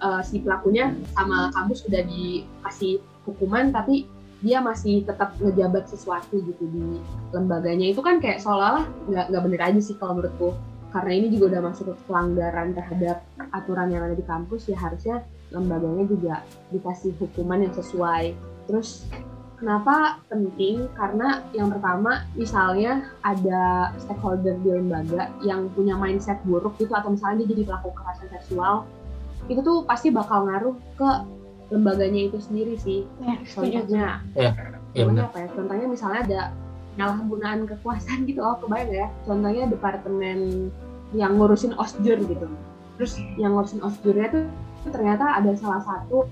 uh, 0.02 0.22
si 0.22 0.42
pelakunya 0.42 0.94
sama 1.18 1.50
kampus 1.54 1.86
udah 1.90 2.02
dikasih 2.06 3.02
hukuman 3.26 3.74
tapi 3.74 4.06
dia 4.42 4.62
masih 4.62 5.02
tetap 5.02 5.34
ngejabat 5.42 5.90
sesuatu 5.90 6.38
gitu 6.38 6.64
di 6.70 7.02
lembaganya. 7.34 7.90
Itu 7.90 8.06
kan 8.06 8.22
kayak 8.22 8.42
seolah-olah 8.42 8.86
nggak 9.10 9.26
nggak 9.34 9.44
bener 9.44 9.62
aja 9.62 9.80
sih 9.82 9.96
kalau 9.98 10.22
menurutku. 10.22 10.54
Karena 10.94 11.12
ini 11.20 11.28
juga 11.34 11.58
udah 11.58 11.62
masuk 11.68 11.84
ke 11.92 11.96
pelanggaran 12.08 12.72
terhadap 12.72 13.18
aturan 13.52 13.92
yang 13.92 14.08
ada 14.08 14.16
di 14.16 14.24
kampus 14.24 14.72
ya 14.72 14.78
harusnya 14.80 15.26
lembaganya 15.52 16.06
juga 16.08 16.34
dikasih 16.72 17.12
hukuman 17.20 17.66
yang 17.68 17.74
sesuai. 17.76 18.38
Terus 18.70 19.04
kenapa 19.60 20.22
penting? 20.32 20.88
Karena 20.96 21.44
yang 21.52 21.74
pertama 21.74 22.24
misalnya 22.38 23.10
ada 23.26 23.92
stakeholder 24.00 24.56
di 24.64 24.70
lembaga 24.70 25.34
yang 25.44 25.68
punya 25.76 25.98
mindset 26.00 26.40
buruk 26.48 26.78
gitu 26.80 26.94
atau 26.96 27.12
misalnya 27.12 27.44
dia 27.44 27.58
jadi 27.58 27.64
pelaku 27.68 27.92
kekerasan 27.92 28.30
seksual 28.40 28.88
itu 29.48 29.64
tuh 29.64 29.88
pasti 29.88 30.12
bakal 30.12 30.44
ngaruh 30.48 30.76
ke 31.00 31.10
lembaganya 31.68 32.32
itu 32.32 32.38
sendiri 32.40 32.76
sih. 32.80 33.04
Ya 33.20 33.36
setuju. 33.44 33.84
Contohnya 33.84 34.24
ya 34.96 35.04
benar. 35.06 35.28
apa 35.30 35.38
ya? 35.44 35.48
Contohnya 35.52 35.86
misalnya 35.88 36.20
ada 36.24 36.42
penyalahgunaan 36.96 37.60
kekuasaan 37.70 38.20
gitu 38.26 38.40
loh 38.42 38.58
kebayang 38.64 38.92
ya? 38.92 39.08
Contohnya 39.28 39.64
departemen 39.68 40.70
yang 41.14 41.36
ngurusin 41.38 41.76
osjur 41.78 42.18
gitu. 42.20 42.48
Terus 42.98 43.14
yang 43.38 43.54
ngurusin 43.54 43.84
osjurnya 43.84 44.28
tuh 44.34 44.44
ternyata 44.88 45.38
ada 45.38 45.52
salah 45.60 45.84
satu 45.84 46.26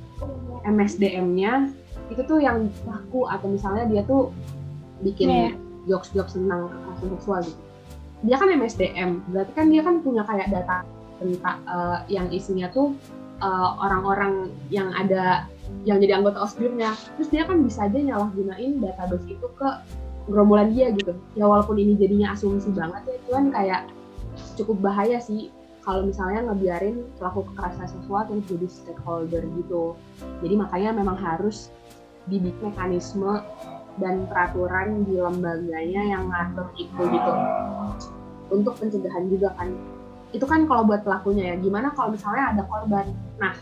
MSDM-nya 0.63 1.69
itu 2.08 2.21
tuh 2.24 2.39
yang 2.39 2.69
laku 2.86 3.26
atau 3.28 3.48
misalnya 3.50 3.86
dia 3.89 4.02
tuh 4.06 4.32
bikin 5.02 5.28
Iya. 5.30 5.50
jokes-jokes 5.86 6.38
tentang 6.38 6.71
kekerasan 6.71 7.08
seksual 7.17 7.39
gitu. 7.43 7.62
Dia 8.26 8.36
kan 8.41 8.48
MSDM, 8.50 9.10
berarti 9.30 9.52
kan 9.54 9.65
dia 9.69 9.82
kan 9.86 9.95
punya 10.02 10.24
kayak 10.26 10.50
data 10.50 10.82
tentang 11.19 11.58
eh, 11.67 12.00
yang 12.10 12.28
isinya 12.32 12.71
tuh 12.71 12.95
eh, 13.41 13.69
orang-orang 13.82 14.54
yang 14.69 14.91
ada 14.95 15.50
yang 15.84 15.98
jadi 16.02 16.21
anggota 16.21 16.45
OSBIR-nya. 16.45 16.93
Terus 17.17 17.30
dia 17.34 17.43
kan 17.45 17.62
bisa 17.65 17.89
aja 17.89 17.98
nyalahgunain 17.98 18.82
database 18.82 19.26
itu 19.30 19.48
ke 19.58 19.69
gerombolan 20.30 20.74
dia 20.74 20.93
gitu. 20.93 21.13
Ya 21.38 21.45
walaupun 21.45 21.78
ini 21.78 21.98
jadinya 21.98 22.34
asumsi 22.34 22.69
banget 22.74 23.02
ya, 23.06 23.13
itu 23.17 23.30
kan 23.34 23.45
kayak 23.54 23.82
cukup 24.60 24.78
bahaya 24.82 25.17
sih 25.21 25.54
kalau 25.86 26.02
misalnya 26.02 26.50
ngebiarin 26.50 27.06
pelaku 27.21 27.45
kekerasan 27.54 27.86
seksual 27.86 28.26
terus 28.26 28.45
jadi 28.50 28.67
stakeholder 28.69 29.43
gitu. 29.62 29.93
Jadi 30.41 30.54
makanya 30.58 30.98
memang 30.98 31.17
harus 31.17 31.69
dibikin 32.26 32.74
mekanisme 32.74 33.45
dan 34.02 34.28
peraturan 34.28 35.08
di 35.08 35.21
lembaganya 35.21 36.02
yang 36.04 36.28
ngatur 36.28 36.67
itu 36.76 37.02
gitu 37.15 37.34
untuk 38.52 38.74
pencegahan 38.78 39.26
juga 39.32 39.56
kan 39.56 39.71
itu 40.36 40.45
kan 40.45 40.67
kalau 40.67 40.84
buat 40.84 41.08
pelakunya 41.08 41.54
ya. 41.54 41.56
Gimana 41.58 41.95
kalau 41.95 42.12
misalnya 42.12 42.52
ada 42.52 42.63
korban? 42.67 43.08
Nah 43.39 43.56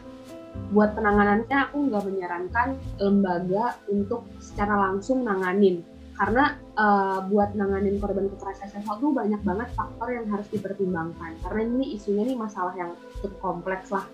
buat 0.74 0.98
penanganannya 0.98 1.58
aku 1.70 1.90
nggak 1.90 2.04
menyarankan 2.10 2.68
lembaga 2.98 3.78
untuk 3.90 4.26
secara 4.42 4.90
langsung 4.90 5.22
nanganin. 5.22 5.86
Karena 6.14 6.58
eh, 6.78 7.20
buat 7.30 7.58
nanganin 7.58 7.98
korban 7.98 8.30
kekerasan 8.30 8.70
seksual 8.70 9.02
tuh 9.02 9.12
banyak 9.14 9.42
banget 9.42 9.70
faktor 9.74 10.14
yang 10.14 10.26
harus 10.30 10.46
dipertimbangkan. 10.50 11.38
Karena 11.42 11.62
ini 11.66 11.98
isunya 11.98 12.26
nih 12.26 12.38
masalah 12.38 12.74
yang 12.78 12.94
cukup 13.18 13.34
kompleks 13.42 13.90
lah. 13.90 14.06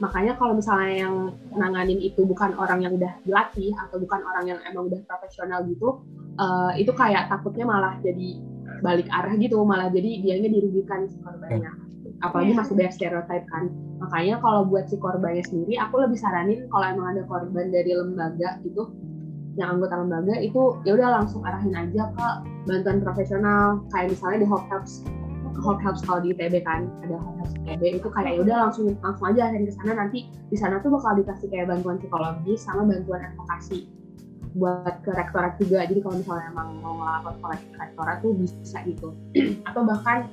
Makanya 0.00 0.40
kalau 0.40 0.56
misalnya 0.56 1.08
yang 1.08 1.14
nanganin 1.52 2.00
itu 2.00 2.24
bukan 2.24 2.56
orang 2.56 2.80
yang 2.80 2.96
udah 2.96 3.20
dilatih 3.24 3.76
atau 3.76 4.00
bukan 4.00 4.20
orang 4.24 4.44
yang 4.48 4.58
emang 4.64 4.88
udah 4.88 5.00
profesional 5.04 5.60
gitu 5.68 6.00
eh, 6.40 6.72
itu 6.80 6.92
kayak 6.96 7.28
takutnya 7.28 7.68
malah 7.68 7.96
jadi 8.00 8.28
balik 8.80 9.08
arah 9.12 9.32
gitu. 9.36 9.60
Malah 9.64 9.92
jadi 9.92 10.20
dianya 10.24 10.48
dirugikan 10.48 11.08
si 11.08 11.20
korbannya 11.20 11.89
apalagi 12.20 12.52
masih 12.52 12.76
banyak 12.76 12.92
stereotip 12.92 13.44
kan. 13.48 13.72
Makanya 14.00 14.40
kalau 14.40 14.64
buat 14.68 14.88
si 14.88 14.96
korbannya 14.96 15.44
sendiri 15.44 15.76
aku 15.80 16.00
lebih 16.04 16.16
saranin 16.20 16.68
kalau 16.68 16.86
emang 16.88 17.16
ada 17.16 17.22
korban 17.28 17.72
dari 17.72 17.92
lembaga 17.96 18.60
gitu 18.64 18.92
yang 19.58 19.76
anggota 19.76 19.98
lembaga 19.98 20.34
itu 20.38 20.78
ya 20.86 20.94
udah 20.94 21.20
langsung 21.20 21.42
arahin 21.42 21.74
aja 21.74 22.08
ke 22.12 22.28
bantuan 22.68 22.98
profesional. 23.02 23.80
Kayak 23.92 24.16
misalnya 24.16 24.38
di 24.44 24.48
Hope 24.48 24.66
Helps 24.68 25.04
Hope 25.60 25.82
Helps 25.84 26.00
kalau 26.06 26.24
di 26.24 26.32
ITB 26.32 26.64
kan 26.64 26.88
ada 27.04 27.16
Hope 27.20 27.36
Helps 27.44 27.54
ITB 27.64 27.82
itu 28.00 28.08
kayak 28.08 28.32
ya 28.36 28.40
udah 28.44 28.56
langsung 28.68 28.86
langsung 29.00 29.26
aja 29.28 29.40
arahin 29.48 29.64
ke 29.68 29.72
sana. 29.76 29.92
Nanti 29.96 30.18
di 30.48 30.56
sana 30.56 30.80
tuh 30.80 30.92
bakal 30.92 31.20
dikasih 31.20 31.48
kayak 31.52 31.66
bantuan 31.68 31.96
psikologis 32.00 32.60
sama 32.64 32.88
bantuan 32.88 33.20
advokasi 33.32 33.88
buat 34.56 35.02
ke 35.06 35.10
rektorat 35.14 35.60
juga. 35.60 35.86
Jadi 35.86 36.00
kalau 36.02 36.16
misalnya 36.18 36.46
emang 36.50 36.68
mau 36.82 36.94
ngelapor 36.98 37.32
ke 37.60 37.76
rektorat 37.78 38.16
tuh 38.24 38.32
bisa 38.34 38.78
gitu. 38.88 39.08
Atau 39.68 39.82
bahkan 39.86 40.26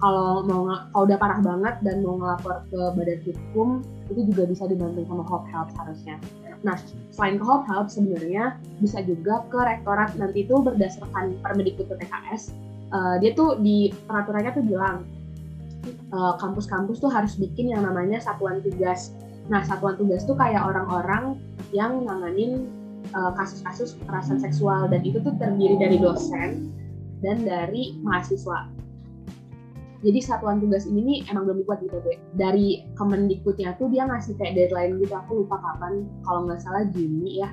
kalau 0.00 0.42
mau 0.48 0.64
kalau 0.90 1.04
udah 1.04 1.18
parah 1.20 1.40
banget 1.44 1.74
dan 1.84 2.00
mau 2.00 2.16
ngelapor 2.16 2.64
ke 2.72 2.80
badan 2.96 3.20
hukum 3.20 3.68
itu 4.08 4.20
juga 4.32 4.42
bisa 4.48 4.64
dibantu 4.66 5.04
sama 5.04 5.24
Hope 5.28 5.46
Help 5.52 5.68
harusnya. 5.76 6.16
Nah 6.64 6.76
selain 7.12 7.36
ke 7.36 7.44
Hope 7.44 7.68
Help 7.68 7.92
sebenarnya 7.92 8.56
bisa 8.80 9.04
juga 9.04 9.44
ke 9.52 9.60
rektorat 9.60 10.16
nanti 10.16 10.48
itu 10.48 10.56
berdasarkan 10.56 11.36
Permendikbud 11.44 11.86
PPKS 11.92 12.56
eh, 12.90 13.16
dia 13.20 13.30
tuh 13.36 13.60
di 13.60 13.92
peraturannya 14.08 14.50
tuh 14.56 14.64
bilang 14.64 15.04
eh, 15.86 16.34
kampus-kampus 16.40 16.98
tuh 17.04 17.12
harus 17.12 17.36
bikin 17.36 17.76
yang 17.76 17.84
namanya 17.84 18.18
satuan 18.24 18.64
tugas. 18.64 19.12
Nah 19.52 19.60
satuan 19.68 20.00
tugas 20.00 20.24
tuh 20.24 20.34
kayak 20.34 20.64
orang-orang 20.64 21.36
yang 21.76 22.08
nanganin 22.08 22.72
eh, 23.12 23.32
kasus-kasus 23.36 24.00
kekerasan 24.00 24.40
seksual 24.40 24.88
dan 24.88 25.04
itu 25.04 25.20
tuh 25.20 25.36
terdiri 25.36 25.76
dari 25.76 26.00
dosen 26.00 26.72
dan 27.20 27.44
dari 27.44 28.00
mahasiswa 28.00 28.80
jadi 30.00 30.18
satuan 30.24 30.64
tugas 30.64 30.88
ini 30.88 31.00
nih 31.04 31.18
emang 31.28 31.44
belum 31.44 31.60
dibuat 31.60 31.84
gitu 31.84 32.00
deh. 32.00 32.16
Dari 32.40 32.88
Kemendikbudnya 32.96 33.76
tuh 33.76 33.92
dia 33.92 34.08
ngasih 34.08 34.32
kayak 34.40 34.56
deadline 34.56 34.96
gitu, 34.96 35.12
aku 35.12 35.44
lupa 35.44 35.60
kapan, 35.60 36.08
kalau 36.24 36.48
nggak 36.48 36.60
salah 36.64 36.88
Juni 36.88 37.44
ya. 37.44 37.52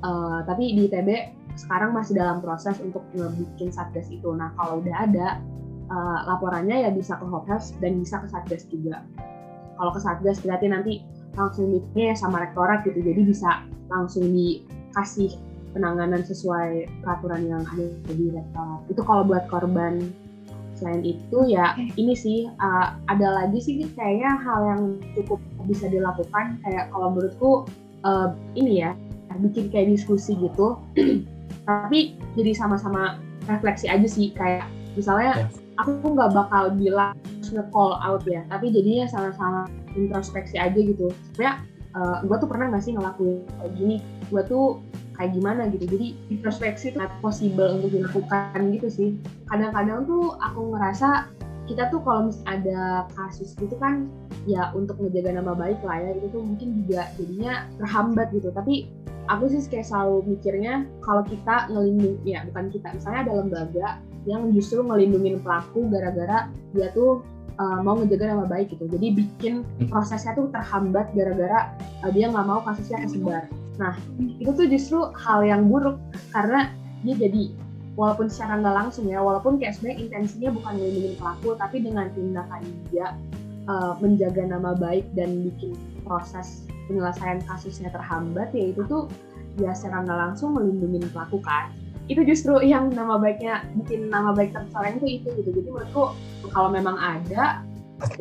Eh, 0.00 0.40
tapi 0.46 0.78
di 0.78 0.86
ITB 0.86 1.10
sekarang 1.58 1.90
masih 1.90 2.14
dalam 2.14 2.38
proses 2.38 2.78
untuk 2.78 3.02
ngebikin 3.18 3.74
satgas 3.74 4.06
itu. 4.06 4.30
Nah 4.30 4.54
kalau 4.54 4.78
udah 4.78 4.96
ada 5.02 5.42
eh, 5.90 6.18
laporannya 6.30 6.86
ya 6.86 6.90
bisa 6.94 7.18
ke 7.18 7.26
Hophelps 7.26 7.74
dan 7.82 7.98
bisa 7.98 8.22
ke 8.22 8.30
satgas 8.30 8.70
juga. 8.70 9.02
Kalau 9.74 9.90
ke 9.90 9.98
satgas 9.98 10.38
berarti 10.46 10.70
nanti 10.70 10.92
langsung 11.34 11.74
meetingnya 11.74 12.14
sama 12.14 12.46
rektorat 12.46 12.86
gitu, 12.86 13.02
jadi 13.02 13.22
bisa 13.26 13.66
langsung 13.90 14.30
dikasih 14.30 15.34
penanganan 15.74 16.22
sesuai 16.22 16.86
peraturan 17.02 17.50
yang 17.50 17.62
ada 17.66 17.86
di 18.14 18.30
rektorat. 18.30 18.80
Itu 18.86 19.02
kalau 19.02 19.26
buat 19.26 19.50
korban 19.50 20.10
selain 20.80 21.04
itu 21.04 21.38
ya 21.44 21.76
ini 21.76 22.16
sih 22.16 22.48
uh, 22.48 22.96
ada 23.12 23.44
lagi 23.44 23.60
sih 23.60 23.84
kayaknya 23.92 24.40
hal 24.40 24.60
yang 24.64 24.82
cukup 25.12 25.38
bisa 25.68 25.86
dilakukan. 25.92 26.56
Kayak 26.64 26.88
kalau 26.90 27.12
menurutku 27.12 27.68
uh, 28.08 28.32
ini 28.56 28.88
ya 28.88 28.96
bikin 29.38 29.68
kayak 29.68 29.92
diskusi 29.92 30.34
gitu. 30.40 30.80
Tapi 31.68 32.16
jadi 32.34 32.56
sama-sama 32.56 33.20
refleksi 33.46 33.86
aja 33.86 34.08
sih 34.08 34.32
kayak 34.32 34.64
misalnya 34.98 35.46
Ya. 35.46 35.46
aku 35.78 36.12
nggak 36.12 36.34
bakal 36.34 36.74
bilang 36.74 37.14
harus 37.16 37.50
nge-call 37.56 37.96
out 38.04 38.22
ya 38.28 38.44
tapi 38.52 38.68
jadinya 38.68 39.06
sama-sama 39.08 39.70
introspeksi 39.96 40.58
aja 40.60 40.76
gitu. 40.76 41.10
Sebenarnya 41.32 41.62
uh, 41.96 42.16
gue 42.26 42.36
tuh 42.36 42.48
pernah 42.50 42.70
nggak 42.70 42.82
sih 42.84 42.92
ngelakuin 42.94 43.42
kayak 43.58 43.72
gini? 43.78 43.96
Gue 44.30 44.42
tuh 44.46 44.78
kayak 45.20 45.36
gimana 45.36 45.68
gitu. 45.68 45.84
Jadi 45.84 46.16
introspeksi 46.32 46.96
itu 46.96 46.96
not 46.96 47.12
possible 47.20 47.68
untuk 47.76 47.92
dilakukan 47.92 48.72
gitu 48.72 48.88
sih. 48.88 49.08
Kadang-kadang 49.52 50.08
tuh 50.08 50.32
aku 50.40 50.72
ngerasa 50.72 51.28
kita 51.68 51.92
tuh 51.92 52.00
kalau 52.00 52.32
misalnya 52.32 52.48
ada 52.56 52.80
kasus 53.12 53.52
gitu 53.60 53.76
kan 53.76 54.08
ya 54.48 54.72
untuk 54.72 54.96
menjaga 54.98 55.36
nama 55.36 55.52
baik 55.52 55.78
lah 55.84 56.00
ya 56.00 56.16
itu 56.16 56.26
tuh 56.32 56.42
mungkin 56.42 56.82
juga 56.82 57.12
jadinya 57.20 57.68
terhambat 57.76 58.32
gitu. 58.32 58.48
Tapi 58.48 58.88
aku 59.28 59.52
sih 59.52 59.60
kayak 59.68 59.86
selalu 59.92 60.24
mikirnya 60.34 60.88
kalau 61.04 61.20
kita 61.28 61.68
ngelindung 61.68 62.16
ya 62.24 62.48
bukan 62.48 62.72
kita 62.72 62.88
misalnya 62.96 63.20
ada 63.28 63.32
lembaga 63.44 63.88
yang 64.24 64.48
justru 64.56 64.80
ngelindungin 64.80 65.44
pelaku 65.44 65.84
gara-gara 65.92 66.48
dia 66.72 66.88
tuh 66.96 67.20
uh, 67.60 67.78
mau 67.84 68.00
ngejaga 68.00 68.32
nama 68.32 68.48
baik 68.48 68.72
gitu. 68.72 68.88
Jadi 68.88 69.20
bikin 69.20 69.68
prosesnya 69.92 70.32
tuh 70.32 70.48
terhambat 70.48 71.12
gara-gara 71.12 71.76
uh, 72.02 72.10
dia 72.10 72.32
nggak 72.32 72.46
mau 72.48 72.64
kasusnya 72.64 73.04
kesebar 73.04 73.59
nah 73.80 73.96
itu 74.36 74.52
tuh 74.52 74.68
justru 74.68 75.00
hal 75.16 75.40
yang 75.40 75.72
buruk 75.72 75.96
karena 76.36 76.68
dia 77.00 77.16
jadi 77.16 77.48
walaupun 77.96 78.28
secara 78.28 78.60
nggak 78.60 78.76
langsung 78.76 79.08
ya 79.08 79.24
walaupun 79.24 79.56
kayak 79.56 79.80
sebenarnya 79.80 80.04
intensinya 80.04 80.50
bukan 80.52 80.72
melindungi 80.76 81.16
pelaku 81.16 81.48
tapi 81.56 81.76
dengan 81.80 82.06
tindakan 82.12 82.62
dia 82.92 83.16
uh, 83.72 83.96
menjaga 84.04 84.44
nama 84.44 84.76
baik 84.76 85.08
dan 85.16 85.48
bikin 85.48 85.72
proses 86.04 86.68
penyelesaian 86.86 87.40
kasusnya 87.48 87.88
terhambat 87.88 88.52
ya 88.52 88.68
itu 88.68 88.84
tuh 88.84 89.08
ya 89.58 89.74
secara 89.74 90.06
nggak 90.06 90.18
langsung 90.18 90.54
melindungi 90.54 91.06
pelaku 91.10 91.42
kan. 91.42 91.72
Itu 92.10 92.26
justru 92.26 92.58
yang 92.62 92.90
nama 92.90 93.18
baiknya 93.22 93.62
bikin 93.78 94.10
nama 94.10 94.34
baik 94.34 94.50
tercoreng 94.54 94.98
itu 94.98 95.22
itu 95.22 95.28
gitu. 95.42 95.50
Jadi 95.54 95.68
menurutku 95.70 96.04
kalau 96.50 96.70
memang 96.70 96.98
ada 96.98 97.62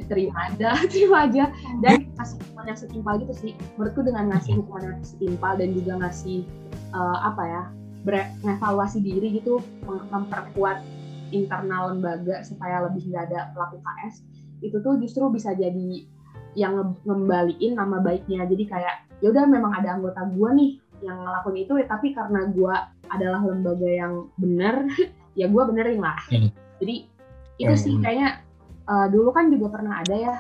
terima 0.08 0.50
aja 0.52 0.70
terima 0.92 1.18
aja. 1.28 1.44
Dan 1.80 2.12
kasih 2.15 2.38
hukuman 2.44 2.65
yang 2.70 2.80
setimpal 2.80 3.13
gitu 3.20 3.34
sih. 3.36 3.52
Menurutku 3.76 4.02
dengan 4.04 4.24
ngasih 4.34 4.54
hukuman 4.60 4.84
yang 4.86 4.98
setimpal 5.06 5.54
dan 5.56 5.70
juga 5.76 5.92
ngasih 6.00 6.44
uh, 6.94 7.18
apa 7.24 7.44
ya 7.46 7.63
mengevaluasi 8.00 9.04
diri 9.04 9.44
gitu 9.44 9.60
mem- 9.84 10.08
memperkuat 10.08 10.80
internal 11.36 11.94
lembaga 11.94 12.42
supaya 12.48 12.88
lebih 12.88 13.12
nggak 13.12 13.30
ada 13.30 13.52
pelaku 13.54 13.78
KS 13.84 14.24
itu 14.65 14.78
tuh 14.82 14.98
justru 14.98 15.28
bisa 15.30 15.54
jadi 15.54 16.04
yang 16.58 16.74
nge- 16.80 17.00
ngembaliin 17.06 17.78
nama 17.78 18.00
baiknya. 18.02 18.48
Jadi 18.48 18.63
kayak 18.65 18.96
ya 19.20 19.30
udah 19.30 19.46
memang 19.46 19.76
ada 19.76 20.00
anggota 20.00 20.26
gua 20.32 20.56
nih 20.56 20.80
yang 21.00 21.15
ngelakuin 21.24 21.63
itu 21.63 21.74
tapi 21.88 22.12
karena 22.12 22.48
gua 22.52 22.88
adalah 23.12 23.39
lembaga 23.44 23.88
yang 23.88 24.28
benar 24.36 24.84
ya 25.39 25.48
gua 25.48 25.68
benerin 25.70 26.00
lah. 26.04 26.18
Hmm. 26.28 26.50
jadi 26.80 26.96
itu 27.60 27.76
sih 27.76 27.94
Hmm. 28.00 28.04
kayaknya 28.04 28.30
uh, 28.89 29.08
dulu 29.08 29.30
kan 29.30 29.54
juga 29.54 29.78
pernah 29.78 30.02
ada 30.02 30.15
ya. 30.17 30.36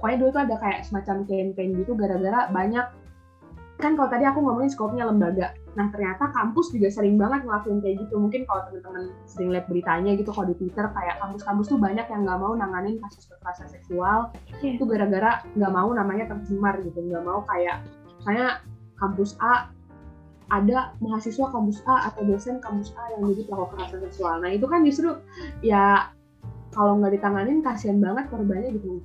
Pokoknya 0.00 0.16
dulu 0.24 0.30
tuh 0.32 0.42
ada 0.48 0.56
kayak 0.60 0.80
semacam 0.88 1.16
campaign 1.28 1.68
gitu 1.76 1.92
gara-gara 1.96 2.48
banyak 2.52 2.86
kan 3.76 3.92
kalau 3.92 4.08
tadi 4.08 4.24
aku 4.24 4.40
ngomongin 4.40 4.72
skopnya 4.72 5.04
lembaga. 5.04 5.52
Nah 5.76 5.92
ternyata 5.92 6.32
kampus 6.32 6.72
juga 6.72 6.88
sering 6.88 7.20
banget 7.20 7.44
ngelakuin 7.44 7.84
kayak 7.84 8.08
gitu. 8.08 8.16
Mungkin 8.16 8.48
kalau 8.48 8.64
teman-teman 8.72 9.12
sering 9.28 9.52
lihat 9.52 9.68
beritanya 9.68 10.16
gitu 10.16 10.32
kalau 10.32 10.48
di 10.48 10.56
twitter 10.56 10.88
kayak 10.96 11.20
kampus-kampus 11.20 11.66
tuh 11.68 11.76
banyak 11.76 12.06
yang 12.08 12.20
nggak 12.24 12.40
mau 12.40 12.56
nanganin 12.56 12.96
kasus 13.04 13.28
kekerasan 13.28 13.68
seksual. 13.68 14.32
Iya. 14.64 14.80
itu 14.80 14.84
gara-gara 14.88 15.44
nggak 15.52 15.72
mau 15.72 15.88
namanya 15.92 16.24
tercemar 16.32 16.80
gitu. 16.80 16.98
Nggak 17.04 17.24
mau 17.28 17.44
kayak 17.44 17.84
misalnya 18.24 18.64
kampus 18.96 19.36
A 19.44 19.68
ada 20.46 20.96
mahasiswa 21.04 21.46
kampus 21.52 21.84
A 21.84 22.08
atau 22.08 22.24
dosen 22.24 22.64
kampus 22.64 22.96
A 22.96 23.12
yang 23.12 23.28
jadi 23.28 23.44
pelaku 23.44 23.76
kekerasan 23.76 24.00
seksual. 24.08 24.34
Nah 24.40 24.50
itu 24.56 24.64
kan 24.64 24.80
justru 24.88 25.20
ya 25.60 26.15
kalau 26.76 27.00
nggak 27.00 27.16
ditanganin 27.16 27.64
kasihan 27.64 27.96
banget 27.98 28.28
korbannya 28.28 28.76
gitu. 28.76 29.00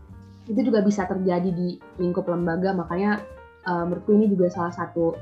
Itu 0.45 0.60
juga 0.67 0.84
bisa 0.84 1.07
terjadi 1.07 1.49
di 1.49 1.79
lingkup 1.97 2.27
lembaga 2.27 2.75
makanya 2.75 3.23
eh, 3.63 3.84
menurutku 3.88 4.12
ini 4.12 4.27
juga 4.27 4.51
salah 4.51 4.75
satu 4.75 5.15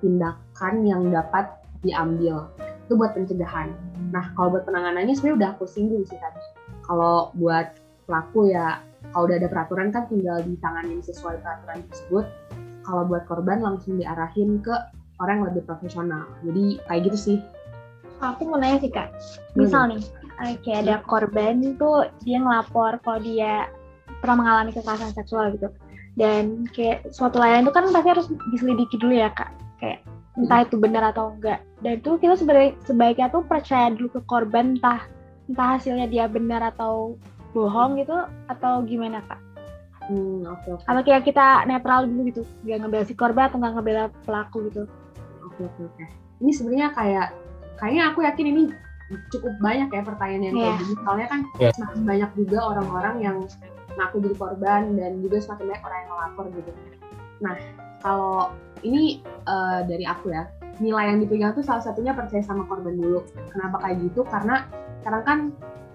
tindakan 0.00 0.88
yang 0.88 1.12
dapat 1.12 1.52
diambil. 1.84 2.48
Itu 2.88 2.96
buat 2.96 3.12
pencegahan. 3.12 3.76
Nah 4.10 4.32
kalau 4.32 4.56
buat 4.56 4.64
penanganannya 4.64 5.12
sebenarnya 5.12 5.36
udah 5.38 5.50
aku 5.60 5.64
singgung 5.68 6.02
sih 6.08 6.16
tadi 6.16 6.42
kalau 6.88 7.30
buat 7.36 7.76
pelaku 8.08 8.50
ya 8.50 8.80
kalau 9.12 9.28
udah 9.28 9.36
ada 9.38 9.48
peraturan 9.52 9.92
kan 9.92 10.08
tinggal 10.08 10.40
ditangani 10.40 11.04
sesuai 11.04 11.44
peraturan 11.44 11.84
tersebut. 11.92 12.24
Kalau 12.82 13.06
buat 13.06 13.28
korban 13.30 13.62
langsung 13.62 14.00
diarahin 14.00 14.58
ke 14.58 14.74
orang 15.22 15.44
yang 15.44 15.46
lebih 15.54 15.62
profesional. 15.68 16.26
Jadi 16.42 16.82
kayak 16.88 17.00
gitu 17.12 17.18
sih. 17.20 17.38
Aku 18.22 18.46
mau 18.46 18.58
nanya 18.58 18.78
sih 18.78 18.90
kak, 18.90 19.10
misal 19.58 19.90
nih 19.90 19.98
kayak 20.62 20.78
ada 20.86 20.96
korban 21.06 21.78
tuh 21.78 22.10
dia 22.26 22.42
ngelapor 22.42 22.98
kalau 23.06 23.20
dia 23.22 23.70
pernah 24.18 24.42
mengalami 24.42 24.70
kekerasan 24.74 25.14
seksual 25.14 25.54
gitu, 25.54 25.70
dan 26.18 26.66
kayak 26.74 27.06
suatu 27.14 27.38
layanan 27.38 27.70
itu 27.70 27.72
kan 27.74 27.84
pasti 27.90 28.08
harus 28.10 28.26
diselidiki 28.54 28.96
dulu 28.98 29.14
ya 29.18 29.30
kak, 29.34 29.50
kayak 29.78 30.02
entah 30.38 30.64
itu 30.66 30.76
benar 30.78 31.14
atau 31.14 31.34
enggak. 31.34 31.60
Dan 31.82 31.98
itu 32.02 32.18
kita 32.18 32.34
sebaik 32.38 32.78
sebaiknya 32.86 33.28
tuh 33.30 33.42
percaya 33.46 33.90
dulu 33.94 34.18
ke 34.18 34.20
korban 34.26 34.78
entah 34.78 35.06
entah 35.50 35.78
hasilnya 35.78 36.06
dia 36.06 36.24
benar 36.30 36.62
atau 36.74 37.18
bohong 37.52 37.98
gitu 38.00 38.14
atau 38.48 38.82
gimana 38.86 39.20
kak? 39.26 39.40
hmm 40.10 40.42
oke 40.50 40.68
oke 40.80 40.84
Atau 40.90 41.02
kayak 41.06 41.22
kita 41.22 41.62
netral 41.70 42.10
dulu 42.10 42.26
gitu, 42.30 42.42
nggak 42.66 42.78
ngebela 42.82 43.04
si 43.06 43.14
korban 43.14 43.46
atau 43.46 43.58
nggak 43.62 43.74
ngebela 43.78 44.04
pelaku 44.26 44.66
gitu? 44.70 44.82
oke 45.46 45.60
oke 45.62 45.80
oke 45.86 46.04
ini 46.42 46.50
sebenarnya 46.50 46.88
kayak 46.96 47.26
kayaknya 47.78 48.02
aku 48.10 48.18
yakin 48.26 48.46
ini 48.50 48.62
cukup 49.30 49.52
banyak 49.60 49.88
ya 49.88 50.02
pertanyaan 50.02 50.42
yang 50.42 50.54
kayak 50.54 50.66
Iya. 50.66 50.80
gini. 50.80 50.94
Soalnya 51.04 51.26
kan 51.28 51.40
Iya. 51.58 51.70
semakin 51.76 52.02
banyak 52.04 52.30
juga 52.36 52.58
orang-orang 52.64 53.14
yang 53.20 53.36
ngaku 53.92 54.16
jadi 54.24 54.36
korban 54.40 54.82
dan 54.96 55.12
juga 55.20 55.36
semakin 55.38 55.64
banyak 55.68 55.84
orang 55.84 55.98
yang 56.00 56.08
ngelapor 56.10 56.44
gitu. 56.56 56.70
Nah 57.44 57.54
kalau 58.00 58.36
ini 58.82 59.02
eh, 59.22 59.80
dari 59.86 60.04
aku 60.06 60.30
ya 60.30 60.46
nilai 60.80 61.12
yang 61.14 61.18
dipegang 61.20 61.52
tuh 61.52 61.62
salah 61.62 61.84
satunya 61.84 62.16
percaya 62.16 62.40
sama 62.42 62.64
korban 62.64 62.96
dulu. 62.96 63.20
Kenapa 63.52 63.76
kayak 63.84 63.96
gitu? 64.08 64.24
Karena 64.24 64.64
sekarang 65.02 65.22
kan 65.26 65.38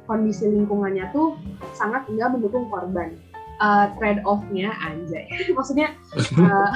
kondisi 0.08 0.48
lingkungannya 0.48 1.12
tuh 1.12 1.36
sangat 1.74 2.08
enggak 2.08 2.32
mendukung 2.38 2.70
korban. 2.70 3.16
Eh, 3.58 3.86
trade 3.98 4.22
off-nya 4.22 4.70
anjay. 4.86 5.26
Maksudnya 5.58 5.96
eh, 6.16 6.72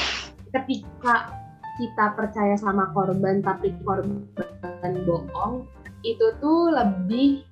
ketika 0.56 1.28
kita 1.76 2.12
percaya 2.12 2.54
sama 2.56 2.92
korban 2.92 3.40
tapi 3.40 3.72
korban 3.80 4.92
bohong 5.08 5.64
itu 6.02 6.26
tuh 6.38 6.70
lebih 6.70 7.46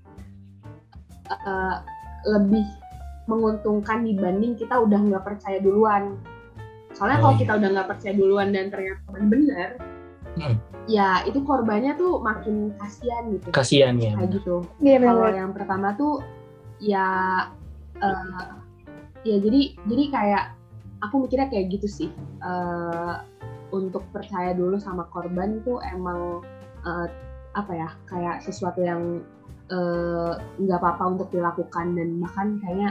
eh, 1.31 1.77
lebih 2.27 2.67
menguntungkan 3.25 4.03
dibanding 4.03 4.59
kita 4.59 4.75
udah 4.75 4.99
nggak 4.99 5.23
percaya 5.25 5.63
duluan. 5.63 6.19
Soalnya 6.91 7.23
kalau 7.23 7.31
Oh, 7.31 7.37
iya. 7.39 7.41
kita 7.47 7.53
udah 7.63 7.69
nggak 7.71 7.89
percaya 7.89 8.13
duluan 8.19 8.49
dan 8.51 8.67
ternyata 8.69 9.07
benar 9.09 9.71
Hmm. 10.31 10.55
ya 10.87 11.27
itu 11.27 11.43
korbannya 11.43 11.99
tuh 11.99 12.23
makin 12.23 12.71
kasihan 12.79 13.35
gitu. 13.35 13.51
Kasihan 13.51 13.99
ya 13.99 14.15
kayak 14.15 14.31
gitu. 14.39 14.63
Iya 14.79 14.97
kalau 15.03 15.27
yang 15.27 15.51
pertama 15.51 15.95
tuh 15.95 16.23
ya 16.79 17.07
eh, 17.99 18.47
ya 19.27 19.37
jadi 19.43 19.61
jadi 19.87 20.05
kayak 20.11 20.45
aku 21.03 21.27
mikirnya 21.27 21.51
kayak 21.51 21.67
gitu 21.75 21.87
sih. 21.91 22.11
Eh, 22.43 23.15
untuk 23.71 24.03
percaya 24.11 24.51
dulu 24.51 24.79
sama 24.79 25.07
korban 25.11 25.63
tuh 25.63 25.79
emang 25.83 26.43
eh, 26.83 27.07
apa 27.53 27.73
ya 27.75 27.89
kayak 28.07 28.43
sesuatu 28.43 28.79
yang 28.81 29.23
eh, 29.71 30.33
nggak 30.59 30.79
apa-apa 30.79 31.05
untuk 31.19 31.29
dilakukan 31.31 31.95
dan 31.95 32.09
bahkan 32.19 32.47
kayaknya 32.63 32.91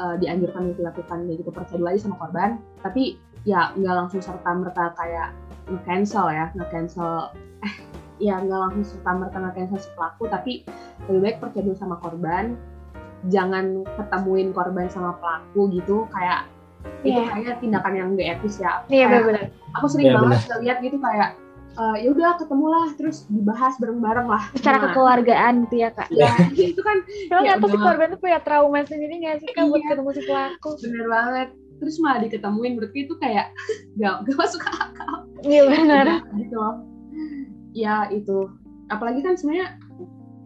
eh, 0.00 0.14
dianjurkan 0.18 0.60
untuk 0.68 0.78
dilakukan 0.84 1.18
kayak 1.24 1.38
gitu. 1.40 1.50
Percaya 1.52 1.76
dulu 1.78 1.88
aja 1.88 2.00
sama 2.00 2.16
korban. 2.18 2.50
Tapi 2.80 3.02
ya 3.44 3.72
nggak 3.76 3.94
langsung 3.94 4.20
serta 4.24 4.50
merta 4.56 4.92
kayak 4.96 5.28
nge-cancel 5.68 6.26
ya 6.32 6.48
nge-cancel 6.56 7.28
eh 7.64 7.74
ya 8.20 8.40
nggak 8.40 8.60
langsung 8.60 8.84
serta 8.84 9.10
merta 9.12 9.36
nge-cancel 9.40 9.78
si 9.80 9.90
pelaku. 9.96 10.24
Tapi 10.28 10.52
lebih 11.08 11.20
baik 11.22 11.36
percaya 11.40 11.62
dulu 11.64 11.76
sama 11.76 11.96
korban. 12.00 12.56
Jangan 13.28 13.88
ketemuin 13.96 14.52
korban 14.52 14.88
sama 14.88 15.16
pelaku 15.16 15.72
gitu. 15.72 16.04
Kayak 16.12 16.48
itu 17.00 17.16
Iya. 17.16 17.32
kayaknya 17.32 17.52
tindakan 17.64 17.92
yang 17.96 18.08
gak 18.12 18.28
etis 18.36 18.60
ya. 18.60 18.84
Iya 18.92 19.08
Kayak 19.08 19.08
benar-benar. 19.08 19.44
aku 19.72 19.86
sering 19.88 20.06
Iya, 20.12 20.16
banget 20.20 20.40
lihat 20.60 20.78
gitu 20.84 20.96
kayak 21.00 21.30
eh, 21.74 21.96
ya 22.00 22.08
udah 22.08 22.30
ketemulah 22.36 22.86
terus 22.94 23.26
dibahas 23.26 23.74
bareng-bareng 23.76 24.26
lah. 24.26 24.42
Secara 24.52 24.76
Nah, 24.76 24.82
kekeluargaan 24.88 25.52
gitu 25.64 25.76
ya 25.78 25.90
kak. 25.90 26.08
ya 26.10 26.30
itu 26.70 26.80
kan 26.80 26.98
Emang 27.28 27.44
Ya 27.44 27.52
nggak 27.52 27.68
si 27.68 27.76
korban 27.76 28.08
tuh 28.08 28.20
punya 28.20 28.38
trauma 28.40 28.78
sendiri 28.82 29.14
nggak 29.18 29.36
sih 29.40 29.48
kak 29.48 29.64
buat 29.64 29.78
Iya. 29.78 29.88
ketemu 29.90 30.10
si 30.10 30.22
pelaku? 30.24 30.68
bener 30.80 31.06
banget. 31.08 31.48
Terus 31.74 31.96
malah 31.98 32.18
diketemuin 32.20 32.72
menurutku 32.74 32.98
itu 33.00 33.14
kayak 33.18 33.50
gak, 34.00 34.14
gak 34.22 34.36
masuk 34.36 34.62
akal. 34.62 35.14
Iya 35.42 35.62
benar. 35.66 36.06
gitu 36.32 36.54
loh. 36.54 36.74
Ya 37.72 38.06
itu. 38.08 38.48
Apalagi 38.86 39.20
kan 39.20 39.34
sebenarnya 39.34 39.74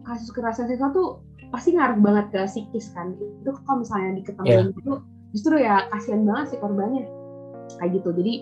kasus 0.01 0.29
kekerasan 0.29 0.65
seksual 0.65 0.89
tuh 0.89 1.07
pasti 1.49 1.73
ngaruh 1.73 1.97
banget 1.97 2.25
ke 2.29 2.39
psikis 2.45 2.89
kan. 2.91 3.13
Itu 3.13 3.53
kalau 3.63 3.81
misalnya 3.81 4.17
diketemuin 4.17 4.69
itu 4.71 4.93
justru 5.29 5.55
ya 5.55 5.85
kasihan 5.89 6.25
banget 6.25 6.45
sih 6.49 6.59
korbannya. 6.59 7.05
Kayak 7.77 8.01
gitu. 8.01 8.09
Jadi 8.11 8.33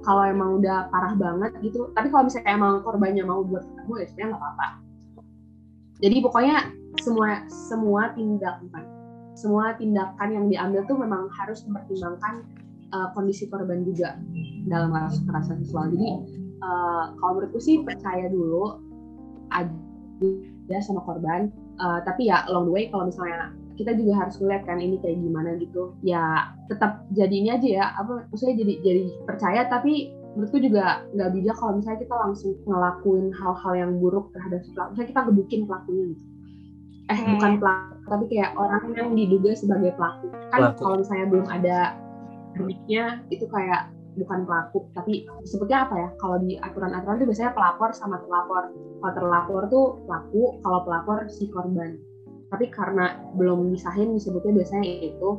kalau 0.00 0.22
emang 0.24 0.60
udah 0.60 0.88
parah 0.88 1.14
banget 1.16 1.52
gitu 1.60 1.92
tapi 1.92 2.08
kalau 2.08 2.26
misalnya 2.26 2.52
emang 2.56 2.80
korbannya 2.80 3.24
mau 3.24 3.44
buat 3.44 3.64
ketemu 3.64 3.92
ya 3.96 4.06
sebenarnya 4.08 4.28
nggak 4.32 4.42
apa-apa. 4.42 4.68
Jadi 6.00 6.16
pokoknya 6.24 6.56
semua 7.04 7.28
semua 7.48 8.02
tindak 8.16 8.56
bukan 8.64 8.84
semua 9.36 9.64
tindakan 9.76 10.28
yang 10.32 10.46
diambil 10.48 10.80
tuh 10.88 10.96
memang 10.96 11.28
harus 11.36 11.60
mempertimbangkan 11.68 12.44
uh, 12.92 13.08
kondisi 13.12 13.48
korban 13.48 13.84
juga 13.84 14.16
dalam 14.68 14.92
kasus 14.92 15.20
kekerasan 15.24 15.56
seksual. 15.64 15.92
Jadi 15.92 16.08
uh, 16.64 17.04
kalau 17.20 17.32
menurutku 17.40 17.60
sih 17.60 17.84
percaya 17.84 18.28
dulu 18.32 18.80
aja 19.52 20.78
sama 20.80 21.04
korban 21.04 21.52
Uh, 21.80 21.96
tapi 22.04 22.28
ya 22.28 22.44
along 22.52 22.68
the 22.68 22.74
way 22.76 22.84
kalau 22.92 23.08
misalnya 23.08 23.56
kita 23.80 23.96
juga 23.96 24.12
harus 24.20 24.36
ngeliat 24.36 24.62
kan 24.68 24.78
ini 24.78 25.00
kayak 25.00 25.16
gimana 25.16 25.56
gitu. 25.56 25.96
Ya 26.04 26.52
tetap 26.68 27.08
jadi 27.16 27.32
ini 27.32 27.48
aja 27.50 27.68
ya. 27.68 27.84
Apa 27.96 28.28
maksudnya 28.28 28.60
jadi 28.60 28.74
jadi 28.84 29.02
percaya 29.24 29.60
tapi 29.72 30.12
menurutku 30.36 30.62
juga 30.62 31.02
nggak 31.10 31.30
bijak 31.34 31.56
kalau 31.58 31.72
misalnya 31.80 32.00
kita 32.06 32.14
langsung 32.14 32.52
ngelakuin 32.68 33.26
hal-hal 33.34 33.72
yang 33.74 33.92
buruk 33.98 34.30
terhadap 34.30 34.62
si 34.62 34.70
pelaku 34.70 34.90
misalnya 34.94 35.10
kita 35.10 35.20
gebukin 35.26 35.60
pelakunya 35.66 36.04
gitu. 36.14 36.24
Eh 37.10 37.18
Hmm. 37.18 37.28
bukan 37.34 37.52
pelaku 37.58 37.94
tapi 38.10 38.24
kayak 38.30 38.50
orang 38.54 38.84
yang 38.94 39.10
diduga 39.18 39.50
sebagai 39.58 39.90
pelaku. 39.98 40.26
Kan 40.50 40.58
Pelaku. 40.62 40.78
kalau 40.78 40.96
misalnya 41.02 41.26
belum 41.26 41.46
ada 41.50 41.78
deliknya 42.54 43.04
itu 43.30 43.46
kayak 43.50 43.90
bukan 44.18 44.40
pelaku. 44.46 44.78
Tapi 44.94 45.12
sebutnya 45.46 45.86
apa 45.86 45.94
ya? 45.98 46.08
Kalau 46.18 46.36
di 46.42 46.58
aturan-aturan 46.58 47.18
itu 47.22 47.26
biasanya 47.30 47.52
pelapor 47.54 47.90
sama 47.94 48.18
terlapor. 48.22 48.62
Kalau 48.74 49.12
terlapor 49.14 49.60
tuh 49.70 49.86
pelaku 50.06 50.42
kalau 50.62 50.78
pelapor 50.86 51.18
si 51.30 51.46
korban 51.50 51.94
tapi 52.50 52.66
karena 52.68 53.14
belum 53.38 53.70
misahin 53.70 54.18
disebutnya 54.18 54.62
biasanya 54.62 54.84
itu. 55.06 55.30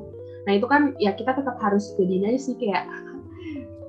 Nah 0.47 0.51
itu 0.55 0.65
kan 0.65 0.95
ya 0.97 1.11
kita 1.13 1.35
tetap 1.35 1.59
harus 1.59 1.91
jadinya 1.99 2.31
sih 2.39 2.55
kayak 2.55 2.87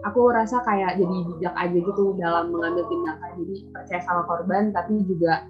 aku 0.02 0.35
rasa 0.35 0.58
kayak 0.66 0.98
jadi 0.98 1.16
bijak 1.30 1.54
aja 1.54 1.78
gitu 1.78 2.18
dalam 2.18 2.50
mengambil 2.50 2.85
tindakan. 2.90 3.30
Jadi 3.46 3.54
percaya 3.70 4.00
sama 4.02 4.22
korban 4.26 4.74
tapi 4.74 5.06
juga 5.06 5.46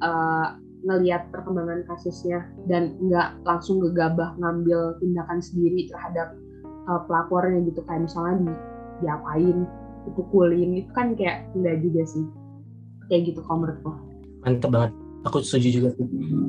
eh, 0.00 0.48
ngelihat 0.86 1.34
perkembangan 1.34 1.82
kasusnya 1.90 2.46
dan 2.70 2.94
nggak 3.02 3.42
langsung 3.42 3.82
gegabah 3.82 4.38
ngambil 4.38 4.94
tindakan 5.02 5.42
sendiri 5.42 5.90
terhadap 5.90 6.38
eh, 6.62 7.00
pelapornya 7.10 7.58
gitu. 7.66 7.82
Kayak 7.90 8.06
misalnya 8.06 8.34
di 8.46 8.50
diapain 8.96 9.58
dipukulin 10.06 10.78
itu 10.78 10.90
kan 10.94 11.18
kayak 11.18 11.50
enggak 11.58 11.82
juga 11.82 12.02
sih. 12.06 12.24
Kayak 13.10 13.34
gitu 13.34 13.40
kalau 13.42 13.66
menurutku. 13.66 13.92
Mantep 14.46 14.70
banget 14.70 15.05
aku 15.26 15.42
setuju 15.42 15.68
juga 15.74 15.88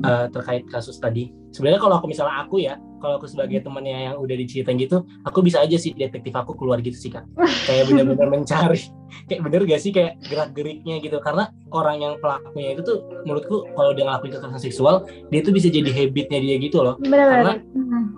eh, 0.04 0.26
terkait 0.30 0.62
kasus 0.66 0.96
tadi. 0.96 1.34
Sebenarnya 1.50 1.80
kalau 1.80 1.98
aku 1.98 2.06
misalnya 2.06 2.38
aku 2.40 2.56
ya 2.60 2.78
kalau 2.98 3.16
aku 3.16 3.26
sebagai 3.26 3.58
temannya 3.60 4.10
yang 4.10 4.16
udah 4.18 4.34
diceritain 4.34 4.74
gitu 4.74 5.00
aku 5.22 5.38
bisa 5.38 5.62
aja 5.62 5.74
sih 5.74 5.94
detektif 5.94 6.30
aku 6.30 6.54
keluar 6.54 6.78
gitu 6.78 6.94
sih 6.94 7.10
kak. 7.10 7.26
Kayak 7.64 7.90
bener-bener 7.90 8.28
mencari 8.38 8.78
kayak 9.26 9.40
bener 9.40 9.60
gak 9.64 9.80
sih 9.80 9.90
kayak 9.90 10.20
gerak 10.22 10.50
geriknya 10.52 10.98
gitu. 10.98 11.18
Karena 11.18 11.46
orang 11.70 11.98
yang 11.98 12.14
pelakunya 12.18 12.72
itu 12.72 12.82
tuh 12.82 12.96
menurutku 13.24 13.66
kalau 13.72 13.90
dia 13.92 14.04
ngelakuin 14.04 14.32
kekerasan 14.32 14.62
seksual 14.62 14.94
dia 15.28 15.40
tuh 15.40 15.50
bisa 15.50 15.66
jadi 15.66 15.90
habitnya 15.90 16.38
dia 16.38 16.56
gitu 16.56 16.78
loh. 16.80 16.94
Benar-benar. 16.98 17.66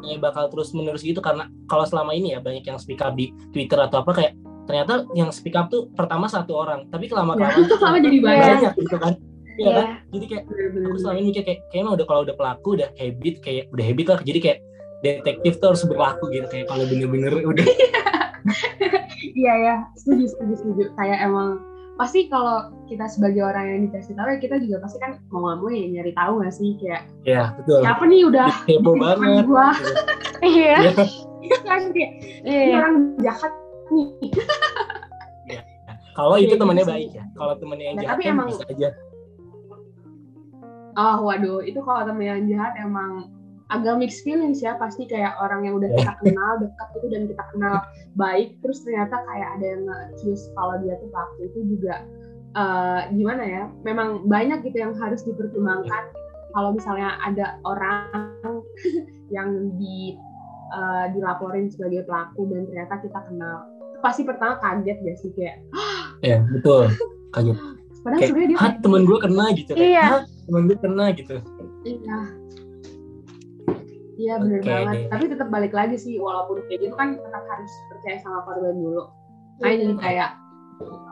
ya 0.03 0.16
bakal 0.16 0.49
terus 0.49 0.73
menerus 0.73 1.01
gitu. 1.01 1.18
Karena 1.18 1.49
kalau 1.64 1.85
selama 1.85 2.12
ini 2.12 2.33
ya 2.33 2.40
banyak 2.40 2.62
yang 2.62 2.77
speak 2.77 3.01
up 3.01 3.14
di 3.14 3.33
Twitter 3.51 3.79
atau 3.79 4.03
apa 4.03 4.12
kayak 4.12 4.33
ternyata 4.61 5.03
yang 5.12 5.31
speak 5.31 5.55
up 5.55 5.66
tuh 5.66 5.90
pertama 5.90 6.27
satu 6.27 6.55
orang 6.57 6.87
tapi 6.88 7.07
kelama 7.07 7.35
Ya, 7.35 7.51
kelamaan 7.51 7.66
tuh 7.70 7.79
lama 7.81 7.99
jadi 7.99 8.18
banyak. 8.18 8.44
banyak. 8.55 8.73
gitu 8.79 8.96
kan 8.96 9.12
Iya 9.61 9.66
Iya. 9.66 9.77
kan 9.77 9.87
jadi 10.09 10.25
kayak 10.27 10.44
Bener-bener. 10.46 10.87
aku 10.87 10.96
selama 10.99 11.14
ini 11.14 11.27
mikir 11.29 11.42
kayak 11.44 11.61
kayaknya 11.68 11.90
udah 11.92 12.07
kalau 12.07 12.20
udah 12.23 12.33
pelaku 12.35 12.68
udah 12.75 12.88
habit 12.94 13.35
kayak 13.38 13.64
udah 13.68 13.85
habit 13.85 14.07
lah 14.07 14.18
jadi 14.23 14.38
kayak 14.40 14.59
detektif 15.01 15.53
tuh 15.55 15.66
harus 15.68 15.85
berlaku 15.85 16.25
gitu 16.31 16.46
kayak 16.46 16.66
kalau 16.66 16.85
bener-bener 16.87 17.33
udah 17.51 17.66
Iya 19.31 19.55
ya, 19.55 19.75
setuju 19.94 20.25
setuju 20.27 20.55
setuju. 20.57 20.83
Kayak 20.94 21.18
emang 21.23 21.61
pasti 21.94 22.25
kalau 22.27 22.57
kita 22.87 23.05
sebagai 23.07 23.42
orang 23.42 23.64
yang 23.68 23.81
dikasih 23.85 24.12
tahu 24.12 24.27
ya 24.27 24.38
kita 24.38 24.57
juga 24.59 24.77
pasti 24.81 24.96
kan 24.96 25.20
mau 25.29 25.44
nggak 25.44 25.57
mau 25.59 25.68
ya 25.68 25.85
nyari 25.90 26.12
tahu 26.14 26.33
nggak 26.40 26.49
sih 26.51 26.73
kayak 26.75 27.03
ya 27.23 27.53
betul 27.55 27.85
siapa 27.85 28.05
nih 28.07 28.20
udah 28.25 28.49
heboh 28.64 28.94
banget 29.03 29.44
gua 29.44 29.68
Iya. 30.42 30.77
Iya. 30.81 30.92
Iya 31.38 31.57
kan 31.62 31.81
kayak 31.90 32.11
Iya. 32.42 32.77
orang 32.79 32.94
jahat 33.18 33.53
nih. 33.90 34.09
kalau 36.11 36.37
itu 36.37 36.55
temannya 36.55 36.85
baik 36.85 37.11
ya 37.12 37.25
kalau 37.35 37.55
temannya 37.55 37.85
yang 37.87 37.96
Nah, 37.96 38.03
jahat 38.03 38.14
tapi 38.14 38.23
kan 38.23 38.33
emang- 38.33 38.49
bisa 38.51 38.64
aja 38.66 38.88
oh 40.96 41.18
waduh 41.26 41.61
itu 41.62 41.79
kalau 41.83 42.07
temen 42.07 42.26
yang 42.26 42.42
jahat 42.50 42.74
emang 42.81 43.31
agak 43.70 44.03
mixed 44.03 44.26
feelings 44.26 44.59
ya 44.59 44.74
pasti 44.83 45.07
kayak 45.07 45.38
orang 45.38 45.62
yang 45.62 45.79
udah 45.79 45.90
kita 45.94 46.14
kenal 46.26 46.59
dekat 46.59 46.88
itu 46.98 47.07
dan 47.07 47.22
kita 47.31 47.44
kenal 47.55 47.76
baik 48.18 48.59
terus 48.66 48.83
ternyata 48.83 49.22
kayak 49.31 49.48
ada 49.59 49.66
yang 49.79 49.83
nge-accuse 49.87 50.50
kalau 50.59 50.74
dia 50.83 50.98
tuh 50.98 51.09
pelaku 51.14 51.38
itu 51.46 51.59
juga 51.79 51.94
uh, 52.59 53.00
gimana 53.14 53.42
ya 53.46 53.64
memang 53.87 54.26
banyak 54.26 54.66
gitu 54.66 54.83
yang 54.83 54.94
harus 54.98 55.22
dipertimbangkan. 55.22 56.11
Kalau 56.50 56.74
misalnya 56.74 57.14
ada 57.22 57.62
orang 57.62 58.35
yang 59.35 59.79
di 59.79 60.18
uh, 60.74 61.07
dilaporin 61.14 61.70
sebagai 61.70 62.03
pelaku 62.07 62.50
dan 62.50 62.66
ternyata 62.66 62.98
kita 62.98 63.20
kenal 63.31 63.70
pasti 64.00 64.24
pertama 64.24 64.57
kaget 64.59 64.98
gak 65.05 65.18
sih 65.20 65.31
kayak 65.37 65.61
ya 66.26 66.40
betul 66.50 66.88
kaget 67.37 67.59
padahal 68.01 68.19
kayak 68.19 68.31
sebenarnya 68.33 68.51
dia 68.51 68.59
ah 68.61 68.73
temen 68.81 69.03
gue 69.05 69.19
kena 69.21 69.45
gitu 69.53 69.73
kayak, 69.75 69.89
Iya. 69.91 70.05
"Hah, 70.07 70.21
temen 70.47 70.63
gue 70.67 70.77
kena 70.79 71.05
gitu 71.13 71.37
Iya. 71.85 72.19
Iya 74.21 74.35
bener 74.37 74.61
Oke 74.61 74.69
banget. 74.69 74.97
Tapi 75.09 75.25
tetap 75.33 75.49
balik 75.49 75.73
lagi 75.73 75.97
sih, 75.97 76.21
walaupun 76.21 76.61
kayak 76.69 76.85
gitu 76.85 76.93
kan 76.93 77.17
tetap 77.17 77.41
harus 77.41 77.73
percaya 77.89 78.17
sama 78.21 78.45
korban 78.45 78.77
dulu. 78.77 79.09
Nah 79.61 79.73
jadi 79.73 79.95
kayak, 79.97 80.31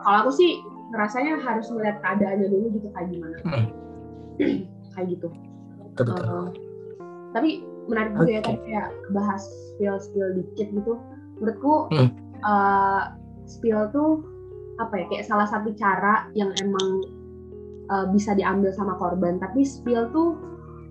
kalau 0.05 0.17
aku 0.25 0.31
sih 0.37 0.61
ngerasanya 0.93 1.41
harus 1.41 1.69
melihat 1.73 1.97
keadaannya 2.05 2.47
dulu 2.49 2.65
gitu 2.77 2.87
kayak 2.93 3.07
gimana. 3.09 3.37
Hmm. 3.45 3.65
kayak 4.93 5.07
gitu. 5.09 5.27
betul 5.97 6.05
betul 6.15 6.25
Uh, 6.29 6.47
tapi 7.33 7.49
menarik 7.89 8.13
juga 8.13 8.29
ya 8.29 8.41
Oke. 8.41 8.45
tadi 8.45 8.59
kayak 8.69 8.87
bahas 9.11 9.41
spill 9.73 9.95
spill 9.97 10.29
dikit 10.37 10.67
gitu. 10.69 10.93
Menurutku 11.41 11.73
Hmm. 11.89 12.09
uh, 12.41 13.03
spill 13.49 13.89
tuh 13.89 14.21
apa 14.79 14.93
ya 14.95 15.05
kayak 15.11 15.25
salah 15.27 15.47
satu 15.47 15.75
cara 15.75 16.31
yang 16.33 16.55
emang 16.63 17.03
uh, 17.91 18.05
bisa 18.09 18.31
diambil 18.33 18.71
sama 18.71 18.95
korban. 18.95 19.37
Tapi 19.37 19.67
spill 19.67 20.07
tuh 20.15 20.39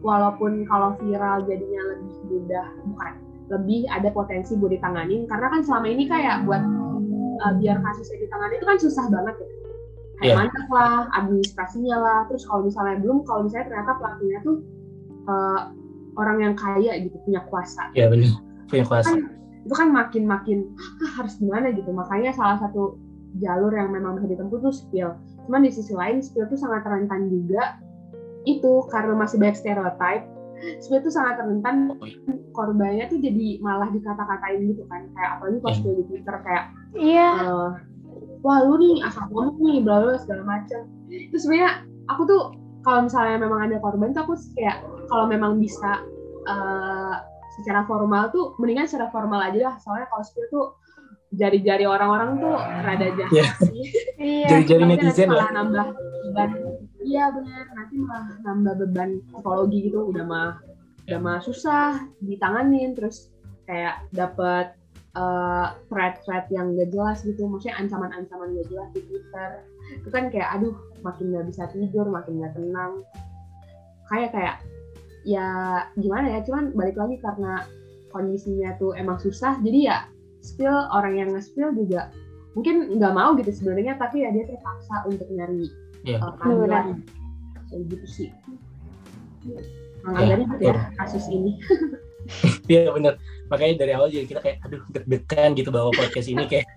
walaupun 0.04 0.68
kalau 0.68 0.94
viral 1.00 1.42
jadinya 1.48 1.96
lebih 1.96 2.14
mudah 2.28 2.66
bukan 2.86 3.12
lebih 3.48 3.80
ada 3.88 4.12
potensi 4.12 4.54
buat 4.54 4.70
ditanganin. 4.76 5.24
Karena 5.26 5.48
kan 5.48 5.60
selama 5.64 5.86
ini 5.88 6.04
kayak 6.04 6.44
buat 6.44 6.62
uh, 7.42 7.52
biar 7.56 7.80
kasusnya 7.80 8.28
ditangani 8.28 8.54
itu 8.60 8.66
kan 8.68 8.78
susah 8.78 9.04
banget 9.08 9.36
ya. 9.40 9.48
Kayak 10.18 10.26
Iya. 10.28 10.34
mandek 10.34 10.66
lah 10.74 10.96
administrasinya 11.14 11.96
lah. 11.96 12.20
Terus 12.28 12.42
kalau 12.44 12.66
misalnya 12.66 12.96
belum 13.00 13.18
kalau 13.24 13.40
misalnya 13.46 13.66
ternyata 13.72 13.92
pelakunya 13.96 14.38
tuh 14.44 14.56
uh, 15.30 15.60
orang 16.18 16.36
yang 16.42 16.54
kaya 16.58 16.98
gitu 17.00 17.16
punya 17.24 17.40
kuasa. 17.48 17.88
Ya 17.94 18.10
benar 18.10 18.36
punya 18.68 18.84
kuasa 18.84 19.16
kan 19.16 19.18
itu 19.64 19.74
kan 19.74 19.88
makin 19.92 20.24
makin 20.24 20.58
"Hah, 20.76 21.10
harus 21.20 21.36
gimana 21.36 21.72
gitu? 21.74 21.90
Makanya 21.92 22.32
salah 22.32 22.56
satu 22.56 22.96
jalur 23.36 23.70
yang 23.70 23.92
memang 23.92 24.16
bisa 24.16 24.32
ditempuh 24.32 24.58
tuh 24.58 24.72
spill 24.72 25.12
cuman 25.44 25.64
di 25.64 25.72
sisi 25.72 25.92
lain 25.92 26.20
spill 26.20 26.44
tuh 26.48 26.56
sangat 26.56 26.84
rentan 26.84 27.28
juga. 27.28 27.80
Itu 28.44 28.84
karena 28.88 29.16
masih 29.16 29.40
banyak 29.40 29.56
stereotype 29.56 30.24
spill 30.80 31.00
tuh 31.00 31.12
sangat 31.12 31.40
rentan. 31.40 31.96
Korbannya 32.52 33.08
tuh 33.08 33.16
jadi 33.16 33.56
malah 33.62 33.88
dikata-katain 33.88 34.60
gitu 34.68 34.84
kan. 34.88 35.08
Kayak 35.16 35.30
apalagi 35.40 35.58
kalau 35.60 35.72
Hmm. 35.72 35.80
spill 35.80 35.94
di 35.96 36.04
twitter 36.04 36.36
kayak 36.44 36.64
Iya. 36.92 37.28
eh, 37.48 37.70
wah 38.44 38.58
lu 38.60 38.76
nih 38.76 39.04
asal 39.04 39.24
ngomong 39.28 39.56
nih 39.60 39.80
bla 39.80 40.04
bla 40.04 40.14
segala 40.16 40.42
macam 40.44 40.84
itu 41.08 41.36
sebenarnya 41.36 41.84
aku 42.06 42.22
tuh 42.28 42.42
kalau 42.84 43.04
misalnya 43.08 43.36
memang 43.40 43.60
ada 43.68 43.76
korban 43.80 44.12
tuh 44.12 44.22
aku 44.24 44.34
kayak 44.52 44.80
kalau 45.08 45.24
memang 45.28 45.56
bisa 45.56 46.04
eh, 46.44 47.14
secara 47.56 47.84
formal 47.84 48.28
tuh 48.30 48.52
mendingan 48.60 48.84
secara 48.84 49.08
formal 49.08 49.40
aja 49.40 49.72
lah. 49.72 49.74
Soalnya 49.80 50.06
kalau 50.12 50.24
spill 50.24 50.44
tuh 50.52 50.66
jari-jari 51.28 51.84
orang-orang 51.84 52.40
tuh 52.40 52.56
rada 52.56 53.08
jahat 53.12 53.32
Iya. 53.32 53.46
sih. 53.60 53.82
Iya. 54.18 54.46
Jadi-jadi 54.48 54.84
Nanti 54.84 54.96
netizen 55.04 55.28
malah 55.28 55.48
ya? 55.48 55.56
nambah 55.60 55.86
beban. 56.24 56.50
Iya 56.98 57.24
benar. 57.32 57.64
Nanti 57.76 57.94
malah 58.00 58.28
nambah 58.44 58.74
beban 58.84 59.10
psikologi 59.28 59.78
gitu. 59.92 60.00
Udah 60.08 60.24
mah 60.24 60.50
udah 61.08 61.18
mah 61.20 61.38
susah 61.44 62.08
ditanganin. 62.24 62.96
Terus 62.96 63.28
kayak 63.68 64.08
dapet 64.10 64.72
uh, 65.14 65.76
thread-thread 65.92 66.48
yang 66.48 66.72
gak 66.76 66.90
jelas 66.92 67.20
gitu. 67.24 67.44
Maksudnya 67.44 67.76
ancaman-ancaman 67.76 68.56
gak 68.56 68.68
jelas 68.72 68.88
di 68.96 69.00
Twitter. 69.04 69.50
Itu 70.00 70.08
kan 70.08 70.32
kayak 70.32 70.48
aduh 70.60 70.74
makin 71.04 71.32
gak 71.36 71.46
bisa 71.52 71.68
tidur 71.72 72.08
makin 72.08 72.40
gak 72.40 72.56
tenang. 72.56 73.04
Kayak 74.08 74.30
kayak 74.32 74.56
ya 75.28 75.48
gimana 76.00 76.32
ya? 76.32 76.40
Cuman 76.40 76.72
balik 76.72 76.96
lagi 76.96 77.20
karena 77.20 77.68
kondisinya 78.08 78.72
tuh 78.80 78.96
emang 78.96 79.20
susah. 79.20 79.60
Jadi 79.60 79.84
ya 79.92 80.08
spill 80.48 80.88
orang 80.96 81.20
yang 81.20 81.28
nge-spill 81.36 81.76
juga 81.76 82.08
mungkin 82.56 82.96
nggak 82.96 83.12
mau 83.12 83.36
gitu 83.36 83.52
sebenarnya 83.52 84.00
tapi 84.00 84.24
ya 84.24 84.32
dia 84.32 84.48
terpaksa 84.48 85.04
untuk 85.04 85.28
nyari 85.28 85.68
Iya. 86.06 86.18
uh, 86.22 86.34
kayak 87.68 87.82
gitu 87.90 88.06
sih. 88.06 88.28
Nah, 90.06 90.22
Iya, 90.24 90.40
dari 90.40 90.64
ya 90.64 90.74
kasus 90.96 91.26
ini. 91.28 91.58
Iya 92.68 92.92
bener 92.92 93.16
makanya 93.48 93.88
dari 93.88 93.96
awal 93.96 94.12
juga 94.12 94.28
kita 94.28 94.40
kayak 94.44 94.60
aduh 94.60 94.84
deg-degan 94.92 95.56
gitu 95.56 95.72
bawa 95.72 95.88
podcast 95.96 96.28
ini 96.28 96.44
kayak. 96.44 96.68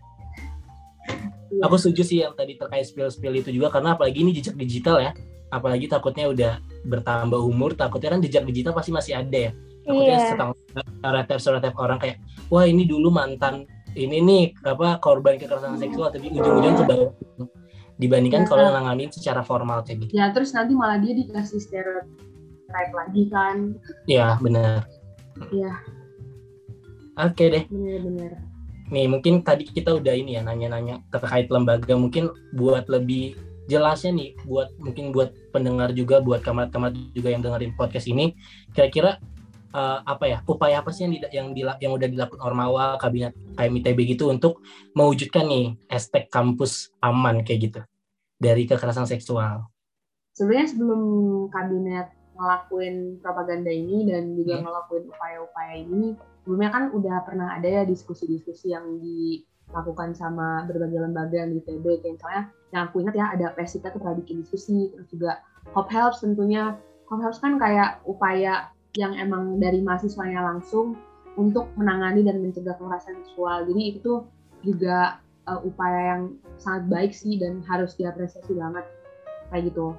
Iya. 1.52 1.68
aku 1.68 1.76
setuju 1.76 2.02
sih 2.08 2.18
yang 2.24 2.32
tadi 2.32 2.56
terkait 2.56 2.88
spill 2.88 3.12
spill 3.12 3.36
itu 3.36 3.52
juga 3.52 3.68
karena 3.68 4.00
apalagi 4.00 4.24
ini 4.24 4.32
jejak 4.32 4.56
digital 4.56 5.04
ya. 5.04 5.12
Apalagi 5.52 5.92
takutnya 5.92 6.32
udah 6.32 6.64
bertambah 6.88 7.44
umur 7.44 7.76
takutnya 7.76 8.16
kan 8.16 8.24
jejak 8.24 8.48
digital 8.48 8.72
pasti 8.72 8.96
masih 8.96 9.20
ada 9.20 9.38
ya 9.38 9.54
takutnya 9.82 10.18
Iya. 10.18 10.30
setang 10.30 10.52
stereotip 11.42 11.76
orang 11.78 11.98
kayak 11.98 12.18
wah 12.54 12.66
ini 12.66 12.86
dulu 12.86 13.10
mantan 13.10 13.66
ini 13.98 14.24
nih 14.24 14.44
apa 14.64 15.02
korban 15.04 15.36
kekerasan 15.36 15.76
seksual 15.76 16.14
tapi 16.14 16.32
ujung-ujung 16.32 16.76
ke 16.80 16.84
bawah. 16.88 17.12
Dibandingkan 18.00 18.46
Iya. 18.46 18.50
kalau 18.50 18.66
nanganin 18.72 19.10
secara 19.14 19.42
formal 19.46 19.84
kayak 19.86 20.08
gitu. 20.08 20.12
Ya 20.16 20.32
terus 20.32 20.56
nanti 20.56 20.74
malah 20.74 20.98
dia 20.98 21.14
dikasih 21.14 21.60
stereotype 21.60 22.94
lagi 22.96 23.24
kan. 23.30 23.76
Ya 24.08 24.40
benar. 24.40 24.88
Iya. 25.52 25.74
oke 27.20 27.44
deh. 27.44 27.64
Bener-bener 27.68 28.52
nih 28.92 29.08
mungkin 29.08 29.40
tadi 29.42 29.64
kita 29.64 29.96
udah 29.96 30.12
ini 30.12 30.36
ya 30.36 30.44
nanya-nanya 30.44 31.00
terkait 31.16 31.48
lembaga. 31.48 31.96
Mungkin 31.96 32.28
buat 32.60 32.92
lebih 32.92 33.40
jelasnya 33.72 34.12
nih 34.12 34.36
buat 34.44 34.68
mungkin 34.84 35.16
buat 35.16 35.32
pendengar 35.56 35.96
juga 35.96 36.20
buat 36.20 36.44
kamar-kamar 36.44 36.92
juga 37.16 37.32
yang 37.32 37.40
dengerin 37.40 37.72
podcast 37.80 38.12
ini 38.12 38.36
kira-kira 38.76 39.16
eh, 39.72 40.00
apa 40.04 40.26
ya 40.28 40.38
upaya 40.44 40.80
apa 40.80 40.92
sih 40.92 41.08
yang 41.08 41.14
dida- 41.16 41.32
yang 41.32 41.48
yang 41.80 41.92
udah 41.92 42.08
dilakukan 42.08 42.44
Ormawa 42.44 42.96
kabinet 42.96 43.32
KMITB 43.56 44.16
gitu 44.16 44.30
untuk 44.30 44.60
mewujudkan 44.94 45.48
nih 45.48 45.80
hashtag 45.88 46.28
kampus 46.28 46.92
aman 47.00 47.42
kayak 47.42 47.60
gitu 47.66 47.80
dari 48.38 48.66
kekerasan 48.66 49.06
seksual 49.06 49.68
sebenarnya 50.34 50.68
sebelum 50.72 51.02
kabinet 51.50 52.08
ngelakuin 52.32 52.96
propaganda 53.22 53.70
ini 53.70 54.08
dan 54.08 54.34
juga 54.34 54.58
Hmm. 54.58 54.64
ngelakuin 54.66 55.04
upaya-upaya 55.08 55.76
ini 55.78 56.16
sebelumnya 56.42 56.70
kan 56.72 56.84
udah 56.90 57.18
pernah 57.22 57.54
ada 57.54 57.68
ya 57.70 57.84
diskusi-diskusi 57.86 58.74
yang 58.74 58.98
dilakukan 58.98 60.18
sama 60.18 60.66
berbagai 60.66 61.06
lembaga 61.06 61.38
yang 61.38 61.54
di 61.54 61.62
TB 61.62 61.86
kayak 62.02 62.14
misalnya 62.18 62.44
yang 62.72 62.82
aku 62.90 63.04
ingat 63.04 63.16
ya 63.20 63.26
ada 63.30 63.48
Pesita 63.54 63.92
tuh 63.92 64.00
pernah 64.02 64.18
bikin 64.18 64.42
diskusi 64.42 64.90
terus 64.90 65.06
juga 65.12 65.44
Hope 65.76 65.92
Helps 65.92 66.24
tentunya 66.26 66.76
Hope 67.12 67.22
Helps 67.22 67.38
kan 67.38 67.60
kayak 67.62 68.02
upaya 68.08 68.72
yang 69.00 69.16
emang 69.16 69.60
dari 69.60 69.80
mahasiswanya 69.80 70.44
langsung 70.44 71.00
untuk 71.40 71.72
menangani 71.80 72.28
dan 72.28 72.44
mencegah 72.44 72.76
kekerasan 72.76 73.24
seksual. 73.24 73.64
Jadi 73.64 73.82
itu 73.96 74.28
juga 74.62 75.24
uh, 75.48 75.64
upaya 75.64 76.16
yang 76.16 76.24
sangat 76.60 76.84
baik 76.92 77.12
sih 77.16 77.40
dan 77.40 77.64
harus 77.64 77.96
diapresiasi 77.96 78.52
banget. 78.52 78.84
Kayak 79.48 79.72
gitu. 79.72 79.96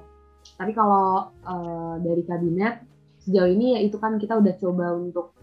Tapi 0.59 0.71
kalau 0.77 1.33
uh, 1.47 1.95
dari 2.03 2.21
kabinet 2.21 2.85
sejauh 3.23 3.49
ini 3.49 3.77
ya 3.77 3.79
itu 3.81 3.97
kan 3.97 4.19
kita 4.21 4.37
udah 4.37 4.53
coba 4.59 4.93
untuk 4.93 5.33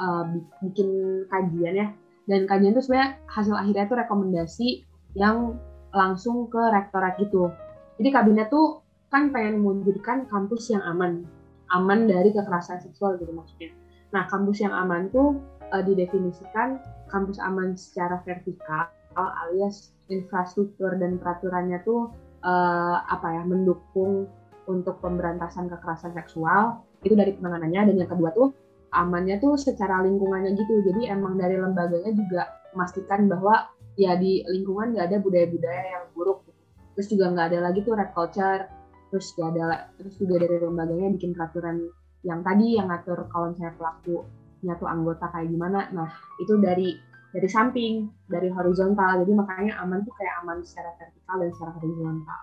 uh, 0.00 0.24
bi- 0.30 0.48
bikin 0.70 0.88
kajian 1.28 1.74
ya. 1.76 1.88
Dan 2.24 2.48
kajian 2.48 2.72
itu 2.72 2.88
sebenarnya 2.88 3.20
hasil 3.28 3.52
akhirnya 3.52 3.84
itu 3.84 3.96
rekomendasi 4.00 4.68
yang 5.12 5.60
langsung 5.92 6.48
ke 6.48 6.62
rektorat 6.72 7.20
gitu. 7.20 7.52
Jadi 8.00 8.08
kabinet 8.08 8.48
tuh 8.48 8.80
kan 9.12 9.28
pengen 9.30 9.60
mewujudkan 9.60 10.26
kampus 10.26 10.72
yang 10.72 10.82
aman 10.82 11.28
aman 11.72 12.04
dari 12.10 12.34
kekerasan 12.34 12.84
seksual 12.84 13.16
gitu 13.16 13.32
maksudnya. 13.32 13.72
Nah 14.12 14.28
kampus 14.28 14.60
yang 14.60 14.74
aman 14.74 15.08
tuh 15.08 15.40
uh, 15.72 15.82
didefinisikan 15.82 16.82
kampus 17.08 17.40
aman 17.40 17.78
secara 17.78 18.20
vertikal 18.26 18.90
alias 19.14 19.94
infrastruktur 20.10 20.98
dan 20.98 21.22
peraturannya 21.22 21.78
tuh 21.86 22.10
uh, 22.42 22.98
apa 23.06 23.30
ya 23.30 23.42
mendukung 23.46 24.26
untuk 24.66 24.98
pemberantasan 24.98 25.70
kekerasan 25.70 26.12
seksual. 26.18 26.82
Itu 27.06 27.14
dari 27.14 27.36
penanganannya. 27.38 27.94
Dan 27.94 27.96
yang 28.02 28.10
kedua 28.10 28.34
tuh 28.34 28.50
amannya 28.90 29.38
tuh 29.38 29.54
secara 29.54 30.02
lingkungannya 30.02 30.58
gitu. 30.58 30.82
Jadi 30.82 31.06
emang 31.06 31.38
dari 31.38 31.54
lembaganya 31.54 32.10
juga 32.10 32.42
memastikan 32.74 33.30
bahwa 33.30 33.70
ya 33.94 34.18
di 34.18 34.42
lingkungan 34.50 34.94
nggak 34.94 35.06
ada 35.10 35.18
budaya-budaya 35.22 35.82
yang 35.98 36.04
buruk 36.14 36.42
gitu. 36.46 36.60
terus 36.94 37.08
juga 37.10 37.24
nggak 37.30 37.46
ada 37.54 37.58
lagi 37.70 37.80
tuh 37.86 37.94
red 37.94 38.10
culture 38.10 38.66
terus 39.14 39.30
nggak 39.38 39.50
ada 39.54 39.94
terus 39.94 40.18
juga 40.18 40.42
dari 40.42 40.58
lembaganya 40.58 41.14
bikin 41.14 41.38
peraturan 41.38 41.86
yang 42.26 42.42
tadi 42.42 42.74
yang 42.74 42.90
ngatur 42.90 43.30
kalau 43.30 43.54
misalnya 43.54 43.78
pelakunya 43.78 44.74
tuh 44.74 44.88
anggota 44.90 45.30
kayak 45.30 45.48
gimana. 45.54 45.86
Nah 45.94 46.10
itu 46.42 46.58
dari 46.58 46.98
dari 47.30 47.46
samping 47.46 48.10
dari 48.26 48.50
horizontal. 48.50 49.22
Jadi 49.22 49.32
makanya 49.38 49.78
aman 49.86 50.02
tuh 50.02 50.10
kayak 50.18 50.34
aman 50.42 50.66
secara 50.66 50.90
vertikal 50.98 51.36
dan 51.38 51.50
secara 51.54 51.72
horizontal. 51.78 52.40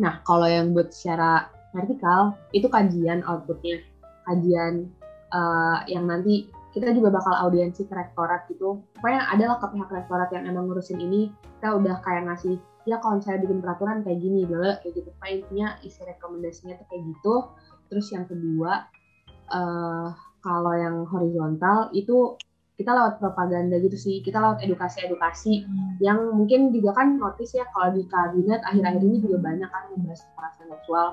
Nah 0.00 0.14
kalau 0.24 0.48
yang 0.48 0.72
buat 0.72 0.88
secara 0.96 1.52
vertikal 1.76 2.32
itu 2.56 2.70
kajian 2.72 3.20
outputnya. 3.26 3.84
Kajian 4.24 4.88
uh, 5.34 5.84
yang 5.90 6.08
nanti 6.08 6.48
kita 6.72 6.90
juga 6.90 7.12
bakal 7.12 7.34
audiensi 7.36 7.84
ke 7.84 7.94
rektorat 7.94 8.48
gitu. 8.48 8.80
Pokoknya 8.96 9.28
adalah 9.28 9.60
ke 9.60 9.66
pihak 9.76 9.90
rektorat 9.92 10.30
yang 10.32 10.48
emang 10.48 10.70
ngurusin 10.70 10.98
ini. 11.02 11.28
Kita 11.60 11.76
udah 11.76 12.00
kayak 12.00 12.32
ngasih 12.32 12.56
ya 12.84 13.00
kalau 13.00 13.20
saya 13.20 13.40
bikin 13.40 13.64
peraturan 13.64 14.04
kayak 14.04 14.20
gini 14.20 14.44
dulu 14.44 14.76
kayak 14.80 14.94
gitu. 14.94 15.10
Intinya 15.24 15.68
isi 15.80 16.00
rekomendasinya 16.04 16.76
tuh 16.80 16.86
kayak 16.88 17.02
gitu. 17.08 17.34
Terus 17.88 18.06
yang 18.12 18.24
kedua 18.28 18.72
uh, 19.52 20.08
kalau 20.44 20.74
yang 20.76 21.08
horizontal 21.08 21.88
itu 21.96 22.36
kita 22.74 22.90
lewat 22.90 23.22
propaganda 23.22 23.78
gitu 23.80 23.96
sih. 23.96 24.20
Kita 24.20 24.42
lewat 24.42 24.60
edukasi-edukasi 24.66 25.64
hmm. 25.64 26.02
yang 26.04 26.18
mungkin 26.34 26.74
juga 26.74 26.96
kan 26.96 27.16
notice 27.16 27.56
ya 27.56 27.64
kalau 27.72 27.94
di 27.94 28.04
kabinet 28.06 28.60
akhir-akhir 28.66 29.02
ini 29.02 29.18
juga 29.22 29.38
banyak 29.40 29.68
kan 29.70 29.82
membahas 29.94 30.20
kekerasan 30.26 30.66
seksual. 30.74 31.08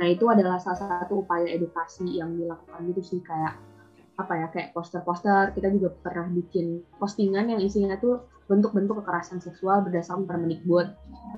Nah 0.00 0.06
itu 0.08 0.24
adalah 0.30 0.56
salah 0.56 0.80
satu 0.80 1.20
upaya 1.20 1.50
edukasi 1.50 2.08
yang 2.16 2.32
dilakukan 2.38 2.80
gitu 2.94 3.02
sih 3.04 3.20
kayak 3.20 3.58
apa 4.22 4.32
ya 4.36 4.46
kayak 4.52 4.76
poster-poster 4.76 5.56
kita 5.56 5.72
juga 5.72 5.92
pernah 6.04 6.28
bikin 6.28 6.84
postingan 7.00 7.48
yang 7.50 7.60
isinya 7.60 7.96
tuh 7.96 8.28
bentuk-bentuk 8.50 9.00
kekerasan 9.02 9.38
seksual 9.38 9.86
berdasarkan 9.86 10.26
Permendikbud. 10.26 10.86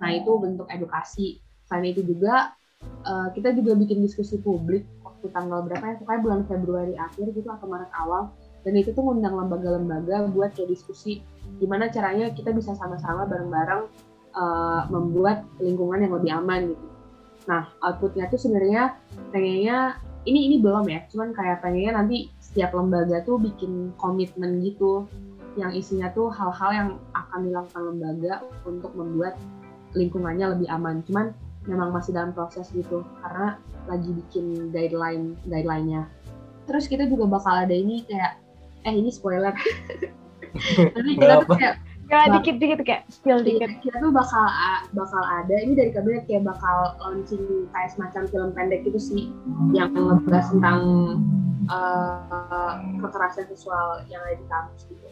Nah 0.00 0.10
itu 0.10 0.32
bentuk 0.40 0.64
edukasi. 0.72 1.44
Selain 1.68 1.92
itu 1.92 2.00
juga 2.00 2.56
uh, 3.04 3.28
kita 3.36 3.52
juga 3.52 3.76
bikin 3.76 4.00
diskusi 4.00 4.40
publik 4.40 4.88
waktu 5.04 5.28
tanggal 5.30 5.62
berapa 5.62 5.84
ya 5.84 5.94
pokoknya 6.00 6.20
bulan 6.24 6.40
Februari 6.48 6.94
akhir 6.96 7.30
gitu 7.36 7.48
atau 7.52 7.68
Maret 7.68 7.92
awal 7.94 8.32
dan 8.62 8.74
itu 8.78 8.90
tuh 8.94 9.02
ngundang 9.02 9.34
lembaga-lembaga 9.34 10.30
buat 10.32 10.54
kayak 10.54 10.72
diskusi 10.72 11.22
gimana 11.58 11.90
caranya 11.90 12.30
kita 12.32 12.50
bisa 12.50 12.74
sama-sama 12.74 13.26
bareng-bareng 13.28 13.86
uh, 14.34 14.82
membuat 14.90 15.46
lingkungan 15.62 16.02
yang 16.02 16.12
lebih 16.16 16.30
aman 16.32 16.60
gitu. 16.74 16.86
Nah 17.46 17.70
outputnya 17.82 18.30
tuh 18.30 18.38
sebenarnya 18.38 18.98
pengennya 19.30 19.98
ini 20.22 20.50
ini 20.50 20.56
belum 20.62 20.86
ya, 20.86 21.02
cuman 21.10 21.34
kayak 21.34 21.66
pengennya 21.66 21.98
nanti 21.98 22.30
setiap 22.38 22.76
lembaga 22.76 23.24
tuh 23.26 23.42
bikin 23.42 23.90
komitmen 23.98 24.62
gitu 24.62 25.10
yang 25.58 25.74
isinya 25.76 26.08
tuh 26.16 26.32
hal-hal 26.32 26.70
yang 26.72 26.88
akan 27.12 27.40
dilakukan 27.48 27.82
lembaga 27.92 28.34
untuk 28.64 28.92
membuat 28.96 29.36
lingkungannya 29.92 30.56
lebih 30.56 30.68
aman. 30.72 31.04
Cuman 31.04 31.36
memang 31.68 31.92
masih 31.92 32.16
dalam 32.16 32.32
proses 32.32 32.70
gitu 32.72 33.04
karena 33.20 33.60
lagi 33.86 34.08
bikin 34.10 34.72
guideline 34.72 35.36
guideline-nya. 35.46 36.08
Terus 36.70 36.86
kita 36.86 37.04
juga 37.10 37.28
bakal 37.28 37.66
ada 37.66 37.74
ini 37.74 38.06
kayak 38.06 38.38
eh 38.86 38.94
ini 38.94 39.10
spoiler. 39.12 39.52
Tapi 40.96 41.10
kita 41.18 41.44
tuh 41.44 41.56
kayak 41.56 41.76
Ya, 42.10 42.28
dikit-dikit 42.28 42.82
kayak 42.82 43.02
spill 43.08 43.40
iya, 43.46 43.66
dikit. 43.66 43.70
Kita 43.80 43.96
tuh 44.02 44.12
bakal 44.12 44.44
bakal 44.92 45.22
ada 45.22 45.54
ini 45.54 45.78
dari 45.78 45.90
kabinet 45.94 46.26
kayak 46.28 46.44
bakal 46.44 46.98
launching 47.00 47.70
kayak 47.72 47.90
semacam 47.94 48.22
film 48.28 48.50
pendek 48.52 48.80
gitu 48.84 49.00
sih 49.00 49.24
yang 49.72 49.94
ngebahas 49.94 50.50
tentang 50.52 50.80
uh, 51.70 52.74
kekerasan 53.00 53.46
seksual 53.48 54.04
yang 54.12 54.20
ada 54.28 54.36
di 54.36 54.46
kampus 54.50 54.80
gitu. 54.90 55.06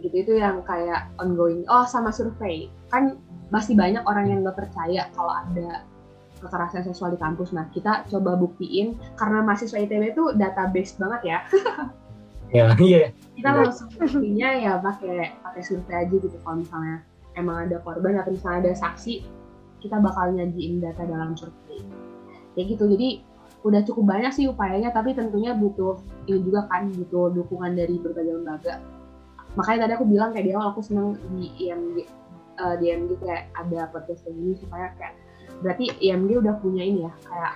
Gitu 0.00 0.16
itu 0.16 0.32
yang 0.40 0.64
kayak 0.64 1.12
ongoing. 1.20 1.62
Oh 1.68 1.84
sama 1.84 2.10
survei 2.10 2.72
kan 2.88 3.20
masih 3.54 3.78
banyak 3.78 4.02
orang 4.06 4.30
yang 4.30 4.38
nggak 4.42 4.58
percaya 4.58 5.10
kalau 5.12 5.34
ada 5.34 5.84
kekerasan 6.40 6.82
seksual 6.82 7.12
di 7.12 7.20
kampus. 7.20 7.52
Nah 7.52 7.68
kita 7.70 8.08
coba 8.08 8.34
buktiin 8.34 8.96
karena 9.14 9.44
mahasiswa 9.44 9.76
ITB 9.76 10.16
itu 10.16 10.34
database 10.34 10.96
banget 10.96 11.20
ya. 11.36 11.38
ya 12.50 12.74
iya. 12.82 13.10
Kita 13.34 13.50
langsung 13.56 13.88
buktinya 13.96 14.48
ya 14.52 14.72
pakai 14.82 15.32
pakai 15.40 15.62
survei 15.64 15.96
aja 16.04 16.14
gitu 16.14 16.36
kalau 16.44 16.60
misalnya 16.60 16.96
emang 17.38 17.56
ada 17.70 17.80
korban 17.80 18.20
atau 18.20 18.34
misalnya 18.34 18.68
ada 18.68 18.72
saksi 18.76 19.24
kita 19.80 19.96
bakal 19.96 20.34
nyajiin 20.34 20.82
data 20.82 21.08
dalam 21.08 21.32
survei. 21.38 21.80
Kayak 22.54 22.76
gitu 22.76 22.84
jadi 22.90 23.08
udah 23.60 23.80
cukup 23.84 24.04
banyak 24.08 24.32
sih 24.32 24.48
upayanya 24.48 24.88
tapi 24.92 25.12
tentunya 25.12 25.52
butuh 25.52 26.00
ini 26.24 26.40
juga 26.40 26.64
kan 26.72 26.88
butuh 26.92 27.32
dukungan 27.32 27.76
dari 27.76 27.96
berbagai 28.00 28.40
lembaga. 28.40 28.80
Makanya 29.56 29.88
tadi 29.88 29.92
aku 29.98 30.06
bilang 30.06 30.30
kayak 30.30 30.46
di 30.46 30.52
awal 30.54 30.72
aku 30.74 30.80
seneng 30.84 31.16
di 31.34 31.50
IMG 31.68 32.06
uh, 32.60 32.74
di 32.76 32.92
IMG 32.92 33.18
kayak 33.24 33.50
ada 33.56 33.88
podcast 33.90 34.22
kayak 34.24 34.36
gini 34.36 34.54
supaya 34.60 34.86
kayak 35.00 35.14
berarti 35.64 35.84
IMG 35.98 36.30
udah 36.40 36.54
punya 36.60 36.82
ini 36.84 37.08
ya 37.08 37.12
kayak 37.26 37.52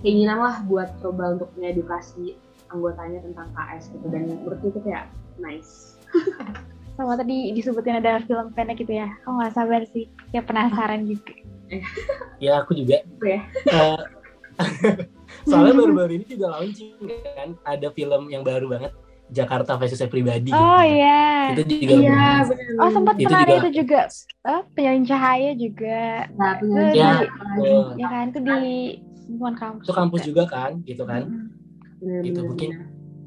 keinginan 0.00 0.38
lah 0.40 0.56
buat 0.66 0.88
coba 1.00 1.36
untuk 1.38 1.50
mengedukasi 1.58 2.38
anggotanya 2.72 3.20
tentang 3.24 3.48
KS 3.52 3.84
gitu. 3.92 4.06
Dan 4.08 4.22
menurutku 4.30 4.72
itu 4.72 4.80
kayak 4.84 5.10
nice. 5.40 6.00
Sama 6.96 7.18
tadi 7.18 7.50
disebutin 7.50 7.98
ada 7.98 8.22
film 8.22 8.54
pendek 8.54 8.86
gitu 8.86 8.94
ya. 8.94 9.10
Aku 9.26 9.36
nggak 9.36 9.52
sabar 9.52 9.82
sih. 9.90 10.06
Ya 10.30 10.40
penasaran 10.46 11.10
juga 11.10 11.44
ya 12.38 12.60
aku 12.62 12.72
juga. 12.76 13.00
Ya. 13.24 13.40
uh, 13.72 14.00
soalnya 15.48 15.74
baru-baru 15.74 16.22
ini 16.22 16.26
juga 16.28 16.46
launching 16.58 16.94
kan. 17.34 17.56
Ada 17.66 17.90
film 17.90 18.30
yang 18.30 18.44
baru 18.44 18.68
banget. 18.70 18.92
Jakarta 19.32 19.80
versus 19.80 19.96
saya 19.96 20.12
pribadi 20.12 20.52
oh 20.52 20.84
iya. 20.84 21.56
Gitu. 21.56 21.64
itu 21.64 21.88
juga 21.88 21.94
iya 21.96 22.44
benar 22.44 22.76
oh 22.76 22.90
sempat 22.92 23.14
itu 23.16 23.24
pernah 23.24 23.42
juga, 23.48 23.56
itu 23.56 23.70
juga 23.80 24.00
oh, 24.44 24.62
penyalin 24.76 25.04
cahaya 25.08 25.50
juga. 25.56 26.02
Nah 26.36 26.52
penyalin 26.60 26.92
ya, 26.92 27.10
ya 27.96 28.06
kan 28.12 28.24
itu 28.28 28.40
di 28.44 28.60
lingkungan 29.24 29.56
kampus 29.56 29.84
itu 29.88 29.94
kampus 29.96 30.20
juga, 30.28 30.44
juga 30.44 30.52
kan 30.52 30.72
gitu 30.84 31.02
kan. 31.08 31.22
Hmm 31.24 31.43
bener, 32.04 32.22
itu 32.22 32.40
bener, 32.40 32.48
mungkin 32.52 32.70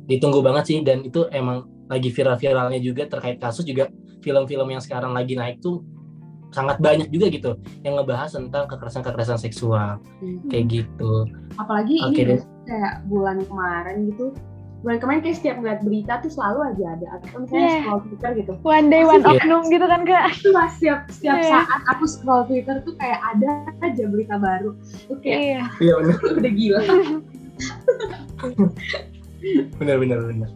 ditunggu 0.07 0.39
banget 0.39 0.63
sih 0.69 0.77
dan 0.85 1.03
itu 1.03 1.27
emang 1.33 1.67
lagi 1.87 2.09
viral-viralnya 2.11 2.79
juga 2.79 3.09
terkait 3.09 3.41
kasus 3.41 3.67
juga 3.67 3.91
film-film 4.23 4.67
yang 4.71 4.83
sekarang 4.83 5.11
lagi 5.11 5.35
naik 5.35 5.59
tuh 5.59 5.83
sangat 6.51 6.79
banyak 6.79 7.11
juga 7.11 7.27
gitu 7.27 7.51
yang 7.83 7.99
ngebahas 7.99 8.31
tentang 8.31 8.71
kekerasan-kekerasan 8.71 9.39
seksual 9.39 9.99
hmm. 10.23 10.47
kayak 10.47 10.65
gitu. 10.71 11.27
Apalagi 11.59 11.99
okay, 12.07 12.23
ini 12.23 12.31
deh. 12.39 12.41
kayak 12.67 12.93
bulan 13.11 13.43
kemarin 13.43 14.07
gitu 14.11 14.31
bulan 14.85 15.01
kemarin 15.01 15.19
kayak 15.25 15.37
setiap 15.41 15.55
ngeliat 15.57 15.81
berita 15.81 16.13
tuh 16.21 16.31
selalu 16.31 16.59
aja 16.69 16.85
ada 16.93 17.07
atau 17.17 17.41
misalnya 17.41 17.65
yeah. 17.65 17.81
scroll 17.81 18.01
Twitter 18.05 18.31
gitu. 18.37 18.53
One 18.61 18.87
day 18.93 19.03
one 19.03 19.23
yeah. 19.25 19.31
oknum 19.33 19.63
gitu 19.73 19.85
kan 19.89 20.01
kak. 20.05 20.23
Itu 20.37 20.49
lah 20.53 20.67
setiap 20.69 20.99
setiap 21.09 21.37
yeah. 21.41 21.49
saat 21.65 21.81
aku 21.89 22.05
scroll 22.05 22.43
Twitter 22.45 22.75
tuh 22.85 22.93
kayak 23.01 23.19
ada 23.35 23.49
aja 23.81 24.03
berita 24.05 24.35
baru. 24.37 24.77
Oke. 25.09 25.25
Okay. 25.25 25.57
Iya. 25.57 25.65
Yeah. 25.81 25.95
benar. 25.97 26.17
Udah 26.39 26.51
gila. 26.53 26.81
bener 29.79 29.95
bener 30.01 30.19
bener 30.23 30.49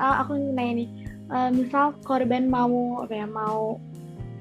uh, 0.00 0.24
aku 0.24 0.34
nanya 0.36 0.84
nih 0.84 0.88
uh, 1.30 1.50
misal 1.52 1.94
korban 2.02 2.50
mau 2.50 3.02
apa 3.04 3.14
ya 3.14 3.26
mau 3.28 3.78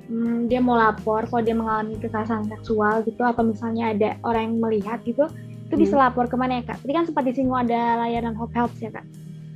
hmm, 0.09 0.49
dia 0.49 0.59
mau 0.59 0.75
lapor 0.75 1.29
kalau 1.29 1.41
dia 1.45 1.55
mengalami 1.55 1.95
kekerasan 2.01 2.49
seksual 2.49 3.05
gitu 3.05 3.21
atau 3.21 3.45
misalnya 3.45 3.93
ada 3.93 4.09
orang 4.25 4.53
yang 4.53 4.57
melihat 4.59 4.99
gitu 5.05 5.29
itu 5.69 5.77
hmm. 5.77 5.85
bisa 5.85 5.95
lapor 6.01 6.25
ke 6.25 6.33
mana 6.33 6.59
ya 6.59 6.63
kak? 6.65 6.81
Tadi 6.81 6.93
kan 6.97 7.05
sempat 7.05 7.23
disinggung 7.29 7.69
ada 7.69 8.01
layanan 8.01 8.33
Hope 8.33 8.57
Helps 8.57 8.81
ya 8.81 8.89
kak. 8.89 9.05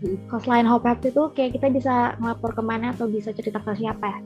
Hmm. 0.05 0.21
Kalau 0.29 0.41
selain 0.45 0.69
Hope 0.69 0.85
Helps 0.85 1.09
itu 1.09 1.23
kayak 1.33 1.57
kita 1.57 1.73
bisa 1.73 2.13
melapor 2.21 2.53
ke 2.53 2.61
mana 2.61 2.93
atau 2.93 3.09
bisa 3.09 3.33
cerita 3.33 3.57
ke 3.57 3.73
siapa 3.73 4.05
ya? 4.05 4.19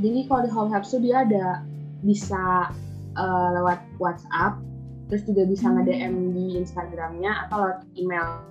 Jadi 0.00 0.20
kalau 0.30 0.40
di 0.46 0.50
Hope 0.54 0.70
Helps 0.70 0.94
itu 0.94 1.10
dia 1.10 1.26
ada 1.26 1.66
bisa 2.06 2.70
uh, 3.18 3.48
lewat 3.58 3.82
WhatsApp 3.98 4.62
terus 5.10 5.26
juga 5.26 5.42
bisa 5.42 5.66
hmm. 5.66 5.74
nge-DM 5.82 6.14
di 6.30 6.44
Instagramnya 6.62 7.50
atau 7.50 7.66
lewat 7.66 7.78
email. 7.98 8.46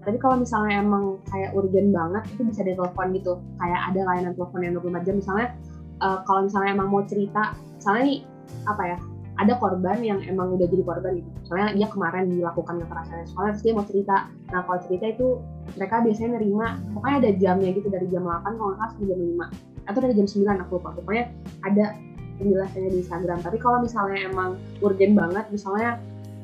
Tapi 0.00 0.16
kalau 0.16 0.40
misalnya 0.40 0.80
emang 0.80 1.20
kayak 1.28 1.52
urgent 1.52 1.92
banget 1.92 2.24
itu 2.32 2.42
bisa 2.48 2.64
ditelepon 2.64 3.12
gitu. 3.12 3.36
Kayak 3.60 3.80
ada 3.92 4.00
layanan 4.08 4.32
telepon 4.32 4.64
yang 4.64 4.72
24 4.80 5.04
jam 5.04 5.16
misalnya 5.20 5.48
uh, 6.00 6.18
kalau 6.24 6.48
misalnya 6.48 6.70
emang 6.72 6.88
mau 6.88 7.04
cerita, 7.04 7.52
misalnya 7.76 8.02
nih 8.08 8.18
apa 8.64 8.82
ya? 8.96 8.98
Ada 9.40 9.56
korban 9.56 10.04
yang 10.04 10.20
emang 10.24 10.56
udah 10.56 10.68
jadi 10.68 10.84
korban 10.84 11.20
gitu. 11.20 11.28
Soalnya 11.48 11.76
dia 11.76 11.88
kemarin 11.88 12.28
dilakukan 12.28 12.80
kekerasan 12.84 13.24
seksual 13.24 13.44
terus 13.52 13.64
dia 13.64 13.72
mau 13.76 13.86
cerita. 13.88 14.16
Nah, 14.52 14.60
kalau 14.64 14.78
cerita 14.84 15.04
itu 15.08 15.26
mereka 15.76 15.96
biasanya 16.04 16.30
nerima 16.40 16.66
pokoknya 16.96 17.16
ada 17.24 17.30
jamnya 17.40 17.70
gitu 17.72 17.88
dari 17.88 18.06
jam 18.08 18.24
8 18.24 18.56
kalau 18.56 18.72
nggak 18.76 18.88
sampai 18.96 19.06
jam 19.08 19.20
5 19.20 19.88
atau 19.88 20.00
dari 20.00 20.14
jam 20.16 20.26
9 20.28 20.62
aku 20.64 20.72
lupa. 20.76 20.88
Pokoknya 20.96 21.24
ada 21.64 21.84
penjelasannya 22.40 22.90
di 22.90 22.98
Instagram. 23.04 23.38
Tapi 23.44 23.56
kalau 23.60 23.84
misalnya 23.84 24.18
emang 24.26 24.56
urgent 24.80 25.14
banget 25.14 25.44
misalnya 25.52 26.00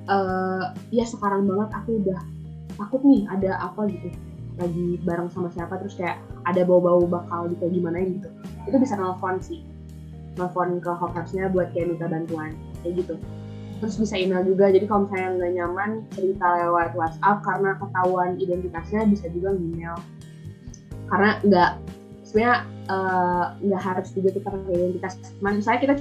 uh, 0.06 0.70
ya 0.92 1.08
sekarang 1.08 1.48
banget 1.48 1.68
aku 1.72 1.90
udah 2.04 2.20
takut 2.76 3.00
nih 3.02 3.24
ada 3.32 3.56
apa 3.64 3.88
gitu. 3.88 4.12
Lagi 4.56 5.00
bareng 5.04 5.28
sama 5.32 5.48
siapa 5.52 5.80
terus 5.80 5.96
kayak 5.96 6.20
ada 6.44 6.62
bau-bau 6.62 7.04
bakal 7.08 7.48
gitu 7.50 7.64
gimana 7.72 8.04
gitu. 8.04 8.28
Itu 8.68 8.76
bisa 8.76 9.00
nelfon 9.00 9.40
sih. 9.40 9.64
Nelfon 10.36 10.78
ke 10.84 10.92
hotelsnya 10.92 11.48
buat 11.48 11.72
kayak 11.72 11.96
minta 11.96 12.06
bantuan 12.06 12.52
kayak 12.84 13.00
gitu. 13.04 13.14
Terus 13.76 13.96
bisa 14.00 14.16
email 14.16 14.40
juga 14.44 14.72
jadi 14.72 14.88
kalau 14.88 15.04
misalnya 15.04 15.30
nggak 15.36 15.52
nyaman 15.60 15.90
cerita 16.16 16.46
lewat 16.64 16.96
WhatsApp 16.96 17.44
karena 17.44 17.70
ketahuan 17.76 18.30
identitasnya 18.40 19.04
bisa 19.04 19.28
juga 19.28 19.52
email 19.52 19.96
karena 21.06 21.38
nggak 21.46 21.70
sebenarnya 22.26 22.56
eh, 22.90 23.44
nggak 23.70 23.80
uh, 23.80 23.86
harus 23.86 24.08
juga 24.10 24.28
kita 24.34 24.48
pakai 24.50 24.74
identitas 24.74 25.14
saya 25.62 25.78
kita 25.78 25.94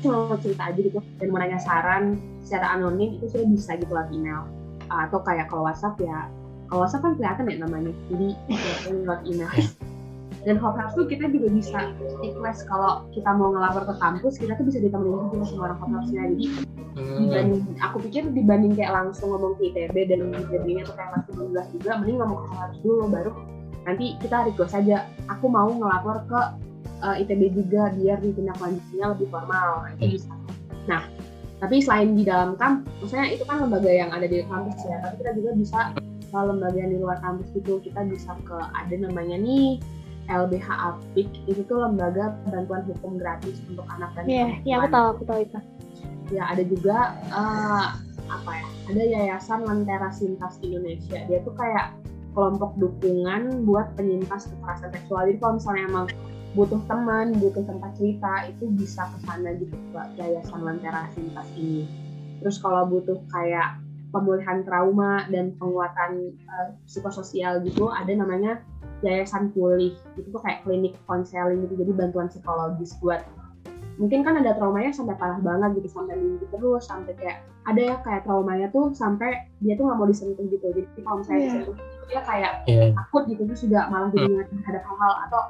cuma 0.00 0.32
mau 0.32 0.38
cerita 0.40 0.68
aja 0.68 0.80
gitu 0.80 1.00
dan 1.20 1.26
mau 1.32 1.40
nanya 1.40 1.60
saran 1.60 2.20
secara 2.44 2.76
anonim 2.76 3.16
itu 3.20 3.32
sudah 3.32 3.48
bisa 3.48 3.70
gitu 3.80 3.92
lewat 3.92 4.12
email. 4.12 4.44
Uh, 4.92 5.08
atau 5.08 5.24
kayak 5.24 5.48
kalau 5.48 5.64
WhatsApp 5.64 5.96
ya 6.00 6.28
kalau 6.68 6.84
WhatsApp 6.84 7.04
kan 7.04 7.12
kelihatan 7.16 7.44
ya 7.48 7.56
namanya 7.64 7.92
jadi 8.12 8.28
lewat 8.92 9.20
email. 9.24 9.50
Dan 10.40 10.56
Hope 10.56 10.80
House 10.80 10.96
tuh 10.96 11.04
kita 11.04 11.28
juga 11.28 11.52
bisa 11.52 11.92
request 12.24 12.64
kalau 12.64 13.04
kita 13.12 13.28
mau 13.36 13.52
ngelapor 13.52 13.92
ke 13.92 13.94
kampus 14.00 14.40
kita 14.40 14.56
tuh 14.56 14.64
bisa 14.72 14.80
ditemenin 14.80 15.28
juga 15.36 15.44
sama 15.52 15.62
orang 15.68 15.78
Hope 15.84 15.92
House-nya 16.00 16.32
jadi 16.32 16.46
Hmm. 16.90 17.22
dibanding 17.22 17.62
aku 17.78 17.96
pikir 18.02 18.26
dibanding 18.34 18.74
kayak 18.74 18.90
langsung 18.90 19.30
ngomong 19.30 19.54
ke 19.62 19.70
ITB 19.70 20.10
dan 20.10 20.20
ITB-nya 20.34 20.82
tuh 20.82 20.94
kayak 20.98 21.10
masih 21.14 21.30
belum 21.38 21.48
jelas 21.54 21.68
juga 21.70 21.90
mending 22.02 22.18
ngomong 22.18 22.38
ke 22.42 22.46
Hope 22.50 22.58
House 22.58 22.78
dulu 22.82 23.04
baru 23.06 23.30
nanti 23.82 24.16
kita 24.18 24.44
request 24.44 24.74
aja. 24.74 25.06
Aku 25.28 25.46
mau 25.46 25.68
ngelapor 25.68 26.26
ke 26.26 26.40
uh, 27.00 27.16
ITB 27.16 27.54
juga 27.54 27.90
biar 27.92 28.20
ditindaklanjutinya 28.20 29.06
lebih 29.14 29.28
formal. 29.28 29.88
Itu 29.94 30.04
Hmm. 30.04 30.12
bisa. 30.14 30.32
Nah 30.86 31.02
tapi 31.60 31.76
selain 31.78 32.16
di 32.16 32.24
dalam 32.24 32.56
kampus 32.56 32.88
maksudnya 33.04 33.28
itu 33.30 33.44
kan 33.44 33.60
lembaga 33.60 33.92
yang 33.92 34.08
ada 34.08 34.24
di 34.24 34.40
kampus 34.42 34.80
ya 34.80 34.96
tapi 35.04 35.20
kita 35.20 35.30
juga 35.36 35.50
bisa 35.52 35.78
ke 36.24 36.38
lembaga 36.40 36.78
yang 36.78 36.92
di 36.92 36.98
luar 36.98 37.18
kampus 37.20 37.46
gitu. 37.52 37.80
Kita 37.80 38.00
bisa 38.04 38.32
ke 38.48 38.56
ada 38.56 38.94
namanya 38.96 39.36
nih 39.36 39.76
LBH 40.30 40.68
Apik. 40.70 41.28
Itu 41.44 41.60
tuh 41.66 41.84
lembaga 41.84 42.32
bantuan 42.48 42.86
hukum 42.86 43.18
gratis 43.18 43.60
untuk 43.66 43.84
anak 43.90 44.08
dan 44.14 44.24
Iya, 44.24 44.46
iya 44.62 44.74
aku 44.78 44.88
tahu, 44.88 45.06
aku 45.12 45.24
tahu 45.26 45.40
itu. 45.44 45.58
ya 46.30 46.46
ada 46.46 46.62
juga 46.62 46.96
eh, 47.26 47.86
apa 48.30 48.50
ya 48.54 48.66
ada 48.86 49.02
yayasan 49.02 49.66
Lentera 49.66 50.08
Sintas 50.14 50.62
Indonesia. 50.62 51.26
Dia 51.26 51.42
tuh 51.42 51.50
kayak 51.58 51.98
kelompok 52.32 52.76
dukungan 52.78 53.66
buat 53.66 53.94
penyintas 53.98 54.46
kekerasan 54.50 54.90
seksual. 54.94 55.26
Jadi 55.26 55.38
kalau 55.42 55.54
misalnya 55.58 55.84
emang 55.90 56.06
butuh 56.50 56.82
teman 56.90 57.30
butuh 57.38 57.62
tempat 57.62 57.94
cerita 57.94 58.50
itu 58.50 58.66
bisa 58.74 59.06
ke 59.06 59.18
sana 59.22 59.54
gitu 59.54 59.76
ke 59.94 60.00
yayasan 60.18 60.60
Lentera 60.66 61.06
Sintas 61.14 61.46
ini. 61.54 61.86
Terus 62.42 62.58
kalau 62.58 62.90
butuh 62.90 63.18
kayak 63.30 63.78
pemulihan 64.10 64.66
trauma 64.66 65.22
dan 65.30 65.54
penguatan 65.58 66.34
eh, 66.34 66.68
psikososial 66.90 67.62
gitu 67.62 67.86
ada 67.90 68.10
namanya 68.10 68.58
yayasan 69.06 69.54
pulih. 69.54 69.94
Itu 70.18 70.34
tuh 70.34 70.42
kayak 70.42 70.66
klinik 70.66 70.98
konseling 71.06 71.62
gitu 71.66 71.78
jadi 71.78 71.92
bantuan 71.94 72.26
psikologis 72.26 72.98
buat 72.98 73.22
mungkin 74.00 74.24
kan 74.24 74.40
ada 74.40 74.56
traumanya 74.56 74.96
sampai 74.96 75.12
parah 75.20 75.36
banget 75.44 75.76
gitu 75.84 75.92
sampai 75.92 76.16
minggu 76.16 76.48
terus 76.48 76.88
sampai 76.88 77.12
kayak 77.20 77.44
ada 77.68 77.80
ya 77.84 77.96
kayak 78.00 78.24
traumanya 78.24 78.72
tuh 78.72 78.96
sampai 78.96 79.44
dia 79.60 79.76
tuh 79.76 79.84
nggak 79.84 79.98
mau 80.00 80.08
disentuh 80.08 80.40
gitu. 80.48 80.64
Jadi 80.72 80.88
kalau 81.04 81.20
misalnya 81.20 81.36
Iya. 81.36 81.46
disentuh 81.52 81.74
dia 82.08 82.20
kayak 82.24 82.52
Iya. 82.64 82.84
takut 82.96 83.22
gitu 83.28 83.42
terus 83.44 83.60
juga 83.60 83.80
malah 83.92 84.08
jadi 84.08 84.26
ingat 84.32 84.48
terhadap 84.56 84.82
hal-hal. 84.88 85.14
Atau 85.28 85.40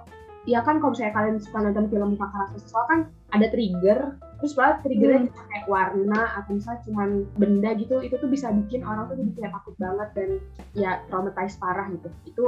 ya 0.51 0.61
kan 0.67 0.83
kalau 0.83 0.91
misalnya 0.91 1.15
kalian 1.15 1.37
suka 1.39 1.59
nonton 1.63 1.87
film 1.95 2.11
kekerasan 2.19 2.59
seksual 2.59 2.85
kan 2.91 2.99
ada 3.31 3.47
trigger 3.55 3.99
terus 4.43 4.53
malah 4.59 4.77
triggernya 4.83 5.29
cuma 5.31 5.43
kayak 5.53 5.67
warna 5.71 6.21
atau 6.43 6.51
misalnya 6.57 6.81
cuman 6.89 7.09
benda 7.39 7.71
gitu 7.77 8.01
itu 8.03 8.17
tuh 8.19 8.27
bisa 8.27 8.51
bikin 8.51 8.83
orang 8.83 9.07
tuh 9.07 9.15
jadi 9.21 9.31
kayak 9.37 9.53
takut 9.55 9.75
banget 9.79 10.09
dan 10.19 10.29
ya 10.75 10.91
traumatized 11.07 11.63
parah 11.63 11.87
gitu. 11.87 12.09
Itu 12.27 12.45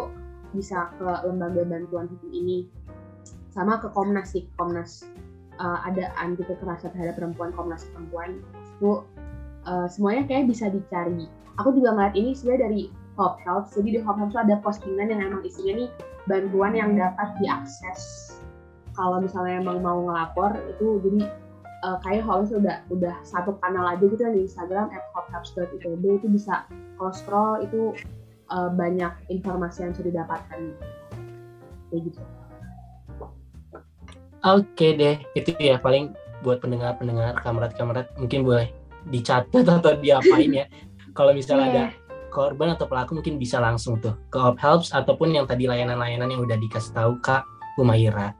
bisa 0.50 0.90
ke 0.98 1.06
lembaga 1.30 1.62
bantuan 1.62 2.10
hukum 2.10 2.30
ini. 2.34 2.66
Sama 3.54 3.78
ke 3.78 3.86
Komnas 3.92 4.32
sih 4.34 4.48
Komnas 4.58 5.04
uh, 5.62 5.78
ada 5.86 6.10
anti 6.18 6.42
kekerasan 6.42 6.90
terhadap 6.92 7.22
perempuan 7.22 7.54
Komnas 7.54 7.86
perempuan. 7.94 8.42
Itu 8.76 9.06
uh, 9.64 9.86
semuanya 9.86 10.26
kayak 10.26 10.50
bisa 10.50 10.68
dicari. 10.68 11.30
Aku 11.62 11.70
juga 11.72 11.94
ngeliat 11.94 12.14
ini 12.18 12.34
sebenarnya 12.34 12.62
dari 12.68 12.82
Hope 13.14 13.38
Helps 13.44 13.76
jadi 13.76 13.88
di 13.96 14.00
Hope 14.02 14.18
tuh 14.32 14.40
ada 14.42 14.58
postingan 14.64 15.12
yang 15.12 15.20
emang 15.22 15.44
isinya 15.46 15.84
nih 15.84 15.88
bantuan 16.26 16.72
yang 16.74 16.90
dapat 16.98 17.28
diakses. 17.38 18.34
Kalau 18.92 19.20
misalnya 19.20 19.62
emang 19.62 19.80
mau 19.80 20.04
ngelapor 20.04 20.56
itu 20.76 21.00
jadi 21.04 21.22
uh, 21.86 21.96
kayak 22.02 22.24
Hope 22.26 22.50
udah 22.50 22.82
udah 22.90 23.14
satu 23.22 23.56
kanal 23.60 23.84
aja 23.86 24.04
gitu 24.04 24.20
di 24.32 24.48
Instagram 24.48 24.90
at 24.90 25.04
hopehelps.itb 25.14 26.02
itu 26.02 26.26
bisa 26.28 26.66
kalau 26.96 27.12
scroll 27.12 27.60
itu 27.62 27.92
uh, 28.48 28.72
banyak 28.72 29.12
informasi 29.28 29.84
yang 29.86 29.92
bisa 29.92 30.04
didapatkan. 30.08 30.60
Kayak 31.92 32.02
gitu 32.08 32.41
Oke 34.42 34.98
deh, 34.98 35.22
itu 35.38 35.54
ya 35.62 35.78
paling 35.78 36.10
buat 36.42 36.58
pendengar-pendengar, 36.58 37.38
kamerat-kamerat 37.38 38.10
mungkin 38.18 38.42
boleh 38.42 38.74
dicatat 39.06 39.62
atau 39.62 39.94
diapain 39.98 40.50
ya. 40.50 40.66
Kalau 41.16 41.30
misalnya 41.30 41.66
ada 41.70 41.84
Iya. 41.86 41.88
korban 42.32 42.72
atau 42.72 42.88
pelaku 42.88 43.20
mungkin 43.20 43.36
bisa 43.36 43.60
langsung 43.60 44.00
tuh 44.00 44.16
ke 44.32 44.40
Op 44.40 44.56
Helps 44.56 44.90
ataupun 44.96 45.36
yang 45.36 45.44
tadi 45.44 45.68
layanan-layanan 45.68 46.32
yang 46.32 46.42
udah 46.42 46.56
dikasih 46.56 46.96
tahu 46.96 47.20
Kak 47.20 47.44
Umaira. 47.76 48.32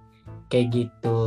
Kayak 0.49 0.67
gitu. 0.73 1.21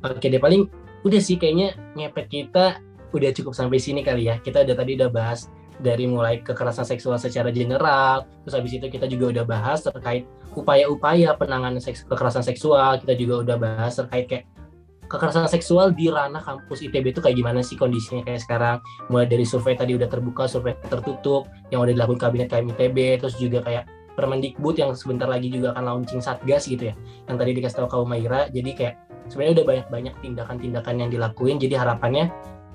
Oke 0.00 0.26
deh 0.30 0.38
paling 0.38 0.70
udah 1.02 1.20
sih 1.20 1.34
kayaknya 1.36 1.74
ngepet 1.98 2.26
kita 2.30 2.78
udah 3.10 3.30
cukup 3.34 3.52
sampai 3.52 3.82
sini 3.82 4.00
kali 4.06 4.30
ya. 4.30 4.38
Kita 4.38 4.62
udah 4.62 4.74
tadi 4.78 4.94
udah 4.96 5.10
bahas 5.10 5.50
dari 5.82 6.06
mulai 6.06 6.42
kekerasan 6.42 6.86
seksual 6.86 7.18
secara 7.18 7.50
general, 7.50 8.28
terus 8.46 8.54
habis 8.54 8.72
itu 8.74 8.86
kita 8.86 9.10
juga 9.10 9.34
udah 9.34 9.44
bahas 9.46 9.82
terkait 9.82 10.26
upaya-upaya 10.54 11.34
penanganan 11.34 11.82
seks, 11.82 12.06
kekerasan 12.06 12.46
seksual, 12.46 12.98
kita 13.02 13.14
juga 13.18 13.34
udah 13.42 13.56
bahas 13.58 13.94
terkait 13.98 14.26
kayak 14.30 14.44
kekerasan 15.04 15.46
seksual 15.46 15.92
di 15.92 16.08
ranah 16.08 16.40
kampus 16.40 16.80
ITB 16.80 17.12
itu 17.14 17.20
kayak 17.20 17.36
gimana 17.36 17.60
sih 17.60 17.76
kondisinya 17.76 18.24
kayak 18.24 18.40
sekarang. 18.42 18.76
Mulai 19.12 19.26
dari 19.28 19.44
survei 19.44 19.76
tadi 19.76 19.94
udah 19.94 20.08
terbuka 20.08 20.48
survei 20.48 20.74
tertutup 20.88 21.46
yang 21.68 21.84
udah 21.84 21.92
dilakukan 21.92 22.30
kabinet 22.30 22.48
KM 22.48 22.72
ITB 22.74 23.20
terus 23.20 23.36
juga 23.36 23.60
kayak 23.62 23.86
Permendikbud 24.14 24.78
yang 24.78 24.94
sebentar 24.94 25.26
lagi 25.26 25.50
juga 25.50 25.74
akan 25.74 25.90
launching 25.90 26.22
satgas 26.22 26.70
gitu 26.70 26.86
ya 26.86 26.94
yang 27.26 27.34
tadi 27.34 27.50
dikasih 27.50 27.82
tahu 27.82 27.88
kaum 27.90 28.06
Maira 28.06 28.46
jadi 28.46 28.70
kayak 28.70 28.94
sebenarnya 29.28 29.52
udah 29.60 29.66
banyak-banyak 29.66 30.14
tindakan-tindakan 30.20 30.94
yang 31.00 31.10
dilakuin. 31.10 31.56
Jadi 31.60 31.74
harapannya 31.76 32.30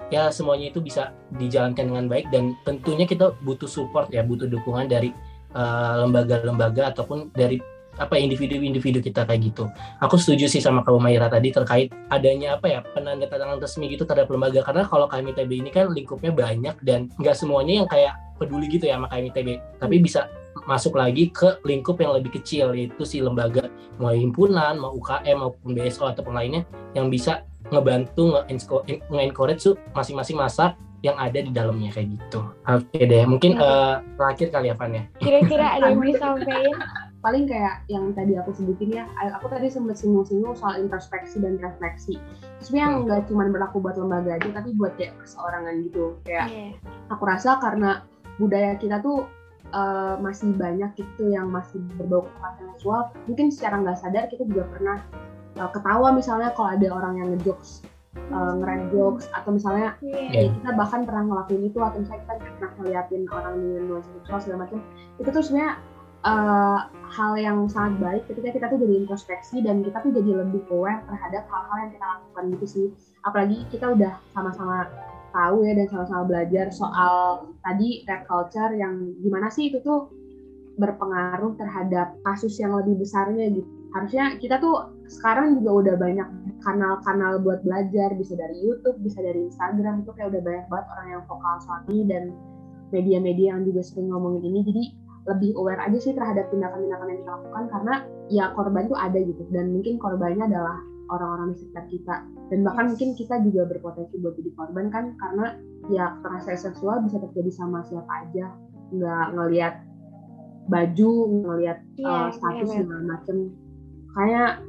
ya 0.10 0.34
semuanya 0.34 0.74
itu 0.74 0.82
bisa 0.82 1.14
dijalankan 1.38 1.86
dengan 1.89 2.05
baik 2.10 2.30
dan 2.34 2.57
tentunya 2.66 3.05
kita 3.05 3.34
butuh 3.45 3.70
support 3.70 4.10
ya 4.10 4.26
butuh 4.26 4.49
dukungan 4.49 4.89
dari 4.89 5.14
eh, 5.53 5.93
lembaga-lembaga 6.05 6.93
ataupun 6.93 7.34
dari 7.34 7.62
apa 7.99 8.16
individu-individu 8.16 9.03
kita 9.03 9.28
kayak 9.28 9.51
gitu. 9.51 9.68
Aku 9.99 10.16
setuju 10.16 10.47
sih 10.47 10.64
sama 10.64 10.88
kamu 10.88 11.03
Maira 11.03 11.28
tadi 11.28 11.51
terkait 11.51 11.91
adanya 12.07 12.55
apa 12.55 12.72
ya 12.72 12.80
penanda 12.95 13.28
tangan 13.28 13.60
resmi 13.60 13.91
gitu 13.91 14.07
terhadap 14.07 14.32
lembaga. 14.32 14.64
Karena 14.64 14.88
kalau 14.88 15.12
KMITB 15.12 15.51
ini 15.60 15.68
kan 15.68 15.91
lingkupnya 15.91 16.32
banyak 16.32 16.80
dan 16.80 17.12
nggak 17.20 17.36
semuanya 17.36 17.84
yang 17.84 17.89
kayak 17.91 18.16
peduli 18.39 18.72
gitu 18.72 18.88
ya 18.88 18.95
sama 18.95 19.12
KMITB 19.12 19.60
tapi 19.84 19.99
bisa 19.99 20.32
masuk 20.64 20.95
lagi 20.95 21.28
ke 21.30 21.60
lingkup 21.68 21.99
yang 21.99 22.16
lebih 22.16 22.39
kecil 22.39 22.72
yaitu 22.72 23.03
si 23.03 23.20
lembaga 23.20 23.68
mau 23.99 24.16
himpunan 24.16 24.80
mau 24.80 24.95
UKM 24.95 25.38
maupun 25.43 25.76
BSO 25.76 26.07
ataupun 26.16 26.34
lainnya 26.34 26.64
yang 26.95 27.12
bisa 27.12 27.43
ngebantu 27.70 28.24
nge-enco- 28.36 28.84
nge-encourage 28.86 29.61
tuh 29.63 29.76
masing-masing 29.93 30.38
masa 30.38 30.74
yang 30.99 31.15
ada 31.15 31.39
di 31.39 31.47
dalamnya 31.49 31.95
kayak 31.95 32.11
gitu. 32.20 32.43
Oke 32.67 32.99
deh, 33.07 33.24
mungkin 33.24 33.55
eh, 33.55 33.95
terakhir 34.20 34.47
kali 34.51 34.67
ya 34.67 34.76
Van 34.76 34.91
ya. 34.91 35.03
Kira-kira 35.15 35.80
ada 35.80 35.88
yang 35.88 35.95
mau 35.95 36.05
disampaikan? 36.05 36.76
paling 37.20 37.51
kayak 37.51 37.84
yang 37.91 38.15
tadi 38.15 38.39
aku 38.39 38.55
sebutin 38.55 38.95
ya 38.95 39.03
aku 39.36 39.51
tadi 39.51 39.67
sempat 39.67 39.99
singgung-singgung 39.99 40.55
soal 40.55 40.80
introspeksi 40.80 41.43
dan 41.43 41.59
refleksi 41.59 42.15
sebenarnya 42.63 42.88
Hmm. 42.88 43.03
nggak 43.03 43.22
cuma 43.28 43.43
berlaku 43.51 43.84
buat 43.84 43.99
lembaga 43.99 44.39
aja 44.39 44.49
tapi 44.55 44.72
buat 44.80 44.95
kayak 44.95 45.20
perseorangan 45.20 45.84
gitu 45.84 46.15
kayak 46.24 46.47
Iya. 46.47 46.67
aku 47.11 47.24
rasa 47.28 47.59
karena 47.59 48.07
budaya 48.39 48.80
kita 48.80 49.03
tuh 49.03 49.28
uh, 49.76 50.15
masih 50.24 50.55
banyak 50.55 50.95
gitu 50.95 51.28
yang 51.28 51.51
masih 51.51 51.84
berbau 51.99 52.24
kekerasan 52.24 52.65
seksual 52.80 53.01
mungkin 53.28 53.51
secara 53.51 53.76
nggak 53.84 53.97
sadar 53.99 54.24
kita 54.32 54.43
juga 54.47 54.63
pernah 54.72 54.97
uh, 55.58 55.70
ketawa 55.74 56.14
misalnya 56.14 56.54
kalau 56.54 56.70
ada 56.76 56.88
orang 56.93 57.14
yang 57.18 57.28
ngejokes 57.34 57.82
uh, 58.30 58.54
ngerant 58.58 58.89
jokes 58.93 59.26
atau 59.34 59.50
misalnya 59.54 59.95
Iya. 60.02 60.50
ya 60.50 60.50
kita 60.54 60.70
bahkan 60.78 61.06
pernah 61.06 61.24
ngelakuin 61.26 61.64
itu 61.70 61.80
atau 61.82 61.97
misalnya 62.02 62.22
kita 62.26 62.34
pernah 62.38 62.72
ngeliatin 62.78 63.24
orang 63.34 63.54
dengan 63.58 63.82
nuansa 63.89 64.10
seksual 64.22 64.39
segala 64.41 64.60
macam 64.66 64.80
itu 65.18 65.30
tuh 65.30 65.43
sebenarnya 65.43 65.74
uh, 66.26 66.80
hal 67.10 67.32
yang 67.39 67.58
sangat 67.72 67.93
baik 68.02 68.24
ketika 68.28 68.50
kita 68.56 68.66
tuh 68.70 68.80
jadi 68.82 68.93
introspeksi 69.06 69.64
dan 69.64 69.82
kita 69.86 69.97
tuh 70.04 70.12
jadi 70.14 70.32
lebih 70.45 70.62
aware 70.74 71.02
terhadap 71.08 71.43
hal-hal 71.47 71.78
yang 71.88 71.91
kita 71.95 72.06
lakukan 72.06 72.43
gitu 72.58 72.66
sih. 72.66 72.88
Apalagi 73.24 73.58
kita 73.72 73.86
udah 73.93 74.14
sama-sama 74.32 74.88
tahu 75.30 75.62
ya 75.62 75.78
dan 75.78 75.88
sama-sama 75.89 76.24
belajar 76.26 76.74
soal 76.74 77.54
tadi 77.62 78.02
rap 78.10 78.26
culture 78.26 78.74
yang 78.74 79.14
gimana 79.22 79.47
sih 79.54 79.70
itu 79.70 79.78
tuh 79.86 80.10
berpengaruh 80.80 81.54
terhadap 81.60 82.18
kasus 82.24 82.58
yang 82.58 82.74
lebih 82.74 82.97
besarnya 82.97 83.52
gitu 83.52 83.78
harusnya 83.89 84.37
kita 84.37 84.61
tuh 84.61 84.93
sekarang 85.09 85.57
juga 85.61 85.71
udah 85.81 85.95
banyak 85.97 86.27
kanal-kanal 86.61 87.41
buat 87.41 87.65
belajar 87.65 88.13
bisa 88.13 88.37
dari 88.37 88.61
YouTube 88.61 89.01
bisa 89.01 89.23
dari 89.23 89.49
Instagram 89.49 90.05
itu 90.05 90.11
kayak 90.13 90.29
udah 90.35 90.41
banyak 90.45 90.65
banget 90.69 90.85
orang 90.93 91.07
yang 91.09 91.21
vokal 91.25 91.55
soal 91.63 91.81
ini 91.89 92.05
dan 92.05 92.23
media-media 92.93 93.55
yang 93.55 93.65
juga 93.65 93.81
sering 93.85 94.09
ngomongin 94.09 94.43
ini. 94.45 94.59
Jadi 94.65 94.83
lebih 95.29 95.51
aware 95.61 95.81
aja 95.83 95.97
sih 96.01 96.13
terhadap 96.15 96.49
tindakan-tindakan 96.49 97.07
yang 97.09 97.19
kita 97.21 97.31
lakukan 97.37 97.63
karena 97.69 97.93
ya 98.29 98.45
korban 98.57 98.83
tuh 98.89 98.97
ada 98.97 99.19
gitu. 99.21 99.43
Dan 99.53 99.65
mungkin 99.73 100.01
korbannya 100.01 100.43
adalah 100.49 100.77
orang-orang 101.09 101.53
di 101.53 101.65
sekitar 101.65 101.85
kita. 101.89 102.15
Dan 102.49 102.59
bahkan 102.65 102.85
mungkin 102.93 103.13
kita 103.13 103.35
juga 103.45 103.69
berpotensi 103.69 104.17
buat 104.21 104.33
jadi 104.37 104.51
korban 104.57 104.85
kan 104.89 105.13
karena 105.17 105.57
ya 105.89 106.17
kekerasan 106.21 106.57
seksual 106.57 107.01
bisa 107.05 107.17
terjadi 107.21 107.51
sama 107.53 107.85
siapa 107.85 108.09
aja. 108.25 108.53
Nggak 108.89 109.25
ngelihat 109.37 109.75
baju 110.69 111.11
ngelihat 111.49 111.77
Iya, 111.97 112.05
uh, 112.05 112.25
iya, 112.29 112.33
status 112.37 112.69
bener. 112.69 112.77
segala 112.85 113.03
macem 113.17 113.37
kayak 114.18 114.62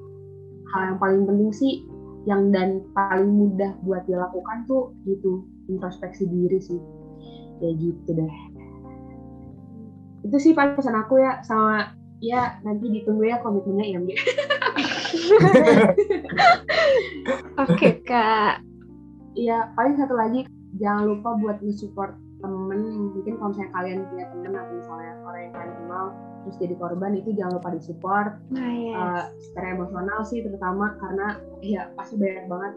hal 0.70 0.80
yang 0.92 0.98
paling 0.98 1.22
penting 1.24 1.50
sih 1.52 1.72
yang 2.28 2.52
dan 2.52 2.84
paling 2.92 3.32
mudah 3.32 3.72
buat 3.80 4.04
dilakukan 4.04 4.68
tuh 4.68 4.92
gitu 5.08 5.48
introspeksi 5.72 6.28
diri 6.28 6.60
sih 6.60 6.80
kayak 7.60 7.74
gitu 7.80 8.10
deh 8.12 8.34
itu 10.20 10.36
sih 10.36 10.52
paling 10.52 10.76
pesan 10.76 10.96
aku 11.00 11.16
ya 11.20 11.40
sama 11.40 11.96
ya 12.20 12.60
nanti 12.60 12.92
ditunggu 12.92 13.24
ya 13.24 13.40
komitmennya 13.40 13.96
ya. 13.96 14.00
Oke 17.64 18.04
kak. 18.04 18.60
Iya, 19.32 19.72
paling 19.72 19.96
satu 19.96 20.12
lagi 20.12 20.44
jangan 20.76 21.08
lupa 21.08 21.32
buat 21.40 21.64
nge-support 21.64 22.12
temen 22.40 22.80
mungkin 23.12 23.36
kalau 23.36 23.52
misalnya 23.52 23.72
kalian 23.72 24.00
punya 24.08 24.24
temen 24.32 24.52
atau 24.56 24.74
misalnya 24.76 25.12
orang 25.24 25.40
yang 25.44 25.52
kalian 25.52 25.72
kenal 25.76 26.06
terus 26.40 26.56
jadi 26.56 26.74
korban 26.76 27.12
itu 27.14 27.36
jangan 27.36 27.60
lupa 27.60 27.70
disupport 27.72 28.32
Nah 28.48 28.70
ya. 28.72 28.92
uh, 28.96 29.22
secara 29.36 29.76
emosional 29.76 30.20
sih 30.24 30.40
terutama 30.40 30.96
karena 30.96 31.36
ya 31.60 31.92
pasti 31.94 32.16
banyak 32.16 32.48
banget 32.48 32.72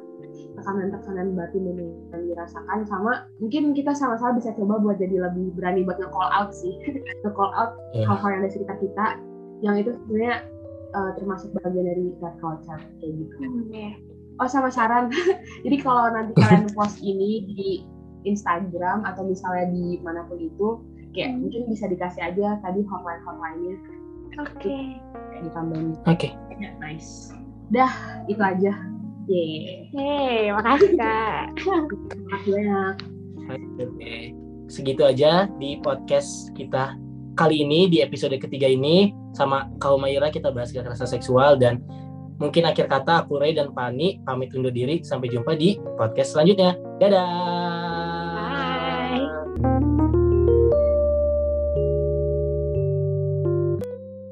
tekanan-tekanan 0.53 1.27
batin 1.33 1.63
yang, 1.65 1.79
yang 2.11 2.23
dirasakan 2.27 2.79
sama 2.83 3.25
mungkin 3.39 3.71
kita 3.71 3.95
sama-sama 3.95 4.35
bisa 4.35 4.51
coba 4.53 4.77
buat 4.79 4.99
jadi 4.99 5.15
lebih 5.29 5.55
berani 5.55 5.81
buat 5.83 5.97
nge-call 5.97 6.29
out 6.29 6.51
sih 6.51 6.73
nge-call 7.23 7.51
out 7.53 7.71
Ya. 7.93 8.09
hal-hal 8.09 8.29
yang 8.33 8.41
ada 8.41 8.49
di 8.49 8.53
sekitar 8.53 8.77
kita 8.81 9.05
yang 9.61 9.75
itu 9.77 9.93
sebenarnya 9.93 10.35
uh, 10.91 11.11
termasuk 11.13 11.53
bagian 11.55 11.85
dari 11.85 12.09
red 12.17 12.35
culture 12.41 12.81
kayak 12.99 13.13
gitu 13.15 13.35
ya. 13.69 13.93
oh 14.41 14.49
sama 14.49 14.67
saran 14.67 15.13
jadi 15.65 15.77
kalau 15.79 16.09
nanti 16.09 16.33
kalian 16.35 16.65
post 16.75 16.97
ini 16.99 17.45
di 17.47 17.69
Instagram 18.23 19.03
atau 19.05 19.27
misalnya 19.27 19.69
di 19.69 19.99
mana 20.01 20.23
pun 20.25 20.39
itu 20.39 20.79
kayak 21.13 21.29
Hmm. 21.31 21.45
mungkin 21.45 21.61
bisa 21.69 21.85
dikasih 21.87 22.21
aja 22.25 22.57
tadi 22.59 22.81
hotline 22.83 23.21
hotline-nya 23.23 23.75
Oke. 24.41 24.75
kayak 25.31 25.41
ditambahin 25.45 25.93
Oke. 26.09 26.29
ya, 26.57 26.69
nice 26.81 27.31
dah 27.69 27.93
itu 28.27 28.41
aja 28.41 28.73
Yeay. 29.23 29.87
Yeay, 29.95 30.51
makasih 30.51 30.99
kak. 30.99 31.55
Terima 32.11 32.27
kasih 32.35 32.51
banyak. 32.59 32.95
Oke. 33.79 34.15
Segitu 34.67 34.99
aja 34.99 35.47
di 35.63 35.79
podcast 35.79 36.51
kita 36.59 36.99
kali 37.39 37.63
ini 37.63 37.87
di 37.87 38.03
episode 38.03 38.35
ketiga 38.35 38.67
ini 38.67 39.15
sama 39.31 39.71
kaum 39.79 40.03
Mayra 40.03 40.27
kita 40.27 40.51
bahas 40.51 40.75
kekerasan 40.75 41.07
seksual 41.07 41.55
dan 41.55 41.79
mungkin 42.35 42.67
akhir 42.67 42.91
kata 42.91 43.23
aku 43.23 43.39
Ray 43.39 43.55
dan 43.55 43.71
Pani 43.71 44.19
pamit 44.27 44.51
undur 44.51 44.75
diri 44.75 44.99
sampai 44.99 45.31
jumpa 45.31 45.55
di 45.55 45.79
podcast 45.95 46.35
selanjutnya. 46.35 46.75
Dadah. 46.99 47.62